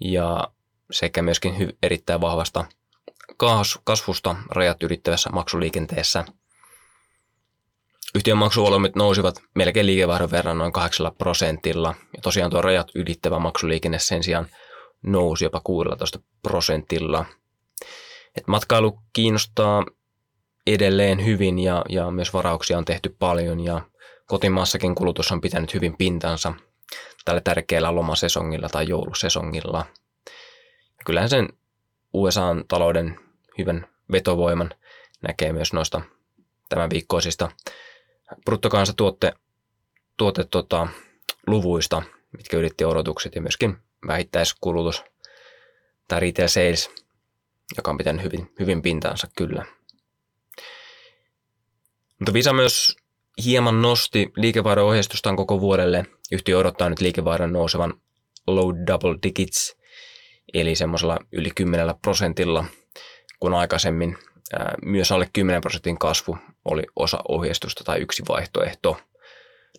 ja 0.00 0.50
sekä 0.90 1.22
myöskin 1.22 1.72
erittäin 1.82 2.20
vahvasta 2.20 2.64
kasvusta 3.84 4.36
rajat 4.50 4.82
ylittävässä 4.82 5.30
maksuliikenteessä. 5.30 6.24
Yhtiön 8.14 8.38
maksuvolyymit 8.38 8.96
nousivat 8.96 9.42
melkein 9.54 9.86
liikevaihdon 9.86 10.30
verran 10.30 10.58
noin 10.58 10.72
8 10.72 11.12
prosentilla 11.18 11.94
ja 12.16 12.22
tosiaan 12.22 12.50
tuo 12.50 12.62
rajat 12.62 12.88
ylittävä 12.94 13.38
maksuliikenne 13.38 13.98
sen 13.98 14.22
sijaan 14.22 14.46
nousi 15.02 15.44
jopa 15.44 15.60
16 15.64 16.20
prosentilla. 16.42 17.24
Et 18.36 18.46
matkailu 18.46 18.98
kiinnostaa 19.12 19.86
edelleen 20.66 21.24
hyvin 21.24 21.58
ja, 21.58 21.84
ja 21.88 22.10
myös 22.10 22.32
varauksia 22.32 22.78
on 22.78 22.84
tehty 22.84 23.16
paljon 23.18 23.60
ja 23.60 23.80
kotimaassakin 24.26 24.94
kulutus 24.94 25.32
on 25.32 25.40
pitänyt 25.40 25.74
hyvin 25.74 25.96
pintansa 25.96 26.54
tällä 27.24 27.40
tärkeällä 27.40 27.94
lomasesongilla 27.94 28.68
tai 28.68 28.88
joulusesongilla. 28.88 29.86
Kyllähän 31.06 31.30
sen 31.30 31.48
USA-talouden 32.12 33.20
hyvän 33.58 33.86
vetovoiman 34.12 34.70
näkee 35.22 35.52
myös 35.52 35.72
noista 35.72 36.00
tämän 36.68 36.90
viikkoisista 36.90 37.50
bruttokansatuotte 38.44 39.32
tuote, 40.16 40.44
tota, 40.44 40.88
luvuista, 41.46 42.02
mitkä 42.36 42.56
ylitti 42.56 42.84
odotukset 42.84 43.34
ja 43.34 43.42
myöskin 43.42 43.76
vähittäiskulutus 44.06 45.04
tai 46.08 46.20
retail 46.20 46.48
sales, 46.48 46.90
joka 47.76 47.90
on 47.90 47.96
pitänyt 47.96 48.24
hyvin, 48.24 48.52
hyvin 48.60 48.82
pintaansa 48.82 49.28
kyllä. 49.36 49.64
Mutta 52.18 52.32
Visa 52.32 52.52
myös 52.52 52.96
hieman 53.44 53.82
nosti 53.82 54.32
liikevaihdon 54.36 54.86
ohjeistustaan 54.86 55.36
koko 55.36 55.60
vuodelle. 55.60 56.06
Yhtiö 56.32 56.58
odottaa 56.58 56.90
nyt 56.90 57.00
liikevaihdon 57.00 57.52
nousevan 57.52 57.94
low 58.46 58.76
double 58.86 59.18
digits, 59.22 59.76
eli 60.54 60.74
semmoisella 60.74 61.18
yli 61.32 61.50
10 61.54 61.94
prosentilla, 62.02 62.64
kun 63.40 63.54
aikaisemmin 63.54 64.18
myös 64.84 65.12
alle 65.12 65.28
10 65.32 65.60
prosentin 65.60 65.98
kasvu 65.98 66.38
oli 66.64 66.82
osa 66.96 67.18
ohjeistusta 67.28 67.84
tai 67.84 67.98
yksi 67.98 68.22
vaihtoehto. 68.28 68.96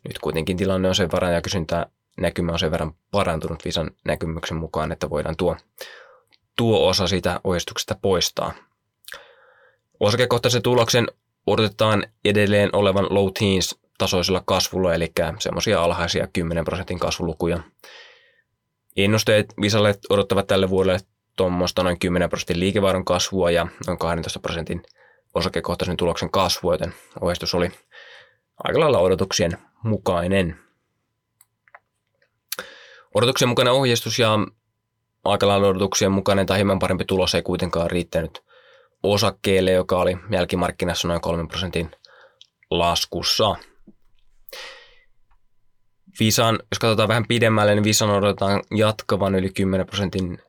Nyt 0.07 0.19
kuitenkin 0.19 0.57
tilanne 0.57 0.87
on 0.87 0.95
sen 0.95 1.11
verran 1.11 1.33
ja 1.33 1.41
kysyntä 1.41 1.85
näkymä 2.17 2.51
on 2.51 2.59
sen 2.59 2.71
verran 2.71 2.93
parantunut 3.11 3.65
Visan 3.65 3.91
näkymyksen 4.05 4.57
mukaan, 4.57 4.91
että 4.91 5.09
voidaan 5.09 5.37
tuo, 5.37 5.57
tuo 6.57 6.87
osa 6.87 7.07
siitä 7.07 7.41
ohjeistuksesta 7.43 7.95
poistaa. 8.01 8.53
Osakekohtaisen 9.99 10.61
tuloksen 10.61 11.07
odotetaan 11.47 12.05
edelleen 12.25 12.69
olevan 12.75 13.07
low 13.09 13.29
teens 13.39 13.79
tasoisella 13.97 14.43
kasvulla, 14.45 14.93
eli 14.93 15.11
semmoisia 15.39 15.83
alhaisia 15.83 16.27
10 16.33 16.65
prosentin 16.65 16.99
kasvulukuja. 16.99 17.59
Ennusteet 18.97 19.53
Visalle 19.61 19.95
odottavat 20.09 20.47
tälle 20.47 20.69
vuodelle 20.69 20.99
tuommoista 21.41 21.83
noin 21.83 21.99
10 21.99 22.29
prosentin 22.29 22.59
liikevaihdon 22.59 23.05
kasvua 23.05 23.51
ja 23.51 23.67
noin 23.87 23.97
12 23.97 24.39
prosentin 24.39 24.83
osakekohtaisen 25.33 25.97
tuloksen 25.97 26.31
kasvua, 26.31 26.73
joten 26.73 26.93
ohjeistus 27.21 27.53
oli 27.53 27.71
aika 28.63 28.79
lailla 28.79 28.99
odotuksien 28.99 29.57
mukainen. 29.83 30.59
Odotuksien 33.15 33.49
mukainen 33.49 33.73
ohjeistus 33.73 34.19
ja 34.19 34.29
aika 35.23 35.47
lailla 35.47 35.67
odotuksien 35.67 36.11
mukainen 36.11 36.45
tai 36.45 36.57
hieman 36.57 36.79
parempi 36.79 37.05
tulos 37.05 37.35
ei 37.35 37.41
kuitenkaan 37.41 37.91
riittänyt 37.91 38.43
osakkeelle, 39.03 39.71
joka 39.71 39.97
oli 39.97 40.17
jälkimarkkinassa 40.31 41.07
noin 41.07 41.21
3 41.21 41.47
prosentin 41.47 41.91
laskussa. 42.71 43.55
Visan, 46.19 46.59
jos 46.71 46.79
katsotaan 46.79 47.09
vähän 47.09 47.27
pidemmälle, 47.27 47.75
niin 47.75 47.83
Visan 47.83 48.09
odotetaan 48.09 48.61
jatkavan 48.75 49.35
yli 49.35 49.49
10 49.49 49.87
prosentin 49.87 50.41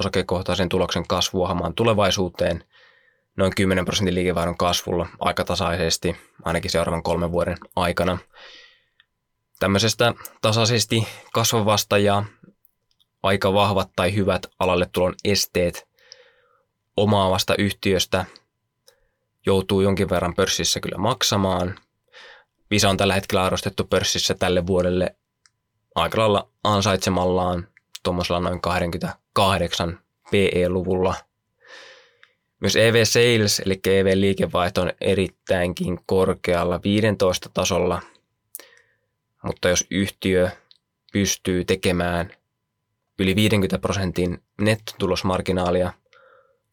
osakekohtaisen 0.00 0.68
tuloksen 0.68 1.06
kasvua 1.08 1.48
hamaan 1.48 1.74
tulevaisuuteen 1.74 2.64
noin 3.36 3.54
10 3.54 3.84
prosentin 3.84 4.14
liikevaihdon 4.14 4.56
kasvulla 4.56 5.06
aika 5.20 5.44
tasaisesti, 5.44 6.16
ainakin 6.44 6.70
seuraavan 6.70 7.02
kolmen 7.02 7.32
vuoden 7.32 7.56
aikana. 7.76 8.18
Tämmöisestä 9.58 10.14
tasaisesti 10.42 11.08
kasvavasta 11.32 11.98
ja 11.98 12.22
aika 13.22 13.52
vahvat 13.52 13.90
tai 13.96 14.14
hyvät 14.14 14.46
alalle 14.58 14.88
tulon 14.92 15.14
esteet 15.24 15.88
omaavasta 16.96 17.54
yhtiöstä 17.58 18.24
joutuu 19.46 19.80
jonkin 19.80 20.10
verran 20.10 20.34
pörssissä 20.34 20.80
kyllä 20.80 20.98
maksamaan. 20.98 21.78
Visa 22.70 22.90
on 22.90 22.96
tällä 22.96 23.14
hetkellä 23.14 23.44
arvostettu 23.44 23.84
pörssissä 23.84 24.34
tälle 24.34 24.66
vuodelle 24.66 25.16
aika 25.94 26.20
lailla 26.20 26.48
ansaitsemallaan 26.64 27.68
tuommoisella 28.06 28.40
noin 28.40 28.60
28 28.60 29.98
PE-luvulla. 30.30 31.14
Myös 32.60 32.76
EV 32.76 33.04
Sales, 33.04 33.60
eli 33.60 33.80
EV-liikevaihto 33.84 34.82
on 34.82 34.92
erittäinkin 35.00 35.98
korkealla 36.06 36.80
15 36.84 37.50
tasolla, 37.54 38.02
mutta 39.42 39.68
jos 39.68 39.86
yhtiö 39.90 40.50
pystyy 41.12 41.64
tekemään 41.64 42.32
yli 43.18 43.36
50 43.36 43.78
prosentin 43.78 44.42
nettotulosmarginaalia, 44.60 45.92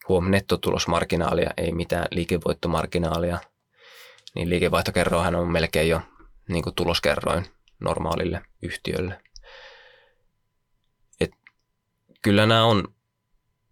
huom 0.10 0.32
nettotulosmarginaalia, 0.32 1.50
ei 1.58 1.72
mitään 1.72 2.08
liikevoittomarginaalia, 2.12 3.40
niin 4.36 4.50
liikevaihtokerroinhan 4.50 5.36
on 5.36 5.52
melkein 5.52 5.90
jo 5.90 6.02
niin 6.50 6.64
kuin 6.64 6.76
tuloskerroin 6.76 7.46
normaalille 7.80 8.42
yhtiölle 8.62 9.24
kyllä 12.24 12.45
nämä 12.45 12.65
on 12.65 12.93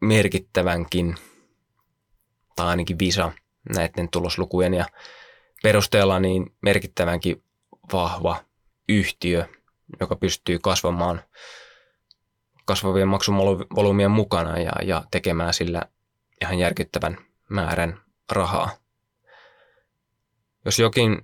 merkittävänkin, 0.02 1.16
tai 2.56 2.68
ainakin 2.68 3.00
Visa 3.00 3.32
näiden 3.76 4.10
tuloslukujen 4.10 4.74
ja 4.74 4.86
perusteella 5.64 6.20
niin 6.20 6.56
merkittävänkin 6.62 7.44
vahva 7.94 8.44
yhtiö, 8.90 9.48
joka 10.00 10.16
pystyy 10.16 10.60
kasvamaan 10.60 11.22
kasvavien 12.66 13.08
maksuvolyymien 13.08 14.12
mukana 14.12 14.60
ja, 14.60 14.72
ja 14.84 15.04
tekemään 15.12 15.54
sillä 15.54 15.82
ihan 16.42 16.60
järkyttävän 16.60 17.18
määrän 17.50 18.02
rahaa. 18.32 18.70
Jos 20.66 20.80
jokin 20.80 21.22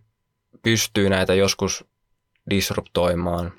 pystyy 0.63 1.09
näitä 1.09 1.33
joskus 1.33 1.85
disruptoimaan, 2.49 3.53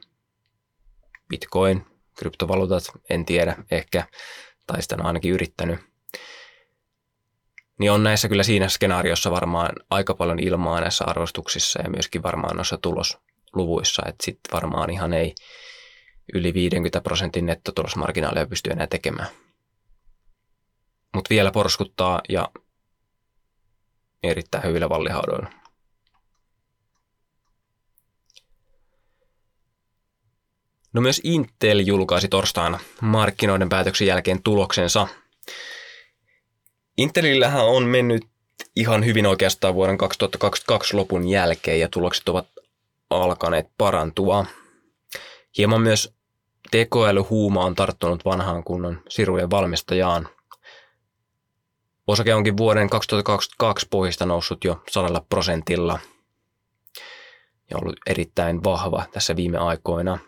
Bitcoin, 1.28 1.86
kryptovaluutat, 2.18 2.84
en 3.10 3.24
tiedä, 3.24 3.56
ehkä, 3.70 4.06
tai 4.66 4.82
sitä 4.82 4.96
on 4.98 5.06
ainakin 5.06 5.32
yrittänyt. 5.32 5.80
Niin 7.78 7.92
on 7.92 8.02
näissä 8.02 8.28
kyllä 8.28 8.42
siinä 8.42 8.68
skenaariossa 8.68 9.30
varmaan 9.30 9.72
aika 9.90 10.14
paljon 10.14 10.38
ilmaa 10.38 10.80
näissä 10.80 11.04
arvostuksissa 11.04 11.82
ja 11.82 11.90
myöskin 11.90 12.22
varmaan 12.22 12.56
noissa 12.56 12.78
tulosluvuissa, 12.78 14.02
että 14.06 14.24
sitten 14.24 14.52
varmaan 14.52 14.90
ihan 14.90 15.12
ei 15.12 15.34
yli 16.34 16.54
50 16.54 17.00
prosentin 17.00 17.46
nettotulosmarginaalia 17.46 18.46
pysty 18.46 18.70
enää 18.70 18.86
tekemään. 18.86 19.28
Mutta 21.14 21.30
vielä 21.30 21.50
porskuttaa 21.50 22.20
ja 22.28 22.48
erittäin 24.22 24.64
hyvillä 24.64 24.88
vallihaudoilla. 24.88 25.48
No 30.92 31.00
myös 31.00 31.20
Intel 31.24 31.78
julkaisi 31.78 32.28
torstaina 32.28 32.78
markkinoiden 33.00 33.68
päätöksen 33.68 34.06
jälkeen 34.06 34.42
tuloksensa. 34.42 35.08
Intelillähän 36.96 37.64
on 37.64 37.84
mennyt 37.84 38.26
ihan 38.76 39.04
hyvin 39.04 39.26
oikeastaan 39.26 39.74
vuoden 39.74 39.98
2022 39.98 40.96
lopun 40.96 41.28
jälkeen 41.28 41.80
ja 41.80 41.88
tulokset 41.88 42.28
ovat 42.28 42.46
alkaneet 43.10 43.66
parantua. 43.78 44.46
Hieman 45.58 45.80
myös 45.82 46.14
tekoälyhuuma 46.70 47.64
on 47.64 47.74
tarttunut 47.74 48.24
vanhaan 48.24 48.64
kunnon 48.64 49.02
sirujen 49.08 49.50
valmistajaan. 49.50 50.28
Osake 52.06 52.34
onkin 52.34 52.56
vuoden 52.56 52.90
2022 52.90 53.86
pohjista 53.90 54.26
noussut 54.26 54.64
jo 54.64 54.82
sadalla 54.90 55.26
prosentilla 55.28 55.98
ja 57.70 57.76
ollut 57.76 57.96
erittäin 58.06 58.64
vahva 58.64 59.04
tässä 59.12 59.36
viime 59.36 59.58
aikoina– 59.58 60.18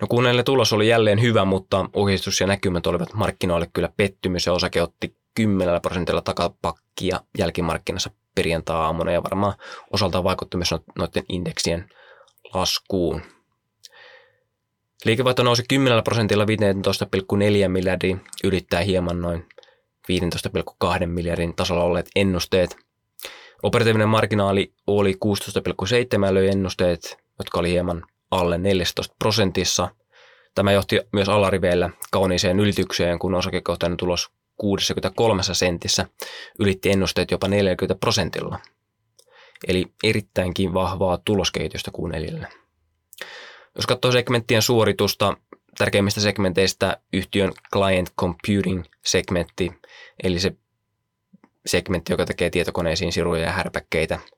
No 0.00 0.06
kuunnelle 0.08 0.42
tulos 0.42 0.72
oli 0.72 0.88
jälleen 0.88 1.20
hyvä, 1.20 1.44
mutta 1.44 1.90
ohjeistus 1.92 2.40
ja 2.40 2.46
näkymät 2.46 2.86
olivat 2.86 3.14
markkinoille 3.14 3.68
kyllä 3.72 3.88
pettymys 3.96 4.46
ja 4.46 4.52
osake 4.52 4.82
otti 4.82 5.16
10 5.34 5.80
prosentilla 5.80 6.22
takapakkia 6.22 7.20
jälkimarkkinassa 7.38 8.10
perjantai-aamuna 8.34 9.12
ja 9.12 9.22
varmaan 9.22 9.54
osaltaan 9.90 10.24
vaikutti 10.24 10.56
myös 10.56 10.74
noiden 10.98 11.24
indeksien 11.28 11.88
laskuun. 12.54 13.22
Liikevaihto 15.04 15.42
nousi 15.42 15.62
10 15.68 16.04
prosentilla 16.04 16.44
15,4 16.44 17.68
miljardia, 17.68 18.16
ylittää 18.44 18.80
hieman 18.80 19.20
noin 19.20 19.46
15,2 21.00 21.06
miljardin 21.06 21.56
tasolla 21.56 21.84
olleet 21.84 22.10
ennusteet. 22.16 22.76
Operatiivinen 23.62 24.08
marginaali 24.08 24.72
oli 24.86 25.16
16,7 26.28 26.34
löi 26.34 26.48
ennusteet, 26.48 27.18
jotka 27.38 27.60
oli 27.60 27.70
hieman 27.70 28.04
alle 28.30 28.58
14 28.58 29.14
prosentissa. 29.18 29.88
Tämä 30.54 30.72
johti 30.72 31.00
myös 31.12 31.28
alariveillä 31.28 31.90
kauniiseen 32.10 32.60
ylitykseen, 32.60 33.18
kun 33.18 33.34
osakekohtainen 33.34 33.96
tulos 33.96 34.30
63 34.56 35.42
sentissä 35.42 36.06
ylitti 36.58 36.90
ennusteet 36.90 37.30
jopa 37.30 37.48
40 37.48 38.00
prosentilla. 38.00 38.58
Eli 39.68 39.86
erittäinkin 40.04 40.74
vahvaa 40.74 41.18
tuloskehitystä 41.24 41.90
kuun 41.90 42.14
elille. 42.14 42.48
Jos 43.76 43.86
katsoo 43.86 44.12
segmenttien 44.12 44.62
suoritusta, 44.62 45.36
tärkeimmistä 45.78 46.20
segmenteistä 46.20 46.96
yhtiön 47.12 47.52
Client 47.72 48.10
Computing-segmentti, 48.20 49.72
eli 50.22 50.40
se 50.40 50.52
segmentti, 51.66 52.12
joka 52.12 52.24
tekee 52.24 52.50
tietokoneisiin 52.50 53.12
siruja 53.12 53.42
ja 53.42 53.52
härpäkkeitä– 53.52 54.18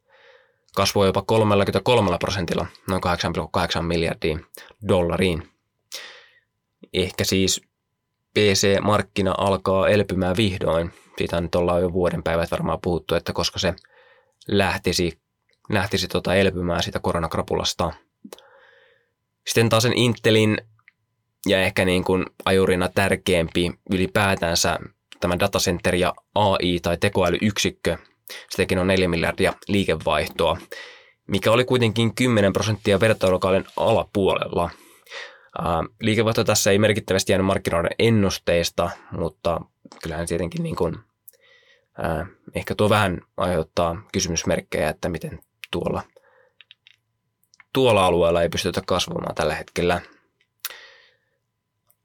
kasvoi 0.75 1.07
jopa 1.07 1.23
33 1.23 2.19
prosentilla, 2.19 2.67
noin 2.89 3.03
8,8 3.77 3.83
miljardia 3.83 4.39
dollariin. 4.89 5.49
Ehkä 6.93 7.25
siis 7.25 7.61
PC-markkina 8.35 9.35
alkaa 9.39 9.89
elpymään 9.89 10.37
vihdoin. 10.37 10.93
Siitä 11.19 11.41
nyt 11.41 11.55
ollaan 11.55 11.83
jo 11.83 11.93
vuoden 11.93 12.23
päivät 12.23 12.51
varmaan 12.51 12.79
puhuttu, 12.83 13.15
että 13.15 13.33
koska 13.33 13.59
se 13.59 13.75
lähtisi, 14.49 15.21
lähtisi 15.69 16.09
tota 16.09 16.35
elpymään 16.35 16.83
sitä 16.83 17.01
koronakrapulasta. 17.01 17.93
Sitten 19.47 19.69
taas 19.69 19.83
sen 19.83 19.99
Intelin 19.99 20.59
ja 21.47 21.63
ehkä 21.63 21.85
niin 21.85 22.05
kuin 22.05 22.27
ajurina 22.45 22.89
tärkeämpi 22.89 23.73
ylipäätänsä 23.91 24.79
tämä 25.21 25.39
datacenter 25.39 25.95
ja 25.95 26.15
AI 26.35 26.81
tai 26.83 26.97
tekoälyyksikkö– 26.97 27.97
Sitäkin 28.51 28.79
on 28.79 28.87
4 28.87 29.09
miljardia 29.09 29.53
liikevaihtoa, 29.69 30.57
mikä 31.27 31.53
oli 31.53 31.65
kuitenkin 31.65 32.15
10 32.15 32.53
prosenttia 32.53 33.01
vertailukauden 33.01 33.65
alapuolella. 33.77 34.71
Liikevaihto 36.01 36.45
tässä 36.45 36.71
ei 36.71 36.79
merkittävästi 36.79 37.33
jäänyt 37.33 37.47
markkinoiden 37.47 37.91
ennusteista, 37.99 38.91
mutta 39.13 39.61
kyllähän 40.03 40.27
tietenkin 40.27 40.63
niin 40.63 40.77
kuin, 40.77 40.97
ää, 41.99 42.27
ehkä 42.55 42.75
tuo 42.75 42.91
vähän 42.91 43.21
aiheuttaa 43.37 44.03
kysymysmerkkejä, 44.13 44.89
että 44.89 45.09
miten 45.09 45.41
tuolla 45.71 46.03
tuolla 47.73 48.07
alueella 48.07 48.43
ei 48.43 48.49
pystytä 48.49 48.83
kasvamaan 48.87 49.35
tällä 49.35 49.55
hetkellä. 49.55 50.01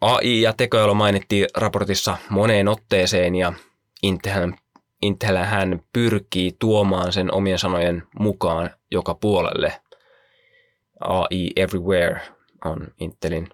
AI 0.02 0.42
ja 0.42 0.54
tekoäly 0.54 0.94
mainittiin 0.94 1.48
raportissa 1.58 2.18
moneen 2.30 2.68
otteeseen 2.68 3.36
ja 3.36 3.54
Intel, 4.04 4.52
Intel 5.02 5.38
hän 5.38 5.82
pyrkii 5.93 6.56
tuomaan 6.60 7.14
sen 7.14 7.34
omien 7.34 7.60
sanojen 7.60 8.04
mukaan 8.20 8.70
joka 8.91 9.16
puolelle. 9.16 9.82
AI 11.00 11.52
Everywhere 11.56 12.22
on 12.66 12.88
Intelin 13.00 13.50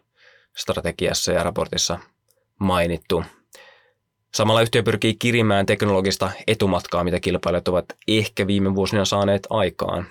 strategiassa 0.58 1.32
ja 1.32 1.44
raportissa 1.44 2.00
mainittu. 2.60 3.24
Samalla 4.36 4.62
yhtiö 4.62 4.84
pyrkii 4.84 5.16
kirimään 5.16 5.66
teknologista 5.66 6.32
etumatkaa, 6.48 7.04
mitä 7.04 7.20
kilpailijat 7.20 7.68
ovat 7.68 7.86
ehkä 8.08 8.48
viime 8.48 8.76
vuosina 8.76 9.06
saaneet 9.06 9.48
aikaan. 9.50 10.06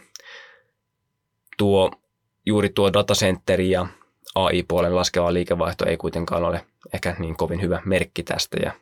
Tuo, 1.59 1.91
juuri 2.47 2.69
tuo 2.69 2.93
datacenteri 2.93 3.71
ja 3.71 3.87
AI-puolen 4.35 4.97
laskeva 4.97 5.33
liikevaihto 5.33 5.87
ei 5.87 5.97
kuitenkaan 5.97 6.45
ole 6.45 6.67
ehkä 6.93 7.17
niin 7.19 7.37
kovin 7.37 7.63
hyvä 7.63 7.83
merkki 7.85 8.23
tästä. 8.23 8.57
Ja 8.63 8.73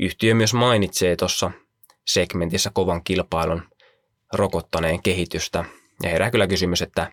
yhtiö 0.00 0.34
myös 0.34 0.54
mainitsee 0.54 1.16
tuossa 1.16 1.50
segmentissä 2.06 2.70
kovan 2.74 3.04
kilpailun 3.04 3.62
rokottaneen 4.32 5.02
kehitystä. 5.02 5.64
Ja 6.02 6.08
herää 6.08 6.30
kyllä 6.30 6.46
kysymys, 6.46 6.82
että 6.82 7.12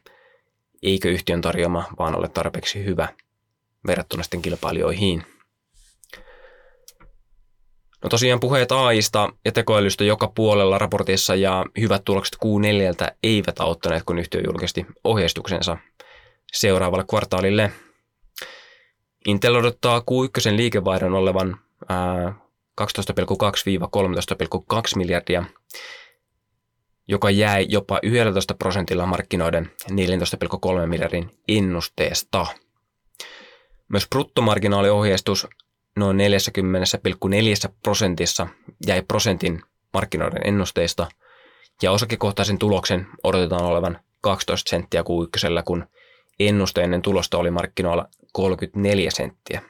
eikö 0.83 1.09
yhtiön 1.09 1.41
tarjoama 1.41 1.83
vaan 1.99 2.15
ole 2.15 2.29
tarpeeksi 2.29 2.85
hyvä 2.85 3.07
verrattuna 3.88 4.23
sitten 4.23 4.41
kilpailijoihin– 4.41 5.23
No 8.03 8.09
tosiaan 8.09 8.39
puheet 8.39 8.71
AIsta 8.71 9.29
ja 9.45 9.51
tekoälystä 9.51 10.03
joka 10.03 10.31
puolella 10.35 10.77
raportissa 10.77 11.35
ja 11.35 11.65
hyvät 11.79 12.01
tulokset 12.05 12.35
Q4 12.35 13.15
eivät 13.23 13.59
auttaneet, 13.59 14.03
kun 14.03 14.19
yhtiö 14.19 14.41
julkisti 14.45 14.85
ohjeistuksensa 15.03 15.77
seuraavalle 16.53 17.05
kvartaalille. 17.09 17.71
Intel 19.27 19.55
odottaa 19.55 19.99
Q1 19.99 20.55
liikevaihdon 20.55 21.13
olevan 21.13 21.59
12,2-13,2 22.82 22.86
miljardia, 24.95 25.43
joka 27.07 27.30
jäi 27.30 27.65
jopa 27.69 27.99
11 28.03 28.53
prosentilla 28.53 29.05
markkinoiden 29.05 29.71
14,3 29.91 29.95
miljardin 30.86 31.39
ennusteesta. 31.47 32.45
Myös 33.89 34.07
bruttomarginaaliohjeistus 34.09 35.47
noin 35.95 36.17
40,4 36.17 37.71
prosentissa 37.84 38.47
jäi 38.88 39.01
prosentin 39.01 39.61
markkinoiden 39.93 40.47
ennusteista 40.47 41.07
ja 41.82 41.91
osakekohtaisen 41.91 42.57
tuloksen 42.57 43.07
odotetaan 43.23 43.65
olevan 43.65 43.99
12 44.21 44.69
senttiä 44.69 45.03
kuukkysellä, 45.03 45.63
kun 45.63 45.88
ennuste 46.39 46.84
ennen 46.84 47.01
tulosta 47.01 47.38
oli 47.38 47.51
markkinoilla 47.51 48.07
34 48.34 49.11
senttiä. 49.11 49.61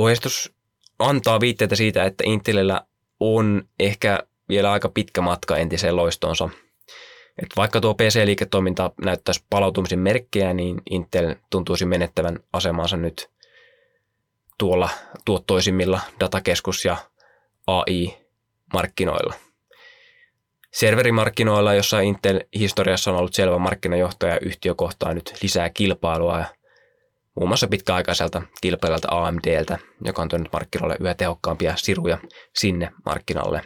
Ohjeistus 0.00 0.52
antaa 0.98 1.40
viitteitä 1.40 1.76
siitä, 1.76 2.04
että 2.04 2.24
Intelillä 2.26 2.80
on 3.20 3.62
ehkä 3.78 4.22
vielä 4.48 4.72
aika 4.72 4.88
pitkä 4.88 5.20
matka 5.20 5.56
entiseen 5.56 5.96
loistoonsa. 5.96 6.48
Et 7.42 7.48
vaikka 7.56 7.80
tuo 7.80 7.94
PC-liiketoiminta 7.94 8.90
näyttäisi 9.04 9.44
palautumisen 9.50 9.98
merkkejä, 9.98 10.52
niin 10.52 10.82
Intel 10.90 11.34
tuntuisi 11.50 11.86
menettävän 11.86 12.38
asemansa 12.52 12.96
nyt 12.96 13.30
tuolla 14.58 14.88
tuottoisimmilla 15.24 16.00
datakeskus- 16.20 16.84
ja 16.84 16.96
AI-markkinoilla. 17.66 19.34
Serverimarkkinoilla, 20.72 21.74
jossa 21.74 22.00
Intel 22.00 22.40
historiassa 22.54 23.10
on 23.10 23.16
ollut 23.16 23.34
selvä 23.34 23.58
markkinajohtaja, 23.58 24.38
yhtiö 24.40 24.74
kohtaa 24.74 25.14
nyt 25.14 25.32
lisää 25.42 25.70
kilpailua 25.70 26.38
ja 26.38 26.59
muun 27.40 27.48
muassa 27.48 27.68
pitkäaikaiselta 27.68 28.42
kilpailijalta 28.60 29.08
AMDltä, 29.10 29.78
joka 30.04 30.22
on 30.22 30.28
tuonut 30.28 30.52
markkinoille 30.52 30.96
yhä 31.00 31.14
tehokkaampia 31.14 31.76
siruja 31.76 32.18
sinne 32.56 32.92
markkinalle. 33.04 33.62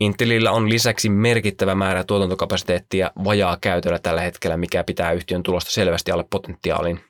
Intelillä 0.00 0.52
on 0.52 0.70
lisäksi 0.70 1.08
merkittävä 1.08 1.74
määrä 1.74 2.04
tuotantokapasiteettia 2.04 3.10
vajaa 3.24 3.58
käytöllä 3.60 3.98
tällä 3.98 4.20
hetkellä, 4.20 4.56
mikä 4.56 4.84
pitää 4.84 5.12
yhtiön 5.12 5.42
tulosta 5.42 5.70
selvästi 5.70 6.10
alle 6.10 6.24
potentiaalin. 6.30 7.00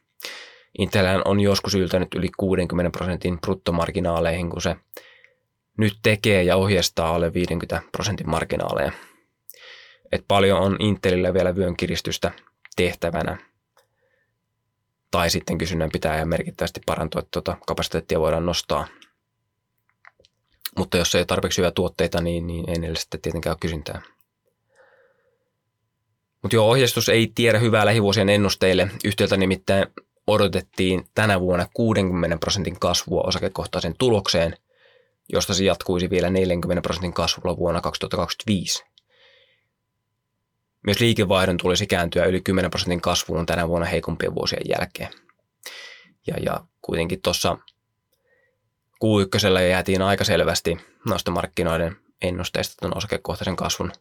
Intel 0.79 1.23
on 1.25 1.41
joskus 1.41 1.75
yltänyt 1.75 2.15
yli 2.15 2.29
60 2.37 2.99
prosentin 2.99 3.41
bruttomarginaaleihin, 3.41 4.51
kun 4.51 4.63
se 4.63 4.77
nyt 5.79 5.99
tekee 6.03 6.43
ja 6.43 6.57
ohjeistaa 6.57 7.15
alle 7.15 7.35
50 7.35 7.83
prosentin 7.93 8.31
marginaaleja. 8.31 8.93
Et 10.13 10.25
paljon 10.29 10.59
on 10.59 10.77
Intelillä 10.79 11.35
vielä 11.35 11.57
vyön 11.57 11.77
kiristystä 11.77 12.31
tehtävänä. 12.77 13.48
Tai 15.11 15.31
sitten 15.31 15.59
kysynnän 15.59 15.91
pitää 15.93 16.19
ja 16.19 16.27
merkittävästi 16.27 16.81
parantua, 16.87 17.19
että 17.19 17.31
tuota 17.31 17.57
kapasiteettia 17.67 18.21
voidaan 18.21 18.47
nostaa. 18.47 18.87
Mutta 20.77 20.97
jos 20.97 21.15
ei 21.15 21.19
ole 21.19 21.27
tarpeeksi 21.27 21.59
hyviä 21.59 21.71
tuotteita, 21.71 22.21
niin, 22.21 22.47
niin 22.47 22.71
ei 22.71 22.79
niille 22.79 22.99
sitten 22.99 23.21
tietenkään 23.21 23.53
ole 23.53 23.59
kysyntää. 23.61 24.03
Mutta 26.43 26.57
joo, 26.57 26.71
ohjeistus 26.71 27.09
ei 27.09 27.33
tiedä 27.35 27.59
hyvää 27.59 27.87
lähivuosien 27.87 28.29
ennusteille. 28.29 28.91
Yhtiöltä 29.05 29.37
nimittäin 29.37 29.87
odotettiin 30.27 31.05
tänä 31.15 31.41
vuonna 31.41 31.67
60 31.75 32.37
prosentin 32.37 32.81
kasvua 32.81 33.23
osakekohtaisen 33.27 33.95
tulokseen, 33.99 34.57
josta 35.33 35.55
se 35.55 35.65
jatkuisi 35.65 36.11
vielä 36.11 36.31
40 36.31 36.83
prosentin 36.83 37.13
kasvulla 37.13 37.57
vuonna 37.57 37.81
2025. 37.81 38.85
Myös 40.89 41.01
liikevaihdon 41.01 41.57
tulisi 41.57 41.87
kääntyä 41.87 42.25
yli 42.25 42.41
10 42.41 42.71
prosentin 42.71 43.01
kasvuun 43.01 43.47
tänä 43.47 43.69
vuonna 43.69 43.87
heikompien 43.87 44.35
vuosien 44.35 44.63
jälkeen. 44.69 45.11
Ja, 46.27 46.35
ja 46.41 46.61
kuitenkin 46.83 47.23
tuossa 47.23 47.59
Q1 49.05 49.61
jäätiin 49.71 50.03
aika 50.03 50.25
selvästi 50.25 50.79
noista 51.09 51.31
markkinoiden 51.31 51.97
ennusteista 52.23 52.75
tuon 52.81 52.97
osakekohtaisen 52.97 53.57
kasvun 53.57 53.93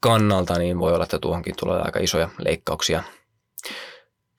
kannalta, 0.00 0.58
niin 0.58 0.78
voi 0.78 0.94
olla, 0.94 1.04
että 1.04 1.18
tuohonkin 1.18 1.56
tulee 1.56 1.80
aika 1.80 1.98
isoja 1.98 2.28
leikkauksia 2.38 3.02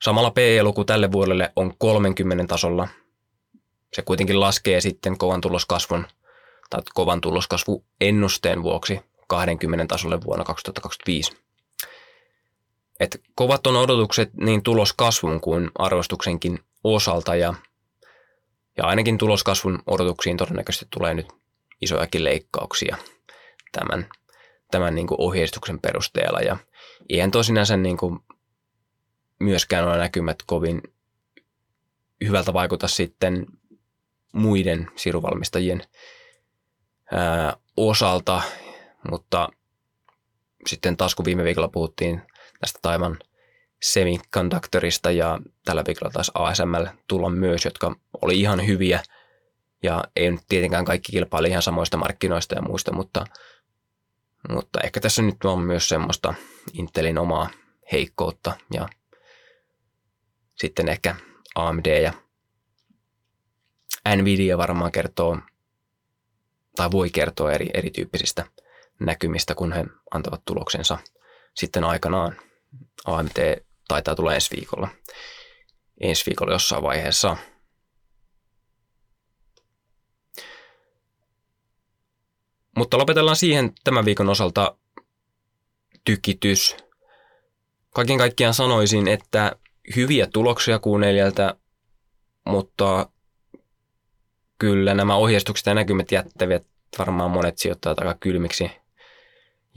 Samalla 0.02 0.30
PE-luku 0.30 0.84
tälle 0.84 1.12
vuodelle 1.12 1.52
on 1.56 1.74
30 1.78 2.44
tasolla. 2.46 2.88
Se 3.92 4.02
kuitenkin 4.02 4.40
laskee 4.40 4.80
sitten 4.80 5.18
kovan 5.18 5.40
tuloskasvun 5.40 6.06
tai 6.70 6.82
kovan 6.94 7.20
tuloskasvu 7.20 7.84
ennusteen 8.00 8.62
vuoksi 8.62 9.00
20 9.26 9.86
tasolle 9.86 10.20
vuonna 10.20 10.44
2025. 10.44 11.36
Et 13.00 13.20
kovat 13.34 13.66
on 13.66 13.76
odotukset 13.76 14.34
niin 14.34 14.62
tuloskasvun 14.62 15.40
kuin 15.40 15.70
arvostuksenkin 15.74 16.58
osalta 16.84 17.34
ja, 17.34 17.54
ja 18.76 18.84
ainakin 18.84 19.18
tuloskasvun 19.18 19.82
odotuksiin 19.86 20.36
todennäköisesti 20.36 20.86
tulee 20.90 21.14
nyt 21.14 21.26
isojakin 21.80 22.24
leikkauksia 22.24 22.96
tämän, 23.72 24.08
tämän 24.70 24.94
niin 24.94 25.06
kuin 25.06 25.20
ohjeistuksen 25.20 25.80
perusteella. 25.80 26.40
Ja 26.40 26.56
eihän 27.08 27.30
tosinaan 27.30 27.82
niin 27.82 27.96
kuin 27.96 28.18
myöskään 29.40 29.88
ole 29.88 29.98
näkymät 29.98 30.36
kovin 30.46 30.82
hyvältä 32.24 32.52
vaikuta 32.52 32.88
sitten 32.88 33.46
muiden 34.32 34.90
siruvalmistajien 34.96 35.82
ää, 37.12 37.56
osalta, 37.76 38.42
sitten 40.66 40.96
taas 40.96 41.14
kun 41.14 41.24
viime 41.24 41.44
viikolla 41.44 41.68
puhuttiin 41.68 42.22
tästä 42.60 42.78
Taivan 42.82 43.18
semiconductorista 43.82 45.10
ja 45.10 45.38
tällä 45.64 45.84
viikolla 45.86 46.12
taas 46.12 46.30
ASML 46.34 46.86
tulla 47.08 47.30
myös, 47.30 47.64
jotka 47.64 47.96
oli 48.22 48.40
ihan 48.40 48.66
hyviä 48.66 49.02
ja 49.82 50.04
ei 50.16 50.30
nyt 50.30 50.40
tietenkään 50.48 50.84
kaikki 50.84 51.12
kilpaili 51.12 51.48
ihan 51.48 51.62
samoista 51.62 51.96
markkinoista 51.96 52.54
ja 52.54 52.62
muista, 52.62 52.92
mutta, 52.92 53.24
mutta 54.48 54.80
ehkä 54.80 55.00
tässä 55.00 55.22
nyt 55.22 55.44
on 55.44 55.60
myös 55.60 55.88
semmoista 55.88 56.34
Intelin 56.72 57.18
omaa 57.18 57.50
heikkoutta 57.92 58.52
ja 58.72 58.88
sitten 60.54 60.88
ehkä 60.88 61.16
AMD 61.54 62.02
ja 62.02 62.12
Nvidia 64.16 64.58
varmaan 64.58 64.92
kertoo 64.92 65.38
tai 66.76 66.90
voi 66.90 67.10
kertoa 67.10 67.52
eri, 67.52 67.70
erityyppisistä 67.74 68.46
näkymistä, 69.00 69.54
kun 69.54 69.72
he 69.72 69.84
antavat 70.10 70.42
tuloksensa 70.44 70.98
sitten 71.54 71.84
aikanaan. 71.84 72.36
AMT 73.04 73.34
taitaa 73.88 74.14
tulla 74.14 74.34
ensi 74.34 74.56
viikolla. 74.56 74.88
Ensi 76.00 76.26
viikolla 76.26 76.52
jossain 76.52 76.82
vaiheessa. 76.82 77.36
Mutta 82.76 82.98
lopetellaan 82.98 83.36
siihen 83.36 83.72
tämän 83.84 84.04
viikon 84.04 84.28
osalta 84.28 84.76
tykitys. 86.04 86.76
Kaiken 87.90 88.18
kaikkiaan 88.18 88.54
sanoisin, 88.54 89.08
että 89.08 89.56
hyviä 89.96 90.26
tuloksia 90.26 90.76
Q4, 90.76 91.56
mutta 92.46 93.10
kyllä 94.58 94.94
nämä 94.94 95.16
ohjeistukset 95.16 95.66
ja 95.66 95.74
näkymät 95.74 96.12
jättävät 96.12 96.66
varmaan 96.98 97.30
monet 97.30 97.58
sijoittajat 97.58 97.98
aika 97.98 98.14
kylmiksi. 98.20 98.70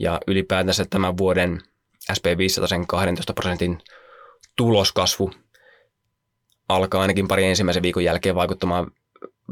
Ja 0.00 0.20
ylipäätänsä 0.26 0.84
tämän 0.90 1.18
vuoden 1.18 1.60
SP500 2.12 2.84
12 2.86 3.34
prosentin 3.34 3.78
tuloskasvu 4.56 5.30
alkaa 6.68 7.00
ainakin 7.00 7.28
pari 7.28 7.44
ensimmäisen 7.44 7.82
viikon 7.82 8.04
jälkeen 8.04 8.34
vaikuttamaan 8.34 8.90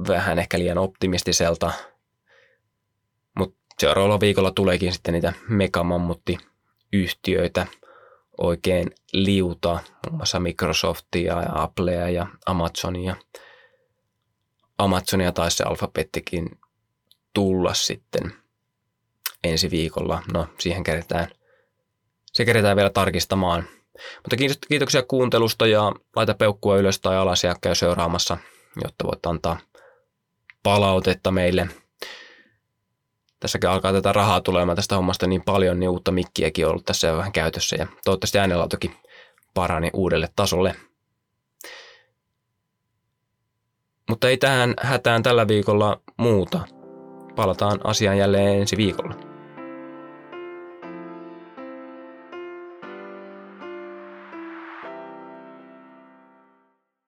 vähän 0.09 0.38
ehkä 0.38 0.59
liian 0.59 0.78
optimistiselta. 0.78 1.72
Mutta 3.38 3.59
seuraavalla 3.78 4.20
viikolla 4.20 4.51
tuleekin 4.51 4.92
sitten 4.92 5.14
niitä 5.14 5.32
megamammutti-yhtiöitä 5.49 7.66
oikein 8.38 8.90
liuta, 9.12 9.78
muun 10.07 10.16
muassa 10.16 10.40
Microsoftia 10.40 11.42
ja 11.42 11.62
Applea 11.62 12.09
ja 12.09 12.26
Amazonia. 12.46 13.16
Amazonia 14.78 15.32
taisi 15.32 15.57
se 15.57 15.64
alfabettikin 15.64 16.59
tulla 17.34 17.74
sitten 17.74 18.32
ensi 19.45 19.70
viikolla. 19.70 20.22
No, 20.32 20.47
siihen 20.59 20.84
keretään, 20.84 21.28
se 22.32 22.45
keretään 22.45 22.76
vielä 22.76 22.91
tarkistamaan. 22.91 23.64
Mutta 24.16 24.36
kiitoksia 24.68 25.03
kuuntelusta 25.03 25.66
ja 25.66 25.93
laita 26.16 26.34
peukkua 26.34 26.76
ylös 26.76 27.01
tai 27.01 27.16
alas 27.16 27.45
ja 27.45 27.57
käy 27.61 27.74
seuraamassa, 27.74 28.39
jotta 28.82 29.05
voit 29.05 29.26
antaa 29.26 29.59
palautetta 30.62 31.30
meille. 31.30 31.68
Tässäkin 33.41 33.70
alkaa 33.70 33.93
tätä 33.93 34.12
rahaa 34.12 34.41
tulemaan 34.41 34.76
tästä 34.76 34.97
hommasta 34.97 35.26
niin 35.26 35.43
paljon, 35.43 35.80
niin 35.80 35.91
uutta 35.91 36.12
mikkiäkin 36.12 36.66
on 36.66 36.70
ollut 36.70 36.84
tässä 36.84 37.16
vähän 37.16 37.32
käytössä 37.32 37.76
ja 37.76 37.86
toivottavasti 38.05 38.39
äänenlaatukin 38.39 38.97
parani 39.55 39.91
uudelle 39.93 40.28
tasolle. 40.36 40.74
Mutta 44.09 44.28
ei 44.28 44.36
tähän 44.36 44.74
hätään 44.80 45.22
tällä 45.22 45.49
viikolla 45.49 46.01
muuta. 46.16 46.78
Palataan 47.39 47.80
asiaan 47.84 48.18
jälleen 48.18 48.61
ensi 48.61 48.76
viikolla. 48.76 49.14